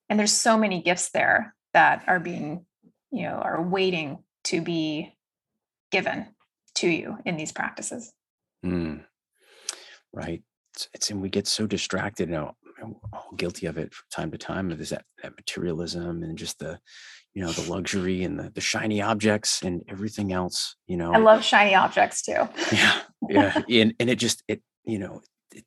And 0.09 0.19
there's 0.19 0.31
so 0.33 0.57
many 0.57 0.81
gifts 0.81 1.11
there 1.11 1.55
that 1.73 2.03
are 2.07 2.19
being 2.19 2.65
you 3.11 3.23
know 3.23 3.35
are 3.35 3.61
waiting 3.61 4.23
to 4.45 4.61
be 4.61 5.13
given 5.91 6.27
to 6.75 6.89
you 6.89 7.17
in 7.25 7.37
these 7.37 7.51
practices. 7.51 8.11
Mm, 8.65 9.05
right 10.11 10.43
it's, 10.79 10.89
it's 10.93 11.09
and 11.09 11.21
we 11.21 11.29
get 11.29 11.47
so 11.47 11.67
distracted 11.67 12.29
now 12.29 12.55
all 13.11 13.33
guilty 13.35 13.65
of 13.65 13.77
it 13.77 13.93
from 13.93 14.05
time 14.09 14.31
to 14.31 14.37
time 14.37 14.69
there's 14.69 14.91
that, 14.91 15.03
that 15.21 15.35
materialism 15.35 16.23
and 16.23 16.37
just 16.37 16.59
the 16.59 16.79
you 17.33 17.43
know 17.43 17.51
the 17.51 17.69
luxury 17.69 18.23
and 18.23 18.39
the, 18.39 18.49
the 18.51 18.61
shiny 18.61 19.01
objects 19.01 19.61
and 19.61 19.83
everything 19.89 20.31
else 20.31 20.75
you 20.87 20.95
know 20.95 21.11
i 21.13 21.17
love 21.17 21.43
shiny 21.43 21.75
objects 21.75 22.21
too. 22.21 22.47
Yeah 22.71 23.01
yeah 23.27 23.61
and, 23.69 23.93
and 23.99 24.09
it 24.09 24.17
just 24.17 24.43
it 24.47 24.61
you 24.85 24.97
know 24.97 25.21
it 25.53 25.65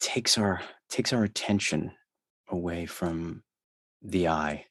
takes 0.00 0.36
our 0.36 0.60
takes 0.90 1.12
our 1.12 1.24
attention 1.24 1.92
away 2.50 2.84
from 2.84 3.42
the 4.02 4.28
i 4.28 4.66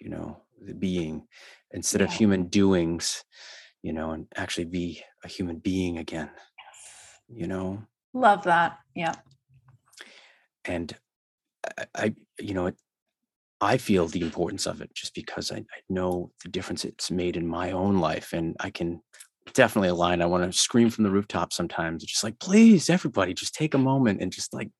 you 0.00 0.10
know 0.10 0.42
the 0.60 0.74
being 0.74 1.26
instead 1.70 2.02
yeah. 2.02 2.06
of 2.06 2.12
human 2.12 2.48
doings 2.48 3.24
you 3.82 3.92
know 3.92 4.10
and 4.10 4.26
actually 4.36 4.66
be 4.66 5.02
a 5.24 5.28
human 5.28 5.58
being 5.58 5.96
again 5.96 6.30
you 7.28 7.46
know 7.46 7.82
love 8.12 8.44
that 8.44 8.78
yeah 8.94 9.14
and 10.64 10.94
I, 11.78 11.84
I 11.94 12.14
you 12.38 12.54
know 12.54 12.66
it 12.66 12.76
I 13.62 13.76
feel 13.76 14.08
the 14.08 14.22
importance 14.22 14.66
of 14.66 14.80
it 14.82 14.92
just 14.92 15.14
because 15.14 15.52
I, 15.52 15.58
I, 15.58 15.80
know 15.88 16.32
the 16.42 16.48
difference 16.48 16.84
it's 16.84 17.12
made 17.12 17.36
in 17.36 17.46
my 17.46 17.70
own 17.70 17.98
life. 17.98 18.32
And 18.32 18.56
I 18.58 18.70
can 18.70 19.00
definitely 19.54 19.90
align. 19.90 20.20
I 20.20 20.26
want 20.26 20.50
to 20.50 20.58
scream 20.58 20.90
from 20.90 21.04
the 21.04 21.12
rooftop 21.12 21.52
sometimes, 21.52 22.04
just 22.04 22.24
like, 22.24 22.40
please, 22.40 22.90
everybody, 22.90 23.34
just 23.34 23.54
take 23.54 23.74
a 23.74 23.78
moment 23.78 24.20
and 24.20 24.32
just 24.32 24.52
like 24.52 24.70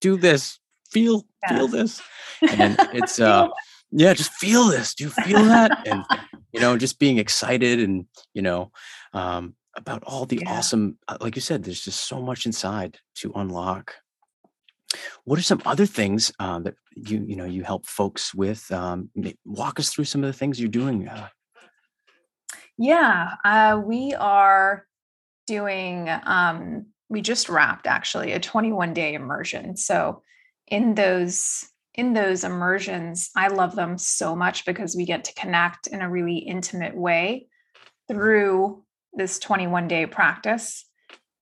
do 0.00 0.16
this, 0.16 0.58
feel, 0.90 1.24
yeah. 1.44 1.56
feel 1.56 1.68
this. 1.68 2.02
And 2.42 2.76
it's, 2.92 3.20
uh, 3.20 3.46
yeah, 3.92 4.12
just 4.12 4.32
feel 4.32 4.66
this. 4.66 4.96
Do 4.96 5.04
you 5.04 5.10
feel 5.10 5.44
that? 5.44 5.86
And, 5.86 6.04
you 6.52 6.58
know, 6.58 6.76
just 6.76 6.98
being 6.98 7.18
excited 7.18 7.78
and, 7.78 8.06
you 8.34 8.42
know, 8.42 8.72
um, 9.12 9.54
about 9.76 10.02
all 10.04 10.26
the 10.26 10.40
yeah. 10.42 10.52
awesome, 10.52 10.98
uh, 11.08 11.18
like 11.20 11.36
you 11.36 11.42
said, 11.42 11.62
there's 11.62 11.82
just 11.82 12.06
so 12.06 12.20
much 12.20 12.46
inside 12.46 12.98
to 13.16 13.32
unlock 13.34 13.94
what 15.24 15.38
are 15.38 15.42
some 15.42 15.62
other 15.64 15.86
things 15.86 16.32
uh, 16.38 16.58
that 16.60 16.74
you 16.94 17.24
you 17.26 17.36
know 17.36 17.44
you 17.44 17.62
help 17.62 17.86
folks 17.86 18.34
with? 18.34 18.70
Um, 18.70 19.10
walk 19.44 19.78
us 19.78 19.90
through 19.90 20.04
some 20.04 20.22
of 20.22 20.28
the 20.28 20.38
things 20.38 20.60
you're 20.60 20.68
doing. 20.68 21.08
Uh. 21.08 21.28
Yeah, 22.78 23.34
uh, 23.44 23.80
we 23.84 24.14
are 24.14 24.86
doing. 25.46 26.08
Um, 26.24 26.86
we 27.08 27.20
just 27.20 27.48
wrapped 27.48 27.86
actually 27.86 28.32
a 28.32 28.40
21 28.40 28.94
day 28.94 29.14
immersion. 29.14 29.76
So 29.76 30.22
in 30.68 30.94
those 30.94 31.66
in 31.94 32.14
those 32.14 32.44
immersions, 32.44 33.30
I 33.36 33.48
love 33.48 33.76
them 33.76 33.98
so 33.98 34.34
much 34.34 34.64
because 34.64 34.96
we 34.96 35.04
get 35.04 35.24
to 35.24 35.34
connect 35.34 35.88
in 35.88 36.00
a 36.00 36.10
really 36.10 36.38
intimate 36.38 36.96
way 36.96 37.48
through 38.08 38.82
this 39.12 39.38
21 39.38 39.88
day 39.88 40.06
practice. 40.06 40.84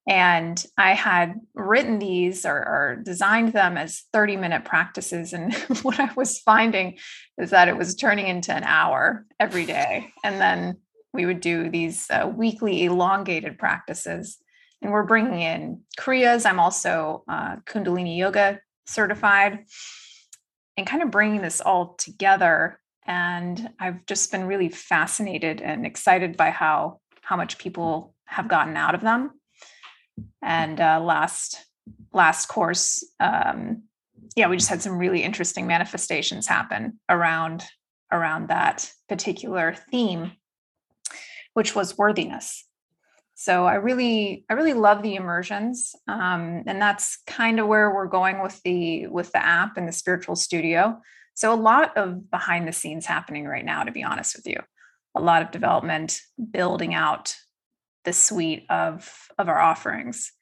And 0.08 0.62
I 0.76 0.94
had 0.94 1.34
written 1.54 1.98
these 1.98 2.44
or, 2.46 2.56
or, 2.56 3.00
designed 3.04 3.52
them 3.52 3.76
as 3.76 4.04
30 4.12 4.36
minute 4.36 4.64
practices. 4.64 5.32
And 5.32 5.54
what 5.82 6.00
I 6.00 6.10
was 6.14 6.40
finding 6.40 6.98
is 7.38 7.50
that 7.50 7.68
it 7.68 7.76
was 7.76 7.94
turning 7.94 8.26
into 8.26 8.52
an 8.52 8.64
hour 8.64 9.26
every 9.38 9.66
day. 9.66 10.12
And 10.24 10.40
then 10.40 10.78
we 11.12 11.26
would 11.26 11.40
do 11.40 11.68
these 11.70 12.10
uh, 12.10 12.30
weekly 12.34 12.84
elongated 12.84 13.58
practices. 13.58 14.38
And 14.82 14.90
we're 14.90 15.04
bringing 15.04 15.40
in 15.42 15.82
Kriyas. 15.98 16.46
I'm 16.46 16.60
also 16.60 17.22
uh, 17.28 17.56
Kundalini 17.66 18.16
Yoga 18.16 18.60
certified 18.86 19.66
and 20.76 20.86
kind 20.86 21.02
of 21.02 21.10
bringing 21.10 21.42
this 21.42 21.60
all 21.60 21.94
together. 21.98 22.80
And 23.06 23.70
I've 23.78 24.06
just 24.06 24.32
been 24.32 24.46
really 24.46 24.70
fascinated 24.70 25.60
and 25.60 25.84
excited 25.84 26.36
by 26.36 26.50
how 26.50 27.00
how 27.30 27.36
much 27.36 27.58
people 27.58 28.12
have 28.24 28.48
gotten 28.48 28.76
out 28.76 28.96
of 28.96 29.02
them. 29.02 29.30
And 30.42 30.80
uh, 30.80 31.00
last 31.00 31.64
last 32.12 32.46
course 32.46 33.04
um, 33.20 33.84
yeah 34.34 34.48
we 34.48 34.56
just 34.56 34.68
had 34.68 34.82
some 34.82 34.98
really 34.98 35.22
interesting 35.22 35.64
manifestations 35.68 36.46
happen 36.46 36.98
around 37.08 37.64
around 38.12 38.48
that 38.48 38.90
particular 39.08 39.76
theme 39.92 40.32
which 41.54 41.76
was 41.76 41.96
worthiness. 41.96 42.64
So 43.36 43.64
i 43.64 43.74
really 43.74 44.44
i 44.50 44.54
really 44.54 44.74
love 44.74 45.02
the 45.02 45.14
immersions 45.14 45.94
um, 46.08 46.64
and 46.66 46.82
that's 46.82 47.18
kind 47.28 47.60
of 47.60 47.68
where 47.68 47.94
we're 47.94 48.08
going 48.08 48.42
with 48.42 48.60
the 48.64 49.06
with 49.06 49.30
the 49.30 49.44
app 49.44 49.76
and 49.76 49.86
the 49.86 49.92
spiritual 49.92 50.34
studio. 50.34 51.00
So 51.34 51.54
a 51.54 51.64
lot 51.70 51.96
of 51.96 52.28
behind 52.28 52.66
the 52.66 52.72
scenes 52.72 53.06
happening 53.06 53.46
right 53.46 53.64
now 53.64 53.84
to 53.84 53.92
be 53.92 54.02
honest 54.02 54.34
with 54.36 54.48
you 54.48 54.60
a 55.14 55.20
lot 55.20 55.42
of 55.42 55.50
development 55.50 56.20
building 56.50 56.94
out 56.94 57.34
the 58.04 58.12
suite 58.12 58.64
of 58.70 59.28
of 59.38 59.48
our 59.48 59.58
offerings. 59.58 60.32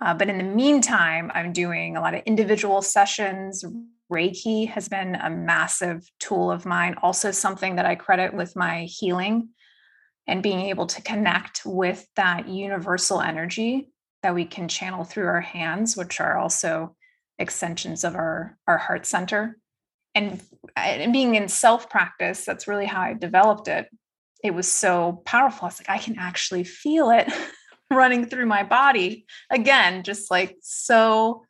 Uh, 0.00 0.14
but 0.14 0.28
in 0.28 0.38
the 0.38 0.44
meantime, 0.44 1.30
I'm 1.34 1.52
doing 1.52 1.96
a 1.96 2.00
lot 2.00 2.14
of 2.14 2.22
individual 2.26 2.82
sessions. 2.82 3.64
Reiki 4.12 4.68
has 4.68 4.88
been 4.88 5.14
a 5.14 5.30
massive 5.30 6.06
tool 6.18 6.50
of 6.50 6.66
mine, 6.66 6.96
also 7.02 7.30
something 7.30 7.76
that 7.76 7.86
I 7.86 7.94
credit 7.94 8.34
with 8.34 8.54
my 8.56 8.82
healing 8.82 9.50
and 10.26 10.42
being 10.42 10.60
able 10.62 10.86
to 10.86 11.02
connect 11.02 11.62
with 11.64 12.06
that 12.16 12.48
universal 12.48 13.20
energy 13.20 13.90
that 14.22 14.34
we 14.34 14.44
can 14.44 14.68
channel 14.68 15.04
through 15.04 15.26
our 15.26 15.40
hands, 15.40 15.96
which 15.96 16.20
are 16.20 16.36
also 16.36 16.96
extensions 17.38 18.04
of 18.04 18.14
our, 18.14 18.56
our 18.66 18.78
heart 18.78 19.06
center. 19.06 19.58
And, 20.14 20.40
and 20.76 21.12
being 21.12 21.34
in 21.34 21.48
self 21.48 21.90
practice, 21.90 22.44
that's 22.44 22.68
really 22.68 22.86
how 22.86 23.00
I 23.00 23.14
developed 23.14 23.68
it 23.68 23.88
it 24.44 24.54
was 24.54 24.70
so 24.70 25.22
powerful. 25.24 25.64
I 25.64 25.68
was 25.68 25.80
like, 25.80 25.88
I 25.88 25.98
can 25.98 26.16
actually 26.18 26.64
feel 26.64 27.10
it 27.10 27.32
running 27.90 28.26
through 28.26 28.44
my 28.44 28.62
body. 28.62 29.24
Again, 29.50 30.02
just 30.02 30.30
like 30.30 30.58
so, 30.60 31.46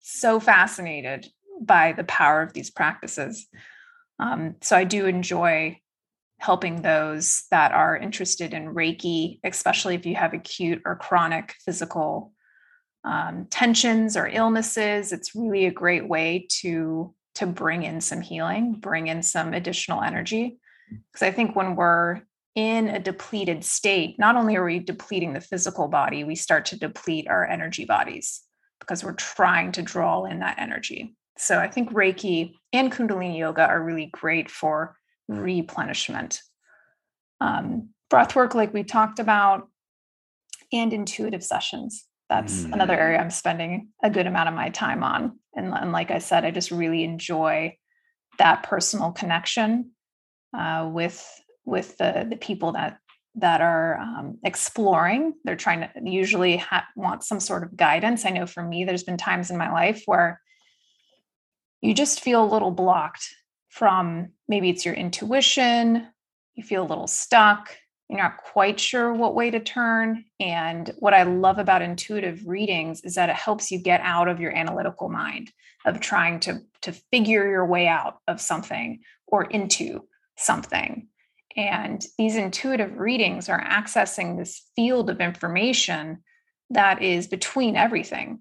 so 0.00 0.38
fascinated 0.38 1.26
by 1.60 1.92
the 1.92 2.04
power 2.04 2.42
of 2.42 2.52
these 2.52 2.70
practices. 2.70 3.48
Um, 4.18 4.56
so 4.60 4.76
I 4.76 4.84
do 4.84 5.06
enjoy 5.06 5.80
helping 6.38 6.82
those 6.82 7.44
that 7.50 7.72
are 7.72 7.96
interested 7.96 8.52
in 8.52 8.74
Reiki, 8.74 9.40
especially 9.42 9.94
if 9.94 10.04
you 10.04 10.14
have 10.16 10.34
acute 10.34 10.82
or 10.84 10.94
chronic 10.94 11.54
physical 11.64 12.34
um, 13.02 13.46
tensions 13.48 14.14
or 14.14 14.28
illnesses. 14.28 15.10
It's 15.10 15.34
really 15.34 15.64
a 15.64 15.72
great 15.72 16.06
way 16.06 16.46
to 16.60 17.14
to 17.36 17.46
bring 17.46 17.82
in 17.82 18.00
some 18.00 18.22
healing, 18.22 18.72
bring 18.72 19.08
in 19.08 19.22
some 19.22 19.52
additional 19.52 20.02
energy. 20.02 20.58
Because 20.88 21.22
I 21.22 21.30
think 21.30 21.56
when 21.56 21.76
we're 21.76 22.22
in 22.54 22.88
a 22.88 22.98
depleted 22.98 23.64
state, 23.64 24.18
not 24.18 24.36
only 24.36 24.56
are 24.56 24.64
we 24.64 24.78
depleting 24.78 25.32
the 25.32 25.40
physical 25.40 25.88
body, 25.88 26.24
we 26.24 26.34
start 26.34 26.64
to 26.66 26.78
deplete 26.78 27.28
our 27.28 27.44
energy 27.44 27.84
bodies 27.84 28.42
because 28.80 29.04
we're 29.04 29.12
trying 29.12 29.72
to 29.72 29.82
draw 29.82 30.24
in 30.24 30.40
that 30.40 30.58
energy. 30.58 31.16
So 31.38 31.58
I 31.58 31.68
think 31.68 31.92
Reiki 31.92 32.54
and 32.72 32.90
Kundalini 32.90 33.38
Yoga 33.38 33.66
are 33.66 33.82
really 33.82 34.06
great 34.06 34.50
for 34.50 34.96
replenishment. 35.28 36.40
Um, 37.40 37.90
breath 38.08 38.34
work, 38.34 38.54
like 38.54 38.72
we 38.72 38.84
talked 38.84 39.18
about, 39.18 39.68
and 40.72 40.92
intuitive 40.92 41.44
sessions. 41.44 42.06
That's 42.28 42.62
mm. 42.62 42.72
another 42.72 42.98
area 42.98 43.18
I'm 43.18 43.30
spending 43.30 43.88
a 44.02 44.10
good 44.10 44.26
amount 44.26 44.48
of 44.48 44.54
my 44.54 44.70
time 44.70 45.02
on. 45.04 45.38
And, 45.54 45.72
and 45.74 45.92
like 45.92 46.10
I 46.10 46.18
said, 46.18 46.44
I 46.44 46.50
just 46.50 46.70
really 46.70 47.04
enjoy 47.04 47.76
that 48.38 48.62
personal 48.62 49.12
connection 49.12 49.92
uh, 50.54 50.88
with 50.92 51.24
with 51.64 51.96
the 51.98 52.26
the 52.28 52.36
people 52.36 52.72
that 52.72 52.98
that 53.36 53.60
are 53.60 53.98
um, 53.98 54.38
exploring. 54.44 55.34
They're 55.44 55.56
trying 55.56 55.80
to 55.80 55.90
usually 56.02 56.56
ha- 56.56 56.86
want 56.96 57.22
some 57.22 57.40
sort 57.40 57.62
of 57.62 57.76
guidance. 57.76 58.24
I 58.24 58.30
know 58.30 58.46
for 58.46 58.62
me, 58.62 58.84
there's 58.84 59.04
been 59.04 59.18
times 59.18 59.50
in 59.50 59.58
my 59.58 59.70
life 59.70 60.02
where 60.06 60.40
you 61.82 61.92
just 61.92 62.20
feel 62.20 62.42
a 62.42 62.52
little 62.52 62.70
blocked 62.70 63.28
from 63.68 64.30
maybe 64.48 64.70
it's 64.70 64.86
your 64.86 64.94
intuition, 64.94 66.06
you 66.54 66.62
feel 66.64 66.82
a 66.82 66.88
little 66.88 67.06
stuck, 67.06 67.76
you're 68.08 68.18
not 68.18 68.38
quite 68.38 68.80
sure 68.80 69.12
what 69.12 69.34
way 69.34 69.50
to 69.50 69.60
turn. 69.60 70.24
And 70.40 70.90
what 70.98 71.12
I 71.12 71.24
love 71.24 71.58
about 71.58 71.82
intuitive 71.82 72.46
readings 72.46 73.02
is 73.02 73.16
that 73.16 73.28
it 73.28 73.36
helps 73.36 73.70
you 73.70 73.78
get 73.78 74.00
out 74.02 74.28
of 74.28 74.40
your 74.40 74.56
analytical 74.56 75.08
mind 75.08 75.52
of 75.84 76.00
trying 76.00 76.40
to, 76.40 76.62
to 76.82 76.92
figure 76.92 77.48
your 77.48 77.66
way 77.66 77.86
out 77.86 78.18
of 78.26 78.40
something 78.40 79.00
or 79.26 79.44
into 79.44 80.06
something. 80.36 81.08
And 81.56 82.04
these 82.18 82.36
intuitive 82.36 82.98
readings 82.98 83.48
are 83.48 83.62
accessing 83.62 84.36
this 84.36 84.62
field 84.76 85.08
of 85.08 85.20
information 85.20 86.18
that 86.70 87.02
is 87.02 87.28
between 87.28 87.76
everything. 87.76 88.40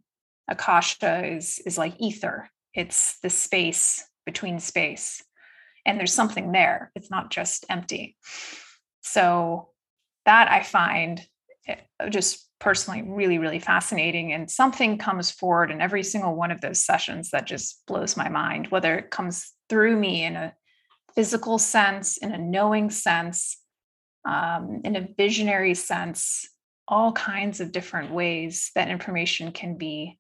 Akasha 0.50 1.26
is, 1.26 1.60
is 1.66 1.78
like 1.78 1.96
ether, 2.00 2.50
it's 2.74 3.20
the 3.20 3.30
space 3.30 4.04
between 4.26 4.60
space. 4.60 5.24
And 5.86 6.00
there's 6.00 6.14
something 6.14 6.52
there, 6.52 6.92
it's 6.96 7.12
not 7.12 7.32
just 7.32 7.66
empty. 7.70 8.18
So 9.02 9.70
that 10.26 10.52
I 10.52 10.64
find 10.64 11.26
eh, 11.68 11.76
just 12.10 12.50
personally 12.60 13.04
really, 13.04 13.38
really 13.38 13.60
fascinating. 13.60 14.34
And 14.34 14.50
something 14.50 14.98
comes 14.98 15.32
forward 15.32 15.72
in 15.72 15.82
every 15.82 16.04
single 16.04 16.36
one 16.36 16.52
of 16.52 16.62
those 16.62 16.84
sessions 16.84 17.30
that 17.32 17.46
just 17.46 17.86
blows 17.86 18.18
my 18.18 18.30
mind, 18.30 18.68
whether 18.68 18.98
it 18.98 19.12
comes 19.12 19.52
through 19.70 19.96
me 19.96 20.24
in 20.24 20.36
a 20.36 20.54
physical 21.16 21.58
sense, 21.58 22.18
in 22.18 22.32
a 22.32 22.38
knowing 22.38 22.90
sense, 22.90 23.58
um, 24.28 24.82
in 24.84 24.96
a 24.96 25.08
visionary 25.18 25.76
sense, 25.76 26.50
all 26.88 27.12
kinds 27.12 27.62
of 27.62 27.72
different 27.72 28.12
ways 28.12 28.72
that 28.76 28.90
information 28.90 29.52
can 29.52 29.78
be 29.78 30.20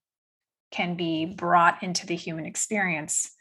can 0.71 0.95
be 0.95 1.25
brought 1.25 1.83
into 1.83 2.07
the 2.07 2.15
human 2.15 2.45
experience 2.45 3.31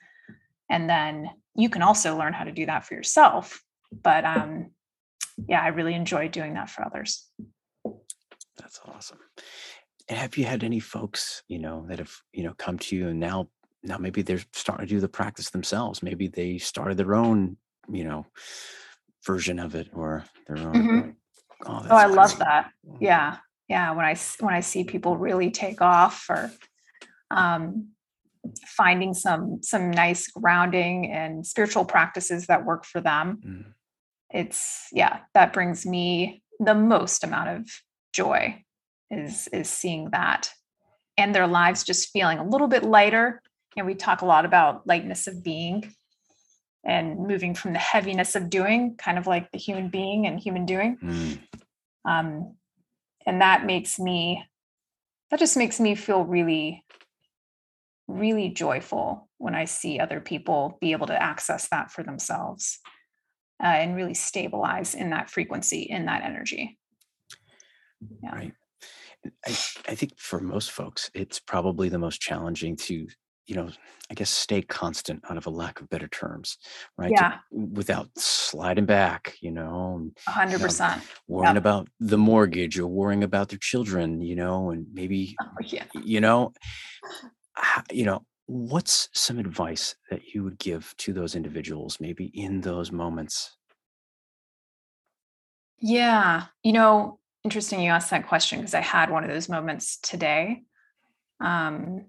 and 0.71 0.89
then 0.89 1.31
you 1.57 1.71
can 1.71 1.83
also 1.83 2.17
learn 2.17 2.35
how 2.35 2.45
to 2.45 2.53
do 2.53 2.67
that 2.67 2.85
for 2.85 2.95
yourself 2.95 3.65
but 4.03 4.25
um, 4.25 4.71
yeah, 5.49 5.63
I 5.63 5.69
really 5.69 5.95
enjoy 5.95 6.29
doing 6.29 6.55
that 6.55 6.71
for 6.71 6.85
others. 6.85 7.29
That's 8.59 8.81
awesome. 8.87 9.19
And 10.09 10.19
have 10.19 10.37
you 10.37 10.45
had 10.45 10.65
any 10.65 10.81
folks, 10.81 11.43
you 11.49 11.59
know, 11.59 11.87
that 11.89 11.99
have, 11.99 12.13
you 12.33 12.45
know, 12.45 12.55
come 12.57 12.79
to 12.79 12.97
you 12.97 13.09
and 13.09 13.21
now 13.21 13.49
now 13.85 13.99
maybe 13.99 14.22
they're 14.22 14.43
starting 14.53 14.87
to 14.87 14.95
do 14.95 15.01
the 15.01 15.09
practice 15.09 15.51
themselves. 15.51 16.03
Maybe 16.03 16.28
they 16.28 16.59
started 16.59 16.97
their 16.97 17.14
own, 17.14 17.57
you 17.91 18.05
know, 18.05 18.26
version 19.24 19.59
of 19.59 19.74
it 19.74 19.89
or 19.93 20.24
their 20.47 20.59
own. 20.59 20.74
Mm-hmm. 20.74 21.11
Oh, 21.66 21.87
oh, 21.91 21.97
I 21.97 22.07
love 22.07 22.39
that. 22.39 22.70
Yeah. 23.01 23.37
Yeah. 23.68 23.93
When 23.93 24.05
I 24.05 24.16
when 24.41 24.55
I 24.55 24.61
see 24.61 24.85
people 24.85 25.16
really 25.16 25.51
take 25.51 25.80
off 25.80 26.26
or 26.28 26.51
um 27.30 27.89
finding 28.66 29.14
some 29.14 29.61
some 29.62 29.91
nice 29.91 30.28
grounding 30.28 31.11
and 31.11 31.47
spiritual 31.47 31.85
practices 31.85 32.47
that 32.47 32.64
work 32.64 32.85
for 32.85 33.01
them. 33.01 33.41
Mm 33.45 33.74
it's 34.35 34.89
yeah 34.93 35.20
that 35.32 35.53
brings 35.53 35.87
me 35.87 36.43
the 36.59 36.74
most 36.74 37.24
amount 37.24 37.49
of 37.49 37.68
joy 38.12 38.62
is 39.11 39.49
is 39.53 39.70
seeing 39.70 40.11
that 40.11 40.51
and 41.16 41.35
their 41.35 41.47
lives 41.47 41.85
just 41.85 42.11
feeling 42.11 42.39
a 42.39 42.47
little 42.47 42.66
bit 42.66 42.82
lighter 42.82 43.41
and 43.77 43.87
we 43.87 43.95
talk 43.95 44.22
a 44.22 44.27
lot 44.27 44.45
about 44.45 44.87
lightness 44.87 45.27
of 45.27 45.43
being 45.43 45.95
and 46.85 47.18
moving 47.18 47.55
from 47.55 47.72
the 47.72 47.79
heaviness 47.79 48.37
of 48.37 48.51
doing 48.51 48.97
kind 48.97 49.18
of 49.18 49.27
like 49.27 49.51
the 49.53 49.59
human 49.59 49.89
being 49.89 50.27
and 50.27 50.39
human 50.39 50.66
doing 50.66 50.99
mm. 51.03 51.39
um, 52.05 52.55
and 53.27 53.41
that 53.41 53.64
makes 53.64 53.99
me 53.99 54.45
that 55.31 55.41
just 55.41 55.57
makes 55.57 55.81
me 55.81 55.95
feel 55.95 56.25
really 56.25 56.85
really 58.07 58.51
joyful 58.51 59.29
when 59.39 59.55
i 59.55 59.64
see 59.64 59.99
other 59.99 60.20
people 60.20 60.77
be 60.81 60.93
able 60.93 61.07
to 61.07 61.22
access 61.22 61.68
that 61.68 61.91
for 61.91 62.03
themselves 62.03 62.81
uh, 63.62 63.66
and 63.66 63.97
really 63.97 64.14
stabilize 64.14 64.95
in 64.95 65.11
that 65.11 65.31
frequency, 65.31 65.83
in 65.83 66.07
that 66.07 66.22
energy. 66.22 66.79
Yeah. 68.22 68.35
Right. 68.35 68.53
I, 69.47 69.51
I 69.89 69.95
think 69.95 70.18
for 70.18 70.41
most 70.41 70.70
folks, 70.70 71.11
it's 71.14 71.41
probably 71.41 71.89
the 71.89 71.99
most 71.99 72.20
challenging 72.20 72.77
to, 72.77 73.07
you 73.47 73.55
know, 73.57 73.69
I 74.11 74.15
guess 74.15 74.31
stay 74.31 74.63
constant 74.63 75.23
out 75.29 75.37
of 75.37 75.47
a 75.47 75.51
lack 75.51 75.81
of 75.81 75.89
better 75.89 76.09
terms, 76.09 76.59
right? 76.97 77.11
Yeah. 77.11 77.33
To, 77.33 77.39
without 77.53 78.09
sliding 78.17 78.87
back, 78.87 79.37
you 79.41 79.51
know, 79.51 80.11
hundred 80.27 80.61
percent 80.61 81.03
worrying 81.29 81.55
yep. 81.55 81.63
about 81.63 81.89
the 82.01 82.19
mortgage 82.19 82.79
or 82.79 82.87
worrying 82.87 83.25
about 83.25 83.49
their 83.49 83.59
children, 83.59 84.21
you 84.21 84.37
know, 84.37 84.71
and 84.71 84.87
maybe, 84.93 85.37
oh, 85.41 85.47
yeah. 85.63 85.85
you 85.95 86.21
know, 86.21 86.53
you 87.93 88.05
know, 88.05 88.25
what's 88.47 89.09
some 89.13 89.39
advice 89.39 89.95
that 90.11 90.35
you 90.35 90.43
would 90.45 90.59
give 90.59 90.95
to 90.99 91.13
those 91.13 91.35
individuals 91.35 91.99
maybe 91.99 92.27
in 92.35 92.61
those 92.61 92.93
moments 92.93 93.57
yeah 95.79 96.45
you 96.63 96.73
know 96.73 97.19
interesting 97.43 97.81
you 97.81 97.91
asked 97.91 98.11
that 98.11 98.29
question 98.29 98.59
because 98.59 98.75
i 98.75 98.81
had 98.81 99.11
one 99.11 99.25
of 99.25 99.31
those 99.31 99.49
moments 99.49 99.99
today 100.03 100.63
um 101.41 102.05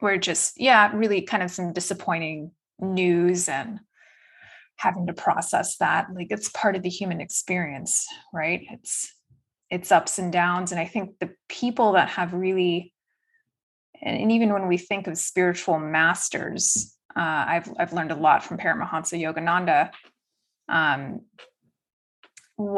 where 0.00 0.18
just 0.18 0.60
yeah 0.60 0.90
really 0.94 1.22
kind 1.22 1.42
of 1.42 1.50
some 1.50 1.72
disappointing 1.72 2.50
news 2.80 3.48
and 3.48 3.80
having 4.76 5.06
to 5.06 5.12
process 5.12 5.76
that 5.76 6.06
like 6.14 6.26
it's 6.30 6.48
part 6.48 6.76
of 6.76 6.82
the 6.82 6.88
human 6.88 7.20
experience 7.20 8.06
right 8.32 8.62
it's 8.70 9.12
it's 9.70 9.92
ups 9.92 10.18
and 10.18 10.32
downs 10.32 10.72
and 10.72 10.80
i 10.80 10.84
think 10.84 11.18
the 11.20 11.30
people 11.48 11.92
that 11.92 12.08
have 12.08 12.32
really 12.32 12.92
and, 14.04 14.30
even 14.32 14.52
when 14.52 14.68
we 14.68 14.76
think 14.76 15.06
of 15.06 15.18
spiritual 15.18 15.78
masters, 15.78 16.96
uh, 17.16 17.44
I've 17.48 17.72
I've 17.78 17.92
learned 17.92 18.12
a 18.12 18.16
lot 18.16 18.44
from 18.44 18.58
Paramahansa 18.58 19.18
Yogananda. 19.18 19.90
Um, 20.68 21.22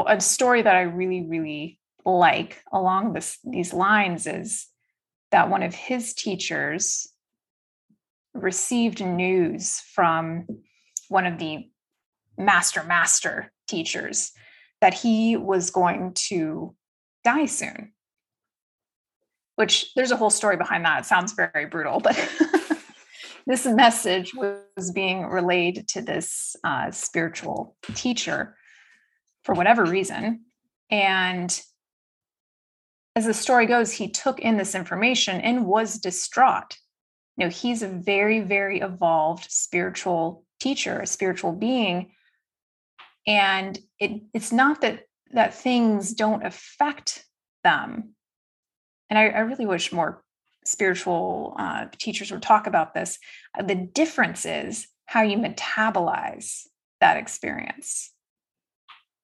a 0.06 0.20
story 0.20 0.62
that 0.62 0.74
I 0.74 0.82
really 0.82 1.26
really 1.26 1.80
like 2.04 2.62
along 2.72 3.12
this 3.12 3.38
these 3.44 3.72
lines 3.74 4.26
is 4.26 4.66
that 5.32 5.50
one 5.50 5.62
of 5.62 5.74
his 5.74 6.14
teachers 6.14 7.08
received 8.34 9.04
news 9.04 9.80
from 9.94 10.46
one 11.08 11.26
of 11.26 11.38
the 11.38 11.68
master 12.38 12.82
master 12.82 13.52
teachers 13.66 14.32
that 14.80 14.94
he 14.94 15.36
was 15.36 15.70
going 15.70 16.12
to 16.14 16.74
die 17.24 17.46
soon 17.46 17.92
which 19.56 19.92
there's 19.96 20.12
a 20.12 20.16
whole 20.16 20.30
story 20.30 20.56
behind 20.56 20.84
that. 20.84 21.00
It 21.00 21.06
sounds 21.06 21.32
very 21.32 21.66
brutal, 21.66 21.98
but 21.98 22.16
this 23.46 23.66
message 23.66 24.32
was 24.34 24.90
being 24.94 25.26
relayed 25.26 25.88
to 25.88 26.02
this 26.02 26.54
uh, 26.62 26.90
spiritual 26.90 27.76
teacher 27.94 28.56
for 29.42 29.54
whatever 29.54 29.84
reason. 29.84 30.42
And 30.90 31.60
as 33.16 33.26
the 33.26 33.34
story 33.34 33.66
goes, 33.66 33.90
he 33.90 34.08
took 34.08 34.38
in 34.38 34.56
this 34.56 34.76
information 34.76 35.40
and 35.40 35.66
was 35.66 35.98
distraught. 35.98 36.76
You 37.36 37.46
know, 37.46 37.50
he's 37.50 37.82
a 37.82 37.88
very, 37.88 38.40
very 38.40 38.80
evolved 38.80 39.50
spiritual 39.50 40.44
teacher, 40.60 41.00
a 41.00 41.06
spiritual 41.06 41.52
being. 41.52 42.12
And 43.26 43.76
it, 43.98 44.22
it's 44.32 44.52
not 44.52 44.82
that 44.82 45.02
that 45.32 45.54
things 45.54 46.14
don't 46.14 46.46
affect 46.46 47.24
them 47.64 48.14
and 49.10 49.18
I, 49.18 49.28
I 49.28 49.40
really 49.40 49.66
wish 49.66 49.92
more 49.92 50.22
spiritual 50.64 51.54
uh, 51.58 51.86
teachers 51.98 52.30
would 52.30 52.42
talk 52.42 52.66
about 52.66 52.94
this. 52.94 53.18
Uh, 53.58 53.62
the 53.62 53.74
difference 53.74 54.44
is 54.44 54.88
how 55.06 55.22
you 55.22 55.38
metabolize 55.38 56.62
that 57.00 57.16
experience. 57.16 58.12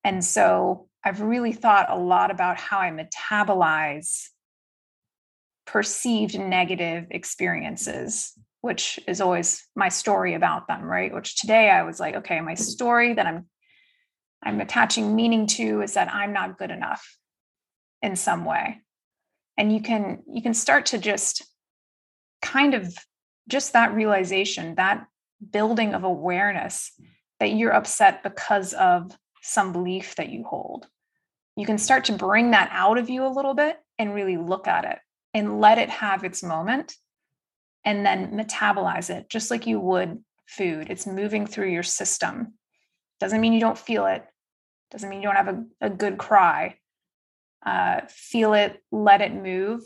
And 0.05 0.24
so 0.24 0.88
I've 1.05 1.20
really 1.20 1.53
thought 1.53 1.90
a 1.90 1.98
lot 1.98 2.30
about 2.30 2.59
how 2.59 2.78
I 2.78 2.90
metabolize 2.90 4.28
perceived 5.66 6.38
negative 6.38 7.07
experiences, 7.11 8.32
which 8.61 9.00
is 9.09 9.20
always 9.20 9.66
my 9.74 9.88
story 9.88 10.34
about 10.34 10.68
them, 10.68 10.82
right? 10.82 11.12
Which 11.12 11.36
today 11.36 11.70
I 11.70 11.82
was 11.82 11.98
like, 11.98 12.16
okay, 12.16 12.40
my 12.40 12.55
story 12.55 13.14
that 13.14 13.26
I'm 13.26 13.46
I'm 14.44 14.61
attaching 14.61 15.14
meaning 15.14 15.46
to 15.48 15.82
is 15.82 15.94
that 15.94 16.12
I'm 16.12 16.32
not 16.32 16.59
good 16.59 16.72
enough 16.72 17.16
in 18.03 18.16
some 18.16 18.44
way 18.44 18.80
and 19.57 19.72
you 19.72 19.80
can 19.80 20.22
you 20.30 20.42
can 20.42 20.55
start 20.55 20.86
to 20.86 20.98
just 20.98 21.44
kind 22.40 22.74
of 22.74 22.96
just 23.48 23.72
that 23.72 23.94
realization 23.94 24.74
that 24.76 25.07
building 25.50 25.94
of 25.94 26.05
awareness 26.05 26.92
that 27.40 27.53
you're 27.53 27.74
upset 27.74 28.22
because 28.22 28.72
of 28.72 29.16
some 29.43 29.72
belief 29.72 30.16
that 30.16 30.30
you 30.30 30.45
hold 30.45 30.86
you 31.57 31.66
can 31.66 31.78
start 31.78 32.05
to 32.07 32.12
bring 32.12 32.53
that 32.53 32.70
out 32.72 32.99
of 32.99 33.11
you 33.11 33.26
a 33.26 33.28
little 33.28 33.55
bit 33.55 33.78
and 33.99 34.14
really 34.14 34.36
look 34.36 34.66
at 34.66 34.84
it 34.84 34.99
and 35.34 35.61
let 35.61 35.78
it 35.78 35.90
have 35.90 36.24
its 36.24 36.43
moment 36.43 36.95
and 37.84 38.07
then 38.07 38.32
metabolize 38.32 39.11
it 39.11 39.28
just 39.28 39.51
like 39.51 39.66
you 39.66 39.78
would 39.78 40.22
food. 40.47 40.88
It's 40.90 41.07
moving 41.07 41.47
through 41.47 41.70
your 41.70 41.82
system. 41.82 42.55
Doesn't 43.20 43.40
mean 43.40 43.53
you 43.53 43.61
don't 43.61 43.78
feel 43.78 44.07
it, 44.07 44.24
doesn't 44.90 45.09
mean 45.09 45.20
you 45.20 45.28
don't 45.28 45.36
have 45.36 45.49
a, 45.49 45.64
a 45.80 45.90
good 45.90 46.18
cry. 46.18 46.76
Uh, 47.64 48.01
feel 48.09 48.55
it, 48.55 48.82
let 48.90 49.20
it 49.20 49.32
move, 49.32 49.82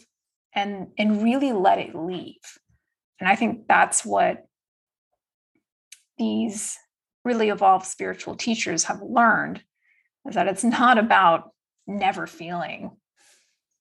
and 0.54 0.88
and 0.96 1.22
really 1.22 1.52
let 1.52 1.78
it 1.78 1.94
leave. 1.94 2.40
And 3.20 3.28
I 3.28 3.36
think 3.36 3.68
that's 3.68 4.04
what 4.04 4.46
these 6.16 6.78
really 7.26 7.48
evolved 7.48 7.84
spiritual 7.84 8.36
teachers 8.36 8.84
have 8.84 9.02
learned 9.02 9.60
is 10.28 10.36
that 10.36 10.46
it's 10.46 10.64
not 10.64 10.96
about 10.96 11.50
never 11.86 12.26
feeling 12.26 12.92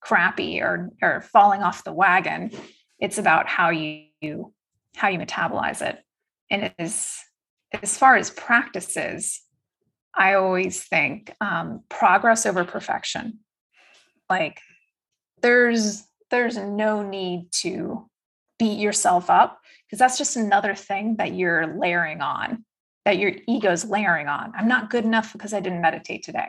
crappy 0.01 0.61
or 0.61 0.89
or 1.01 1.21
falling 1.21 1.61
off 1.61 1.83
the 1.83 1.93
wagon. 1.93 2.51
It's 2.99 3.19
about 3.19 3.47
how 3.47 3.69
you 3.69 4.53
how 4.95 5.09
you 5.09 5.19
metabolize 5.19 5.81
it. 5.81 5.99
And 6.49 6.73
as 6.79 7.17
as 7.81 7.97
far 7.97 8.15
as 8.15 8.29
practices 8.31 9.41
i 10.17 10.35
always 10.35 10.81
think 10.83 11.31
um, 11.41 11.83
progress 11.89 12.45
over 12.45 12.63
perfection. 12.63 13.39
Like 14.29 14.59
there's 15.41 16.03
there's 16.31 16.57
no 16.57 17.07
need 17.07 17.51
to 17.61 18.09
beat 18.57 18.79
yourself 18.79 19.29
up 19.29 19.59
because 19.85 19.99
that's 19.99 20.17
just 20.17 20.37
another 20.37 20.73
thing 20.73 21.17
that 21.17 21.33
you're 21.33 21.77
layering 21.77 22.21
on 22.21 22.63
that 23.05 23.17
your 23.17 23.33
ego's 23.47 23.85
layering 23.85 24.27
on. 24.27 24.51
I'm 24.57 24.67
not 24.67 24.89
good 24.89 25.05
enough 25.05 25.31
because 25.31 25.53
i 25.53 25.59
didn't 25.59 25.81
meditate 25.81 26.23
today. 26.23 26.47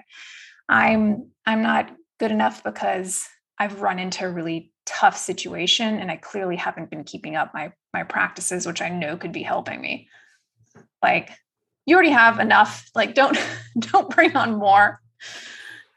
I'm 0.68 1.30
i'm 1.44 1.62
not 1.62 1.94
good 2.18 2.32
enough 2.32 2.64
because 2.64 3.28
i've 3.58 3.82
run 3.82 3.98
into 3.98 4.24
a 4.24 4.30
really 4.30 4.72
tough 4.84 5.16
situation 5.16 5.98
and 5.98 6.10
i 6.10 6.16
clearly 6.16 6.56
haven't 6.56 6.90
been 6.90 7.04
keeping 7.04 7.36
up 7.36 7.52
my 7.52 7.72
my 7.92 8.02
practices 8.02 8.66
which 8.66 8.80
i 8.80 8.88
know 8.88 9.16
could 9.16 9.32
be 9.32 9.42
helping 9.42 9.80
me. 9.80 10.08
Like 11.02 11.30
you 11.84 11.94
already 11.94 12.10
have 12.10 12.40
enough 12.40 12.90
like 12.94 13.14
don't 13.14 13.38
don't 13.78 14.10
bring 14.10 14.36
on 14.36 14.56
more. 14.56 15.00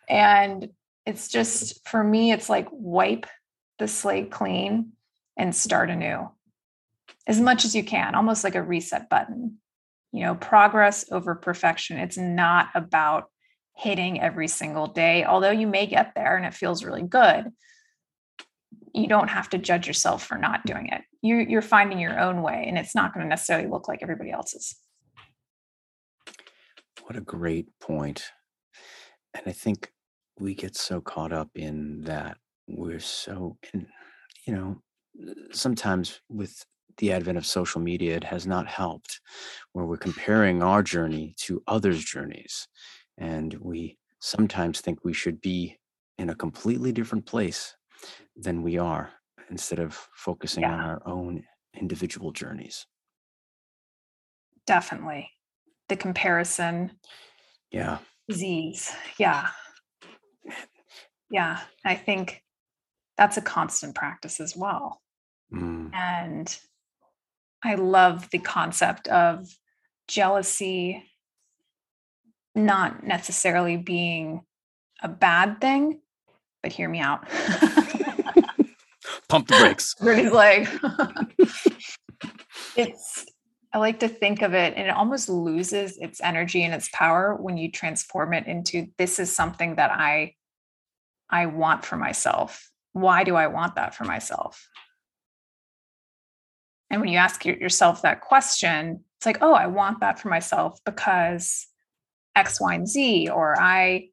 And 0.08 0.70
it's 1.06 1.30
just 1.30 1.88
for 1.88 2.04
me 2.04 2.32
it's 2.32 2.50
like 2.50 2.68
wipe 2.72 3.26
the 3.80 3.88
slate 3.88 4.30
clean 4.30 4.92
and 5.38 5.56
start 5.56 5.90
anew. 5.90 6.30
As 7.26 7.40
much 7.40 7.64
as 7.66 7.76
you 7.76 7.84
can 7.84 8.14
almost 8.14 8.44
like 8.44 8.56
a 8.56 8.62
reset 8.62 9.10
button 9.10 9.58
you 10.12 10.24
know 10.24 10.36
progress 10.36 11.06
over 11.12 11.36
perfection. 11.36 11.98
It's 11.98 12.18
not 12.18 12.70
about 12.76 13.26
hitting 13.76 14.20
every 14.20 14.50
single 14.50 14.88
day 14.88 15.24
although 15.24 15.52
you 15.52 15.66
may 15.66 15.86
get 15.86 16.12
there 16.14 16.36
and 16.36 16.46
it 16.46 16.54
feels 16.54 16.84
really 16.84 17.04
good. 17.04 17.46
You 18.94 19.08
don't 19.08 19.30
have 19.30 19.50
to 19.52 19.58
judge 19.58 19.88
yourself 19.88 20.26
for 20.26 20.38
not 20.38 20.66
doing 20.66 20.90
it. 20.90 21.02
You're, 21.22 21.42
you're 21.42 21.62
finding 21.62 22.00
your 22.00 22.20
own 22.20 22.42
way 22.42 22.66
and 22.68 22.78
it's 22.78 22.96
not 22.96 23.14
going 23.14 23.24
to 23.24 23.30
necessarily 23.30 23.70
look 23.70 23.88
like 23.88 24.00
everybody 24.02 24.32
else's. 24.32 24.76
What 27.04 27.16
a 27.16 27.22
great 27.22 27.68
point. 27.80 28.32
And 29.34 29.44
i 29.48 29.52
think 29.52 29.92
we 30.40 30.56
get 30.56 30.76
so 30.76 31.02
caught 31.02 31.34
up 31.34 31.50
in 31.56 32.02
that 32.04 32.38
we're 32.68 33.00
so 33.00 33.58
in, 33.74 33.88
you 34.46 34.54
know 34.54 34.82
sometimes 35.52 36.22
with 36.30 36.66
the 37.00 37.12
advent 37.12 37.38
of 37.38 37.46
social 37.46 37.82
media, 37.82 38.16
it 38.16 38.24
has 38.24 38.46
not 38.46 38.68
helped, 38.68 39.20
where 39.74 39.86
we're 39.86 39.98
comparing 39.98 40.62
our 40.62 40.84
journey 40.84 41.34
to 41.38 41.64
others' 41.68 42.04
journeys. 42.04 42.68
And 43.18 43.54
we 43.60 43.98
sometimes 44.20 44.82
think 44.82 45.00
we 45.04 45.14
should 45.14 45.42
be 45.42 45.80
in 46.18 46.30
a 46.30 46.36
completely 46.36 46.92
different 46.92 47.26
place 47.26 47.76
than 48.36 48.62
we 48.62 48.78
are 48.78 49.12
instead 49.50 49.80
of 49.80 49.94
focusing 50.14 50.64
yeah. 50.64 50.74
on 50.74 50.80
our 50.80 51.02
own 51.06 51.44
individual 51.78 52.32
journeys. 52.32 52.86
Definitely. 54.68 55.30
The 55.88 55.96
comparison. 55.96 56.92
Yeah. 57.72 57.98
Disease. 58.28 58.92
Yeah. 59.18 59.48
Yeah. 61.32 61.60
I 61.84 61.96
think 61.96 62.44
that's 63.18 63.38
a 63.38 63.42
constant 63.42 63.96
practice 63.96 64.40
as 64.40 64.56
well. 64.56 65.02
Mm. 65.54 65.94
And 65.94 66.60
I 67.64 67.76
love 67.76 68.30
the 68.32 68.40
concept 68.40 69.08
of 69.08 69.48
jealousy 70.08 71.04
not 72.56 73.04
necessarily 73.06 73.78
being 73.78 74.42
a 75.02 75.08
bad 75.08 75.62
thing, 75.62 76.02
but 76.62 76.72
hear 76.72 76.90
me 76.90 77.00
out. 77.00 77.28
Pump 79.30 79.48
the 79.48 79.58
brakes. 79.60 79.96
Really 80.02 80.30
like 80.30 80.68
it's 82.76 83.26
I 83.72 83.78
like 83.78 84.00
to 84.00 84.08
think 84.08 84.42
of 84.42 84.56
it 84.56 84.74
and 84.76 84.88
it 84.88 84.96
almost 84.96 85.30
loses 85.30 85.98
its 85.98 86.20
energy 86.22 86.64
and 86.64 86.74
its 86.74 86.90
power 86.92 87.36
when 87.36 87.58
you 87.58 87.72
transform 87.72 88.34
it 88.34 88.48
into 88.48 88.88
this 88.98 89.20
is 89.20 89.36
something 89.36 89.76
that 89.76 89.92
I 89.92 90.34
I 91.30 91.46
want 91.46 91.86
for 91.86 91.96
myself. 91.96 92.72
Why 92.94 93.24
do 93.24 93.36
I 93.36 93.48
want 93.48 93.76
that 93.76 93.94
for 93.94 94.06
myself? 94.06 94.68
And 96.90 97.02
when 97.02 97.10
you 97.10 97.18
ask 97.18 97.46
yourself 97.46 98.02
that 98.02 98.22
question, 98.22 99.04
it's 99.18 99.26
like, 99.26 99.40
oh, 99.42 99.54
I 99.54 99.68
want 99.68 100.00
that 100.00 100.20
for 100.20 100.30
myself 100.30 100.80
because 100.86 101.68
X, 102.36 102.60
Y, 102.60 102.74
and 102.74 102.88
Z, 102.88 103.30
or 103.30 103.60
I, 103.60 104.10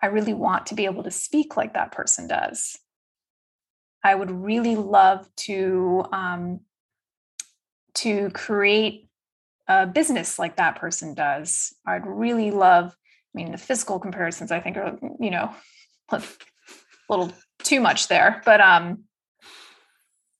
I 0.00 0.06
really 0.06 0.32
want 0.32 0.66
to 0.66 0.74
be 0.74 0.84
able 0.86 1.02
to 1.02 1.10
speak 1.10 1.56
like 1.56 1.74
that 1.74 1.92
person 1.92 2.28
does. 2.28 2.78
I 4.04 4.14
would 4.14 4.30
really 4.30 4.76
love 4.76 5.28
to 5.36 6.04
um, 6.12 6.60
to 7.94 8.30
create 8.30 9.08
a 9.68 9.86
business 9.86 10.38
like 10.38 10.56
that 10.56 10.76
person 10.76 11.14
does. 11.14 11.74
I'd 11.86 12.06
really 12.06 12.50
love. 12.50 12.96
I 13.34 13.34
mean, 13.34 13.52
the 13.52 13.58
physical 13.58 13.98
comparisons 14.00 14.50
I 14.50 14.60
think 14.60 14.76
are 14.76 14.98
you 15.20 15.30
know 15.30 15.54
a 16.10 16.22
little 17.08 17.32
too 17.62 17.80
much 17.80 18.08
there, 18.08 18.42
but 18.44 18.60
um, 18.60 19.04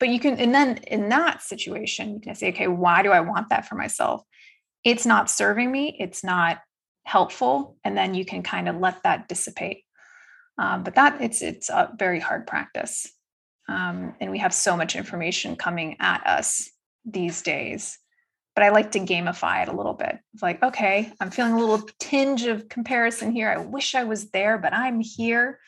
but 0.02 0.08
you 0.08 0.18
can 0.18 0.36
and 0.40 0.52
then 0.52 0.78
in 0.88 1.10
that 1.10 1.40
situation 1.42 2.14
you 2.14 2.18
can 2.18 2.34
say 2.34 2.48
okay 2.48 2.66
why 2.66 3.04
do 3.04 3.12
i 3.12 3.20
want 3.20 3.50
that 3.50 3.68
for 3.68 3.76
myself? 3.76 4.20
It's 4.82 5.06
not 5.06 5.30
serving 5.30 5.70
me 5.70 5.96
it's 5.96 6.24
not 6.24 6.58
helpful 7.04 7.76
and 7.84 7.96
then 7.96 8.12
you 8.12 8.24
can 8.24 8.42
kind 8.42 8.68
of 8.68 8.78
let 8.78 9.04
that 9.04 9.28
dissipate. 9.28 9.84
Um, 10.58 10.82
but 10.82 10.96
that 10.96 11.20
it's 11.20 11.40
it's 11.40 11.68
a 11.70 11.92
very 11.96 12.18
hard 12.18 12.48
practice. 12.48 13.06
Um, 13.68 14.16
and 14.20 14.32
we 14.32 14.38
have 14.38 14.52
so 14.52 14.76
much 14.76 14.96
information 14.96 15.54
coming 15.54 15.94
at 16.00 16.26
us 16.26 16.68
these 17.04 17.42
days. 17.42 17.96
But 18.56 18.64
i 18.64 18.70
like 18.70 18.90
to 18.92 18.98
gamify 18.98 19.62
it 19.62 19.68
a 19.68 19.76
little 19.76 19.94
bit. 19.94 20.18
It's 20.34 20.42
like 20.42 20.60
okay 20.64 21.12
i'm 21.20 21.30
feeling 21.30 21.52
a 21.52 21.60
little 21.60 21.88
tinge 22.00 22.42
of 22.42 22.68
comparison 22.68 23.30
here. 23.30 23.48
I 23.48 23.58
wish 23.58 23.94
i 23.94 24.02
was 24.02 24.32
there 24.32 24.58
but 24.58 24.72
i'm 24.72 24.98
here. 24.98 25.60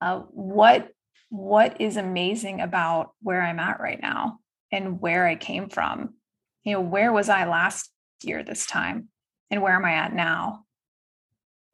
Uh, 0.00 0.22
what 0.32 0.90
what 1.34 1.80
is 1.80 1.96
amazing 1.96 2.60
about 2.60 3.10
where 3.20 3.42
I'm 3.42 3.58
at 3.58 3.80
right 3.80 4.00
now 4.00 4.38
and 4.70 5.00
where 5.00 5.26
I 5.26 5.34
came 5.34 5.68
from. 5.68 6.14
You 6.62 6.74
know, 6.74 6.80
where 6.80 7.12
was 7.12 7.28
I 7.28 7.44
last 7.46 7.90
year 8.22 8.44
this 8.44 8.66
time 8.66 9.08
and 9.50 9.60
where 9.60 9.74
am 9.74 9.84
I 9.84 9.94
at 9.94 10.14
now? 10.14 10.64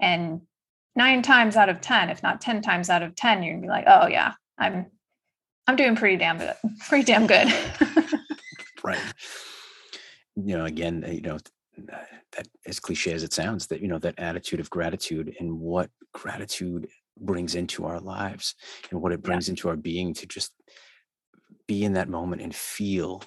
And 0.00 0.40
nine 0.96 1.20
times 1.20 1.56
out 1.56 1.68
of 1.68 1.82
10, 1.82 2.08
if 2.08 2.22
not 2.22 2.40
10 2.40 2.62
times 2.62 2.88
out 2.88 3.02
of 3.02 3.14
10, 3.14 3.42
you're 3.42 3.52
gonna 3.52 3.62
be 3.62 3.68
like, 3.68 3.84
oh 3.86 4.06
yeah, 4.06 4.32
I'm 4.58 4.86
I'm 5.66 5.76
doing 5.76 5.94
pretty 5.94 6.16
damn 6.16 6.38
good, 6.38 6.54
pretty 6.88 7.04
damn 7.04 7.26
good. 7.26 7.52
right. 8.82 8.98
You 10.36 10.56
know, 10.56 10.64
again, 10.64 11.04
you 11.06 11.20
know, 11.20 11.38
that 12.32 12.48
as 12.66 12.80
cliche 12.80 13.12
as 13.12 13.24
it 13.24 13.34
sounds, 13.34 13.66
that 13.66 13.82
you 13.82 13.88
know, 13.88 13.98
that 13.98 14.18
attitude 14.18 14.58
of 14.58 14.70
gratitude 14.70 15.36
and 15.38 15.60
what 15.60 15.90
gratitude 16.14 16.88
brings 17.20 17.54
into 17.54 17.86
our 17.86 18.00
lives 18.00 18.54
and 18.90 19.00
what 19.00 19.12
it 19.12 19.22
brings 19.22 19.48
yeah. 19.48 19.52
into 19.52 19.68
our 19.68 19.76
being 19.76 20.14
to 20.14 20.26
just 20.26 20.52
be 21.66 21.84
in 21.84 21.92
that 21.92 22.08
moment 22.08 22.42
and 22.42 22.54
feel 22.54 23.22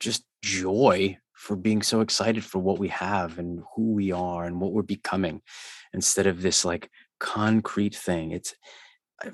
just 0.00 0.24
joy 0.42 1.16
for 1.34 1.54
being 1.54 1.82
so 1.82 2.00
excited 2.00 2.44
for 2.44 2.58
what 2.58 2.78
we 2.78 2.88
have 2.88 3.38
and 3.38 3.60
who 3.74 3.92
we 3.92 4.10
are 4.10 4.44
and 4.44 4.60
what 4.60 4.72
we're 4.72 4.82
becoming 4.82 5.42
instead 5.92 6.26
of 6.26 6.42
this 6.42 6.64
like 6.64 6.90
concrete 7.20 7.94
thing. 7.94 8.32
It's 8.32 8.54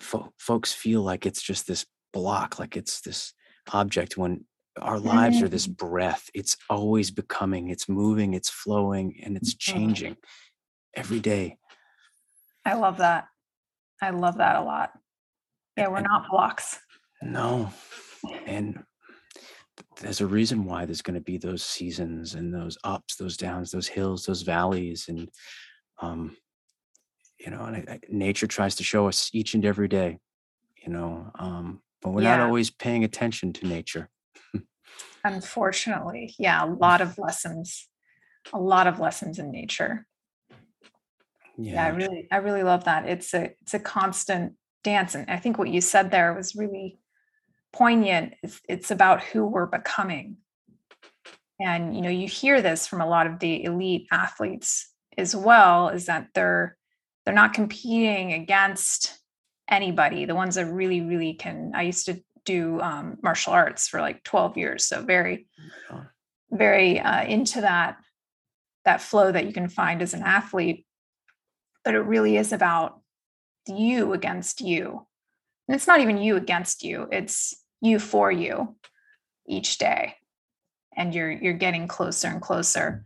fo- 0.00 0.32
folks 0.38 0.72
feel 0.72 1.02
like 1.02 1.24
it's 1.26 1.42
just 1.42 1.66
this 1.66 1.86
block 2.12 2.58
like 2.58 2.76
it's 2.76 3.00
this 3.00 3.32
object 3.72 4.18
when 4.18 4.44
our 4.80 4.98
lives 4.98 5.40
are 5.42 5.48
this 5.48 5.66
breath. 5.66 6.28
It's 6.34 6.56
always 6.68 7.10
becoming 7.10 7.70
it's 7.70 7.88
moving 7.88 8.34
it's 8.34 8.50
flowing 8.50 9.20
and 9.22 9.36
it's 9.36 9.54
mm-hmm. 9.54 9.78
changing 9.78 10.16
every 10.94 11.20
day. 11.20 11.56
I 12.64 12.74
love 12.74 12.98
that 12.98 13.26
I 14.02 14.10
love 14.10 14.38
that 14.38 14.56
a 14.56 14.62
lot. 14.62 14.92
Yeah, 15.76 15.88
we're 15.88 16.00
not 16.00 16.28
blocks. 16.28 16.78
No. 17.22 17.72
And 18.46 18.82
there's 20.00 20.20
a 20.20 20.26
reason 20.26 20.64
why 20.64 20.84
there's 20.84 21.02
going 21.02 21.14
to 21.14 21.20
be 21.20 21.38
those 21.38 21.62
seasons 21.62 22.34
and 22.34 22.52
those 22.52 22.76
ups, 22.82 23.16
those 23.16 23.36
downs, 23.36 23.70
those 23.70 23.86
hills, 23.86 24.26
those 24.26 24.42
valleys. 24.42 25.06
And 25.08 25.28
um, 26.00 26.36
you 27.38 27.50
know, 27.50 27.64
and 27.64 27.76
I, 27.76 27.92
I, 27.92 28.00
nature 28.08 28.46
tries 28.46 28.74
to 28.76 28.84
show 28.84 29.08
us 29.08 29.30
each 29.32 29.54
and 29.54 29.64
every 29.64 29.88
day, 29.88 30.18
you 30.84 30.92
know, 30.92 31.30
um, 31.38 31.80
but 32.00 32.10
we're 32.10 32.22
yeah. 32.22 32.36
not 32.36 32.46
always 32.46 32.70
paying 32.70 33.04
attention 33.04 33.52
to 33.54 33.66
nature. 33.66 34.10
Unfortunately, 35.24 36.34
yeah, 36.38 36.64
a 36.64 36.66
lot 36.66 37.00
of 37.00 37.18
lessons, 37.18 37.88
a 38.52 38.58
lot 38.58 38.88
of 38.88 38.98
lessons 38.98 39.38
in 39.38 39.52
nature. 39.52 40.06
Yeah. 41.58 41.74
yeah, 41.74 41.84
I 41.84 41.88
really, 41.88 42.28
I 42.30 42.36
really 42.36 42.62
love 42.62 42.84
that. 42.84 43.08
It's 43.08 43.34
a, 43.34 43.50
it's 43.60 43.74
a 43.74 43.78
constant 43.78 44.54
dance, 44.84 45.14
and 45.14 45.30
I 45.30 45.38
think 45.38 45.58
what 45.58 45.68
you 45.68 45.80
said 45.80 46.10
there 46.10 46.32
was 46.34 46.56
really 46.56 46.98
poignant. 47.72 48.34
It's, 48.42 48.60
it's 48.68 48.90
about 48.90 49.22
who 49.22 49.46
we're 49.46 49.66
becoming, 49.66 50.38
and 51.60 51.94
you 51.94 52.02
know, 52.02 52.10
you 52.10 52.26
hear 52.26 52.62
this 52.62 52.86
from 52.86 53.00
a 53.00 53.08
lot 53.08 53.26
of 53.26 53.38
the 53.38 53.64
elite 53.64 54.06
athletes 54.10 54.90
as 55.18 55.36
well. 55.36 55.88
Is 55.88 56.06
that 56.06 56.28
they're 56.34 56.76
they're 57.24 57.34
not 57.34 57.54
competing 57.54 58.32
against 58.32 59.18
anybody. 59.68 60.24
The 60.24 60.34
ones 60.34 60.56
that 60.56 60.66
really, 60.66 61.00
really 61.00 61.34
can. 61.34 61.72
I 61.74 61.82
used 61.82 62.06
to 62.06 62.22
do 62.44 62.80
um, 62.80 63.18
martial 63.22 63.52
arts 63.52 63.88
for 63.88 64.00
like 64.00 64.24
12 64.24 64.56
years, 64.56 64.86
so 64.86 65.02
very, 65.02 65.46
very 66.50 66.98
uh, 67.00 67.24
into 67.24 67.60
that 67.60 67.96
that 68.84 69.00
flow 69.00 69.30
that 69.30 69.46
you 69.46 69.52
can 69.52 69.68
find 69.68 70.02
as 70.02 70.12
an 70.12 70.22
athlete. 70.22 70.86
But 71.84 71.94
it 71.94 72.00
really 72.00 72.36
is 72.36 72.52
about 72.52 73.00
you 73.66 74.12
against 74.12 74.60
you, 74.60 75.06
and 75.68 75.74
it's 75.74 75.86
not 75.86 76.00
even 76.00 76.18
you 76.18 76.36
against 76.36 76.82
you. 76.82 77.08
It's 77.10 77.54
you 77.80 77.98
for 77.98 78.30
you 78.30 78.76
each 79.46 79.78
day, 79.78 80.16
and 80.96 81.14
you're 81.14 81.30
you're 81.30 81.52
getting 81.52 81.88
closer 81.88 82.28
and 82.28 82.40
closer. 82.40 83.04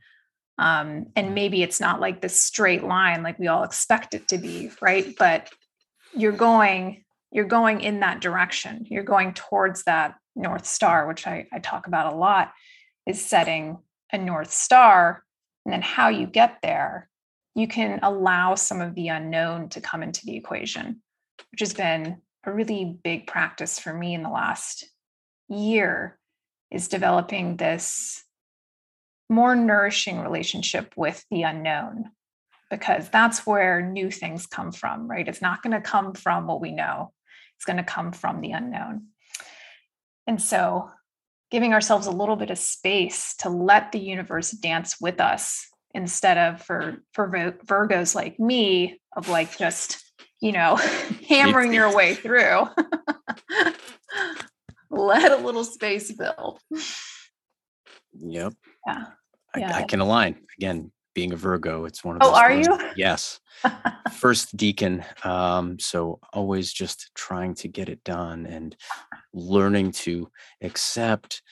Um, 0.59 1.09
and 1.15 1.35
maybe 1.35 1.63
it's 1.63 1.81
not 1.81 2.01
like 2.01 2.21
this 2.21 2.41
straight 2.41 2.83
line 2.83 3.23
like 3.23 3.39
we 3.39 3.47
all 3.47 3.63
expect 3.63 4.15
it 4.15 4.29
to 4.29 4.39
be 4.39 4.71
right? 4.81 5.15
But 5.19 5.51
you're 6.15 6.33
going 6.33 7.05
you're 7.31 7.45
going 7.45 7.83
in 7.83 8.01
that 8.01 8.21
direction. 8.21 8.87
You're 8.89 9.03
going 9.03 9.35
towards 9.35 9.85
that 9.85 10.15
north 10.35 10.67
star 10.67 11.07
which 11.07 11.27
I, 11.27 11.47
I 11.53 11.59
talk 11.59 11.87
about 11.87 12.13
a 12.13 12.17
lot 12.17 12.53
is 13.07 13.25
setting 13.25 13.79
a 14.13 14.19
north 14.19 14.53
star 14.53 15.25
and 15.65 15.73
then 15.73 15.83
how 15.83 16.09
you 16.09 16.27
get 16.27 16.59
there 16.63 17.09
you 17.57 17.67
can 17.67 17.99
allow 18.03 18.55
some 18.55 18.81
of 18.81 18.95
the 18.95 19.09
unknown 19.09 19.69
to 19.71 19.81
come 19.81 20.03
into 20.03 20.25
the 20.25 20.37
equation 20.37 21.03
which 21.51 21.61
has 21.61 21.75
been 21.75 22.19
a 22.45 22.53
really 22.53 22.97
big 23.03 23.27
practice 23.27 23.79
for 23.79 23.93
me 23.93 24.15
in 24.15 24.23
the 24.23 24.31
last 24.31 24.85
year 25.49 26.19
is 26.71 26.89
developing 26.89 27.57
this 27.57 28.25
more 29.29 29.57
nourishing 29.57 30.21
relationship 30.21 30.93
with 30.97 31.25
the 31.31 31.43
unknown 31.43 32.11
because 32.71 33.09
that's 33.09 33.47
where 33.47 33.81
new 33.81 34.11
things 34.11 34.47
come 34.47 34.73
from, 34.73 35.09
right? 35.09 35.27
It's 35.27 35.43
not 35.43 35.63
going 35.63 35.73
to 35.73 35.81
come 35.81 36.15
from 36.15 36.47
what 36.47 36.61
we 36.61 36.73
know, 36.73 37.13
it's 37.57 37.65
going 37.65 37.77
to 37.77 37.85
come 37.85 38.13
from 38.13 38.41
the 38.41 38.53
unknown. 38.53 39.07
And 40.27 40.41
so, 40.41 40.91
giving 41.51 41.73
ourselves 41.73 42.09
a 42.09 42.13
little 42.13 42.35
bit 42.35 42.51
of 42.51 42.59
space 42.59 43.37
to 43.37 43.49
let 43.49 43.93
the 43.93 44.01
universe 44.01 44.51
dance 44.51 45.01
with 45.01 45.21
us 45.21 45.69
instead 45.97 46.37
of 46.37 46.63
for 46.63 47.03
for 47.13 47.29
Virgos 47.67 48.15
like 48.15 48.39
me 48.39 49.01
of 49.17 49.29
like 49.29 49.57
just 49.59 50.05
you 50.41 50.53
know 50.53 50.77
hammering 51.29 51.73
your 51.73 51.93
way 51.97 52.15
through. 52.15 52.69
let 54.91 55.33
a 55.33 55.37
little 55.37 55.65
space 55.65 56.13
build. 56.13 56.61
Yep. 58.21 58.55
Yeah. 58.87 59.05
I, 59.55 59.59
yeah. 59.59 59.77
I 59.77 59.83
can 59.83 60.01
align. 60.01 60.37
Again, 60.59 60.93
being 61.15 61.33
a 61.33 61.37
Virgo, 61.37 61.87
it's 61.87 62.05
one 62.05 62.17
of 62.17 62.23
Oh, 62.23 62.35
are 62.35 62.49
things- 62.49 62.67
you? 62.67 62.79
Yes. 62.97 63.41
First 64.13 64.57
decan. 64.57 65.05
Um, 65.27 65.79
so 65.79 66.21
always 66.33 66.73
just 66.73 67.11
trying 67.15 67.55
to 67.57 67.69
get 67.69 67.89
it 67.89 68.05
done 68.05 68.47
and 68.47 68.77
learning 69.33 69.93
to 69.93 70.31
accept 70.63 71.43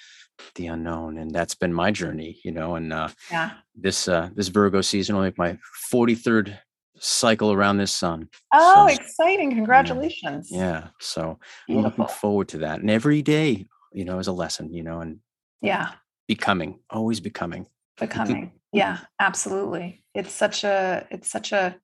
the 0.54 0.66
unknown. 0.68 1.18
And 1.18 1.30
that's 1.30 1.54
been 1.54 1.72
my 1.72 1.90
journey, 1.90 2.40
you 2.44 2.52
know, 2.52 2.76
and 2.76 2.92
uh 2.92 3.08
Yeah. 3.30 3.52
this 3.74 4.08
uh 4.08 4.30
this 4.34 4.48
Virgo 4.48 4.80
season 4.80 5.16
will 5.16 5.22
make 5.22 5.38
my 5.38 5.58
43rd 5.92 6.58
cycle 6.98 7.52
around 7.52 7.78
this 7.78 7.92
sun. 7.92 8.28
Oh, 8.52 8.86
So, 8.88 8.94
exciting. 8.94 9.50
Congratulations. 9.50 10.48
yeah. 10.50 10.88
So 11.00 11.38
I'm 11.68 11.82
looking 11.82 12.06
forward 12.06 12.48
to 12.48 12.58
that. 12.58 12.80
And 12.80 12.90
every 12.90 13.20
day, 13.22 13.66
you 13.92 14.04
know, 14.04 14.18
is 14.18 14.28
a 14.28 14.32
lesson, 14.32 14.72
you 14.72 14.82
know, 14.82 15.00
and 15.00 15.20
Yeah. 15.60 15.92
becoming, 16.28 16.80
always 16.90 17.20
becoming. 17.20 17.66
Becoming. 17.98 18.52
yeah, 18.72 18.98
absolutely. 19.20 20.04
It's 20.14 20.32
such 20.32 20.64
a 20.64 21.06
it's 21.10 21.28
such 21.28 21.52
a 21.52 21.76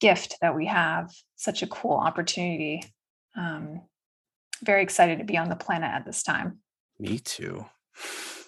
gift 0.00 0.36
that 0.40 0.54
we 0.56 0.66
have, 0.66 1.10
such 1.36 1.62
a 1.62 1.66
cool 1.66 1.96
opportunity. 1.96 2.82
Um 3.36 3.82
very 4.62 4.82
excited 4.82 5.18
to 5.18 5.24
be 5.24 5.38
on 5.38 5.48
the 5.48 5.56
planet 5.56 5.90
at 5.90 6.04
this 6.04 6.22
time. 6.22 6.58
Me 7.00 7.18
too. 7.18 7.64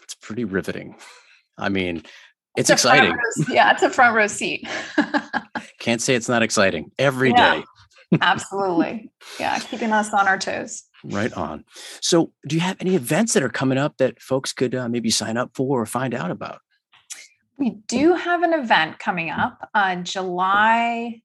It's 0.03 0.14
pretty 0.20 0.44
riveting. 0.44 0.96
I 1.59 1.68
mean, 1.68 2.03
it's 2.57 2.68
front 2.68 2.78
exciting. 2.80 3.12
row- 3.12 3.44
yeah, 3.55 3.72
it's 3.72 3.82
a 3.82 3.90
front 3.90 4.14
row 4.14 4.26
seat. 4.26 4.68
Can't 5.78 6.00
say 6.03 6.14
it's 6.14 6.28
not 6.28 6.42
exciting 6.42 6.90
every 6.98 7.32
day. 7.32 7.62
Yeah. 8.11 8.18
Absolutely. 8.20 9.11
Yeah, 9.40 9.59
keeping 9.59 9.92
us 9.92 10.12
on 10.12 10.28
our 10.28 10.38
toes. 10.38 10.82
Right 11.03 11.32
on. 11.32 11.64
So, 12.03 12.32
do 12.46 12.55
you 12.55 12.61
have 12.61 12.76
any 12.78 12.94
events 12.94 13.32
that 13.32 13.42
are 13.42 13.48
coming 13.48 13.78
up 13.78 13.96
that 13.96 14.20
folks 14.20 14.53
could 14.53 14.74
uh, 14.74 14.88
maybe 14.88 15.09
sign 15.11 15.38
up 15.38 15.53
for 15.55 15.80
or 15.80 15.86
find 15.86 16.14
out 16.14 16.30
about? 16.30 16.61
We 17.59 17.70
do 17.88 18.14
have 18.14 18.42
an 18.42 18.53
event 18.53 18.98
coming 18.98 19.30
up 19.30 19.68
on 19.74 20.05
July. 20.05 21.20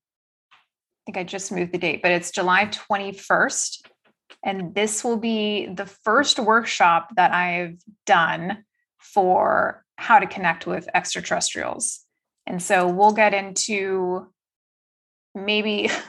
I 0.52 1.04
think 1.06 1.18
I 1.18 1.24
just 1.24 1.52
moved 1.52 1.74
the 1.74 1.78
date, 1.78 2.02
but 2.02 2.12
it's 2.12 2.32
July 2.32 2.68
21st. 2.68 3.82
And 4.44 4.74
this 4.76 5.04
will 5.04 5.18
be 5.18 5.68
the 5.68 5.86
first 5.86 6.40
workshop 6.40 7.10
that 7.16 7.34
I've 7.34 7.80
done 8.06 8.64
for 9.00 9.84
how 9.96 10.20
to 10.20 10.28
connect 10.28 10.68
with 10.68 10.88
extraterrestrials. 10.94 12.02
And 12.46 12.62
so 12.62 12.88
we'll 12.88 13.14
get 13.14 13.34
into 13.34 14.28
maybe 15.36 15.90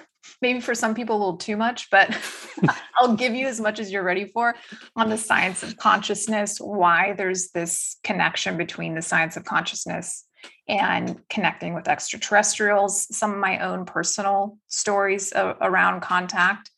maybe 0.42 0.60
for 0.60 0.74
some 0.74 0.94
people 0.94 1.16
a 1.16 1.18
little 1.18 1.36
too 1.36 1.56
much, 1.56 1.90
but 1.90 2.16
I'll 3.00 3.16
give 3.16 3.34
you 3.34 3.46
as 3.46 3.60
much 3.60 3.80
as 3.80 3.90
you're 3.90 4.02
ready 4.02 4.26
for 4.26 4.54
on 4.94 5.08
the 5.08 5.16
science 5.16 5.62
of 5.62 5.76
consciousness, 5.76 6.60
why 6.60 7.14
there's 7.16 7.50
this 7.50 7.96
connection 8.04 8.56
between 8.56 8.94
the 8.94 9.02
science 9.02 9.36
of 9.36 9.44
consciousness 9.44 10.24
and 10.68 11.18
connecting 11.30 11.74
with 11.74 11.88
extraterrestrials, 11.88 13.14
some 13.16 13.32
of 13.32 13.38
my 13.38 13.58
own 13.60 13.86
personal 13.86 14.58
stories 14.66 15.32
around 15.34 16.02
contact 16.02 16.70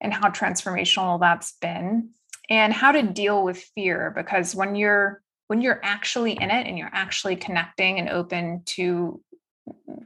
and 0.00 0.12
how 0.12 0.28
transformational 0.30 1.20
that's 1.20 1.56
been 1.60 2.10
and 2.48 2.72
how 2.72 2.92
to 2.92 3.02
deal 3.02 3.42
with 3.42 3.58
fear 3.74 4.12
because 4.14 4.54
when 4.54 4.74
you're 4.74 5.22
when 5.48 5.60
you're 5.60 5.80
actually 5.82 6.32
in 6.32 6.50
it 6.50 6.66
and 6.66 6.78
you're 6.78 6.90
actually 6.92 7.36
connecting 7.36 7.98
and 7.98 8.08
open 8.08 8.62
to 8.64 9.20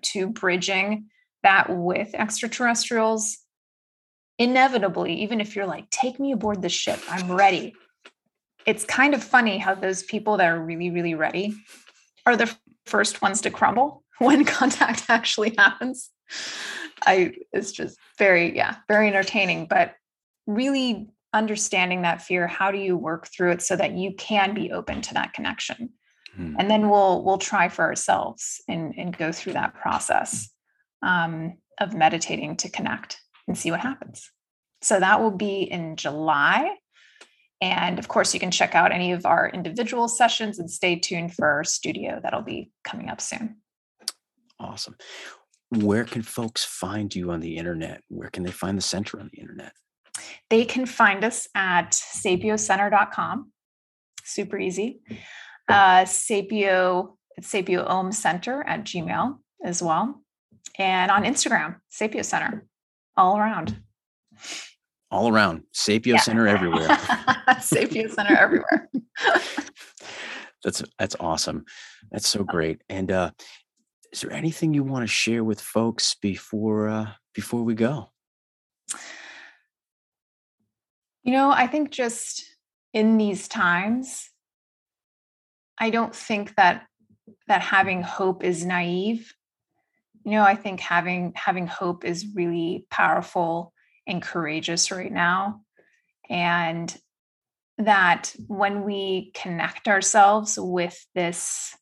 to 0.02 0.28
bridging 0.28 1.06
that 1.42 1.66
with 1.68 2.14
extraterrestrials 2.14 3.38
inevitably 4.38 5.14
even 5.14 5.40
if 5.40 5.54
you're 5.54 5.66
like 5.66 5.88
take 5.90 6.18
me 6.18 6.32
aboard 6.32 6.62
the 6.62 6.68
ship 6.68 7.00
i'm 7.08 7.30
ready 7.30 7.74
it's 8.66 8.84
kind 8.84 9.14
of 9.14 9.22
funny 9.22 9.58
how 9.58 9.74
those 9.74 10.02
people 10.02 10.36
that 10.36 10.46
are 10.46 10.60
really 10.60 10.90
really 10.90 11.14
ready 11.14 11.54
are 12.24 12.36
the 12.36 12.54
first 12.86 13.20
ones 13.22 13.40
to 13.42 13.50
crumble 13.50 14.02
when 14.18 14.44
contact 14.44 15.04
actually 15.08 15.54
happens 15.58 16.10
i 17.06 17.32
it's 17.52 17.72
just 17.72 17.98
very 18.18 18.54
yeah 18.56 18.76
very 18.88 19.08
entertaining 19.08 19.66
but 19.66 19.94
really 20.46 21.08
understanding 21.32 22.02
that 22.02 22.22
fear 22.22 22.46
how 22.46 22.70
do 22.70 22.78
you 22.78 22.96
work 22.96 23.28
through 23.28 23.52
it 23.52 23.62
so 23.62 23.76
that 23.76 23.92
you 23.92 24.12
can 24.14 24.54
be 24.54 24.72
open 24.72 25.00
to 25.00 25.14
that 25.14 25.32
connection 25.32 25.90
Hmm. 26.36 26.54
and 26.58 26.70
then 26.70 26.88
we'll 26.88 27.24
we'll 27.24 27.38
try 27.38 27.68
for 27.68 27.84
ourselves 27.84 28.62
and 28.68 28.94
and 28.96 29.16
go 29.16 29.32
through 29.32 29.54
that 29.54 29.74
process 29.74 30.48
um, 31.02 31.54
of 31.80 31.94
meditating 31.94 32.56
to 32.58 32.70
connect 32.70 33.18
and 33.48 33.58
see 33.58 33.70
what 33.72 33.80
happens 33.80 34.30
so 34.80 35.00
that 35.00 35.20
will 35.20 35.32
be 35.32 35.62
in 35.62 35.96
july 35.96 36.72
and 37.60 37.98
of 37.98 38.06
course 38.06 38.32
you 38.32 38.38
can 38.38 38.52
check 38.52 38.76
out 38.76 38.92
any 38.92 39.10
of 39.10 39.26
our 39.26 39.48
individual 39.48 40.06
sessions 40.06 40.60
and 40.60 40.70
stay 40.70 40.96
tuned 40.96 41.34
for 41.34 41.46
our 41.48 41.64
studio 41.64 42.20
that'll 42.22 42.42
be 42.42 42.70
coming 42.84 43.08
up 43.08 43.20
soon 43.20 43.56
Awesome. 44.60 44.94
Where 45.70 46.04
can 46.04 46.22
folks 46.22 46.64
find 46.64 47.14
you 47.14 47.30
on 47.30 47.40
the 47.40 47.56
internet? 47.56 48.02
Where 48.08 48.28
can 48.30 48.42
they 48.42 48.50
find 48.50 48.76
the 48.76 48.82
center 48.82 49.18
on 49.20 49.30
the 49.32 49.40
internet? 49.40 49.72
they 50.50 50.64
can 50.64 50.84
find 50.84 51.24
us 51.24 51.48
at 51.54 51.92
sapiocenter.com 51.92 53.50
super 54.24 54.58
easy 54.58 55.00
uh, 55.68 56.02
sapio 56.04 57.16
sapio 57.40 57.86
ohm 57.88 58.12
center 58.12 58.62
at 58.66 58.84
gmail 58.84 59.38
as 59.64 59.82
well 59.82 60.20
and 60.78 61.10
on 61.10 61.24
instagram 61.24 61.76
sapio 61.90 62.24
center 62.24 62.66
all 63.16 63.38
around 63.38 63.76
All 65.10 65.28
around, 65.28 65.62
Sapio 65.74 66.14
Yeah. 66.14 66.20
Center 66.20 66.46
everywhere. 66.46 66.86
sapio 67.58 68.08
center 68.10 68.36
everywhere 68.36 68.88
that's 70.62 70.82
that's 70.98 71.16
awesome. 71.18 71.64
That's 72.12 72.28
so 72.28 72.44
great. 72.44 72.82
And 72.88 73.10
uh, 73.10 73.30
is 74.12 74.22
there 74.22 74.32
anything 74.32 74.74
you 74.74 74.82
want 74.82 75.02
to 75.02 75.06
share 75.06 75.44
with 75.44 75.60
folks 75.60 76.14
before 76.14 76.88
uh, 76.88 77.10
before 77.34 77.62
we 77.62 77.74
go? 77.74 78.10
You 81.22 81.32
know, 81.32 81.50
I 81.50 81.66
think 81.66 81.90
just 81.90 82.44
in 82.92 83.18
these 83.18 83.46
times, 83.46 84.30
I 85.78 85.90
don't 85.90 86.14
think 86.14 86.56
that 86.56 86.86
that 87.46 87.62
having 87.62 88.02
hope 88.02 88.42
is 88.42 88.64
naive. 88.64 89.32
You 90.24 90.32
know, 90.32 90.42
I 90.42 90.56
think 90.56 90.80
having 90.80 91.32
having 91.36 91.66
hope 91.66 92.04
is 92.04 92.26
really 92.34 92.86
powerful 92.90 93.72
and 94.06 94.20
courageous 94.20 94.90
right 94.90 95.12
now. 95.12 95.62
And 96.28 96.94
that 97.78 98.34
when 98.46 98.84
we 98.84 99.30
connect 99.34 99.88
ourselves 99.88 100.58
with 100.60 101.06
this 101.14 101.74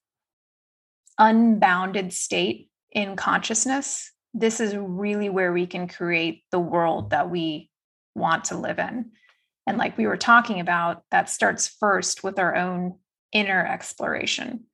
unbounded 1.19 2.13
state 2.13 2.69
in 2.93 3.17
consciousness, 3.17 4.13
this 4.35 4.61
is 4.61 4.77
really 4.77 5.29
where 5.29 5.53
we 5.53 5.67
can 5.67 5.89
create 5.89 6.43
the 6.51 6.59
world 6.59 7.11
that 7.11 7.31
we 7.31 7.71
want 8.15 8.45
to 8.45 8.57
live 8.57 8.79
in. 8.79 9.11
And 9.67 9.79
like 9.79 9.99
we 9.99 10.07
were 10.07 10.17
talking 10.17 10.61
about, 10.61 11.03
that 11.11 11.29
starts 11.29 11.69
first 11.69 12.25
with 12.25 12.39
our 12.39 12.55
own 12.55 12.99
inner 13.33 13.67
exploration. 13.67 14.65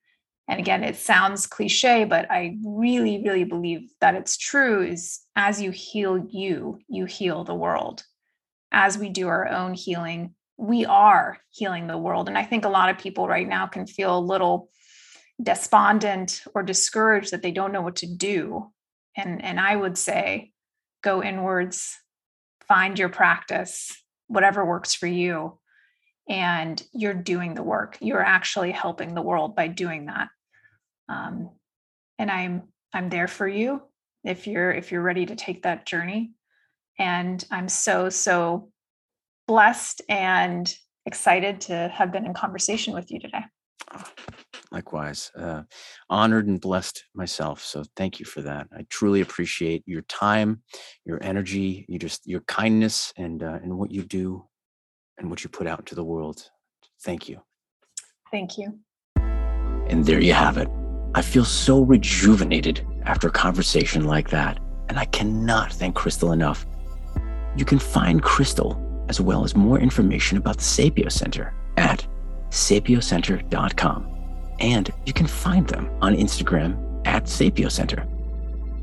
And 0.46 0.60
again, 0.60 0.84
it 0.84 0.96
sounds 0.96 1.46
cliche, 1.46 2.04
but 2.04 2.30
I 2.30 2.58
really, 2.64 3.22
really 3.24 3.44
believe 3.44 3.90
that 4.00 4.14
it's 4.14 4.36
true 4.36 4.82
is 4.82 5.20
as 5.34 5.60
you 5.60 5.70
heal 5.70 6.26
you, 6.30 6.78
you 6.86 7.06
heal 7.06 7.44
the 7.44 7.54
world. 7.54 8.04
As 8.70 8.98
we 8.98 9.08
do 9.08 9.28
our 9.28 9.48
own 9.48 9.74
healing, 9.74 10.34
we 10.56 10.84
are 10.84 11.38
healing 11.50 11.86
the 11.86 11.98
world. 11.98 12.28
And 12.28 12.36
I 12.36 12.44
think 12.44 12.64
a 12.64 12.68
lot 12.68 12.90
of 12.90 12.98
people 12.98 13.26
right 13.26 13.48
now 13.48 13.66
can 13.66 13.86
feel 13.86 14.16
a 14.16 14.20
little 14.20 14.68
despondent 15.42 16.42
or 16.54 16.62
discouraged 16.62 17.32
that 17.32 17.42
they 17.42 17.50
don't 17.50 17.72
know 17.72 17.82
what 17.82 17.96
to 17.96 18.06
do. 18.06 18.70
And, 19.16 19.44
and 19.44 19.60
I 19.60 19.74
would 19.74 19.98
say, 19.98 20.52
go 21.02 21.22
inwards, 21.22 21.96
find 22.66 22.98
your 22.98 23.08
practice, 23.08 23.92
whatever 24.28 24.64
works 24.64 24.94
for 24.94 25.06
you 25.06 25.58
and 26.28 26.82
you're 26.92 27.14
doing 27.14 27.54
the 27.54 27.62
work. 27.62 27.98
You're 28.00 28.24
actually 28.24 28.72
helping 28.72 29.14
the 29.14 29.22
world 29.22 29.54
by 29.54 29.68
doing 29.68 30.06
that. 30.06 30.28
Um, 31.08 31.50
and 32.18 32.30
i'm 32.30 32.62
i'm 32.92 33.08
there 33.08 33.28
for 33.28 33.46
you 33.46 33.82
if 34.22 34.46
you're 34.46 34.72
if 34.72 34.92
you're 34.92 35.02
ready 35.02 35.26
to 35.26 35.36
take 35.36 35.62
that 35.62 35.86
journey. 35.86 36.32
And 36.98 37.44
i'm 37.50 37.68
so 37.68 38.08
so 38.08 38.70
blessed 39.46 40.02
and 40.08 40.72
excited 41.06 41.60
to 41.62 41.90
have 41.92 42.12
been 42.12 42.24
in 42.24 42.32
conversation 42.32 42.94
with 42.94 43.10
you 43.10 43.20
today 43.20 43.44
likewise 44.74 45.30
uh, 45.38 45.62
honored 46.10 46.46
and 46.48 46.60
blessed 46.60 47.04
myself 47.14 47.62
so 47.62 47.84
thank 47.96 48.18
you 48.20 48.26
for 48.26 48.42
that. 48.42 48.66
I 48.76 48.84
truly 48.90 49.20
appreciate 49.20 49.82
your 49.86 50.02
time 50.02 50.62
your 51.04 51.18
energy 51.22 51.86
you 51.88 51.98
just 51.98 52.26
your 52.26 52.42
kindness 52.60 53.12
and 53.16 53.42
uh, 53.42 53.58
and 53.62 53.78
what 53.78 53.90
you 53.90 54.02
do 54.02 54.44
and 55.18 55.30
what 55.30 55.44
you 55.44 55.48
put 55.50 55.66
out 55.66 55.78
into 55.78 55.94
the 55.94 56.04
world. 56.04 56.50
Thank 57.04 57.28
you. 57.28 57.40
Thank 58.30 58.58
you. 58.58 58.78
And 59.90 60.04
there 60.04 60.20
you 60.20 60.32
have 60.32 60.56
it. 60.58 60.68
I 61.14 61.22
feel 61.22 61.44
so 61.44 61.82
rejuvenated 61.82 62.84
after 63.04 63.28
a 63.28 63.30
conversation 63.30 64.04
like 64.04 64.30
that 64.30 64.58
and 64.88 64.98
i 64.98 65.04
cannot 65.06 65.72
thank 65.72 65.94
crystal 65.94 66.32
enough. 66.32 66.66
You 67.56 67.64
can 67.64 67.78
find 67.78 68.22
crystal 68.22 68.70
as 69.08 69.20
well 69.20 69.44
as 69.44 69.54
more 69.54 69.78
information 69.78 70.38
about 70.38 70.56
the 70.56 70.62
sapio 70.62 71.10
center 71.10 71.54
at 71.76 72.06
sapiocenter.com. 72.50 74.13
And 74.60 74.90
you 75.06 75.12
can 75.12 75.26
find 75.26 75.66
them 75.66 75.90
on 76.00 76.14
Instagram 76.14 77.02
at 77.06 77.24
Sapio 77.24 77.70
Center. 77.70 78.06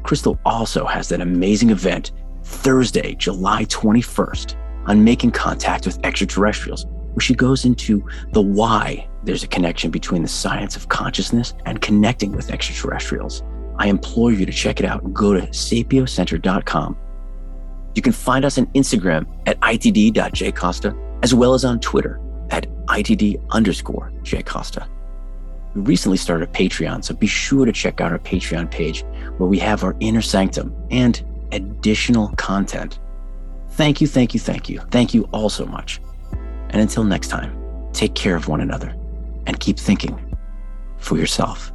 Crystal 0.04 0.40
also 0.46 0.86
has 0.86 1.10
that 1.10 1.22
amazing 1.22 1.70
event 1.70 2.12
Thursday, 2.44 3.16
July 3.16 3.66
21st 3.66 4.56
on 4.88 5.04
making 5.04 5.32
contact 5.32 5.86
with 5.86 6.04
extraterrestrials, 6.04 6.86
where 7.14 7.22
she 7.22 7.36
goes 7.36 7.66
into 7.66 8.04
the 8.32 8.42
why 8.42 9.08
there's 9.24 9.44
a 9.44 9.48
connection 9.48 9.92
between 9.92 10.24
the 10.24 10.28
science 10.28 10.76
of 10.76 10.90
consciousness 10.90 11.54
and 11.66 11.82
connecting 11.82 12.32
with 12.32 12.50
extraterrestrials. 12.50 13.44
I 13.78 13.88
implore 13.88 14.32
you 14.32 14.46
to 14.46 14.52
check 14.52 14.80
it 14.80 14.86
out 14.86 15.14
go 15.14 15.34
to 15.34 15.42
sapiocenter.com. 15.42 16.98
You 17.94 18.02
can 18.02 18.14
find 18.14 18.46
us 18.46 18.58
on 18.58 18.68
Instagram 18.68 19.28
at 19.46 19.60
itd.jcosta, 19.60 21.20
as 21.24 21.34
well 21.34 21.54
as 21.54 21.66
on 21.66 21.80
Twitter 21.80 22.20
at 22.50 22.68
ITD 22.86 23.42
underscore 23.52 24.12
J 24.24 24.42
Costa. 24.44 24.88
We 25.74 25.82
recently 25.82 26.18
started 26.18 26.50
a 26.50 26.52
Patreon, 26.52 27.04
so 27.04 27.14
be 27.14 27.28
sure 27.28 27.66
to 27.66 27.72
check 27.72 28.02
out 28.02 28.12
our 28.12 28.20
Patreon 28.20 28.70
page 28.70 29.04
where 29.38 29.50
we 29.50 29.60
have 29.60 29.84
our 29.84 29.96
inner 30.00 30.22
sanctum 30.22 30.76
and 30.92 31.24
additional 31.52 32.30
content. 32.38 33.00
Thank 33.72 34.02
you, 34.02 34.08
thank 34.08 34.34
you, 34.34 34.40
thank 34.40 34.70
you. 34.70 34.82
Thank 34.92 35.14
you 35.14 35.24
all 35.32 35.50
so 35.50 35.66
much. 35.66 36.02
And 36.70 36.82
until 36.82 37.04
next 37.04 37.30
time, 37.30 37.58
take 37.94 38.16
care 38.16 38.36
of 38.36 38.48
one 38.48 38.62
another 38.62 38.96
and 39.48 39.60
keep 39.60 39.78
thinking 39.78 40.36
for 40.98 41.18
yourself. 41.18 41.72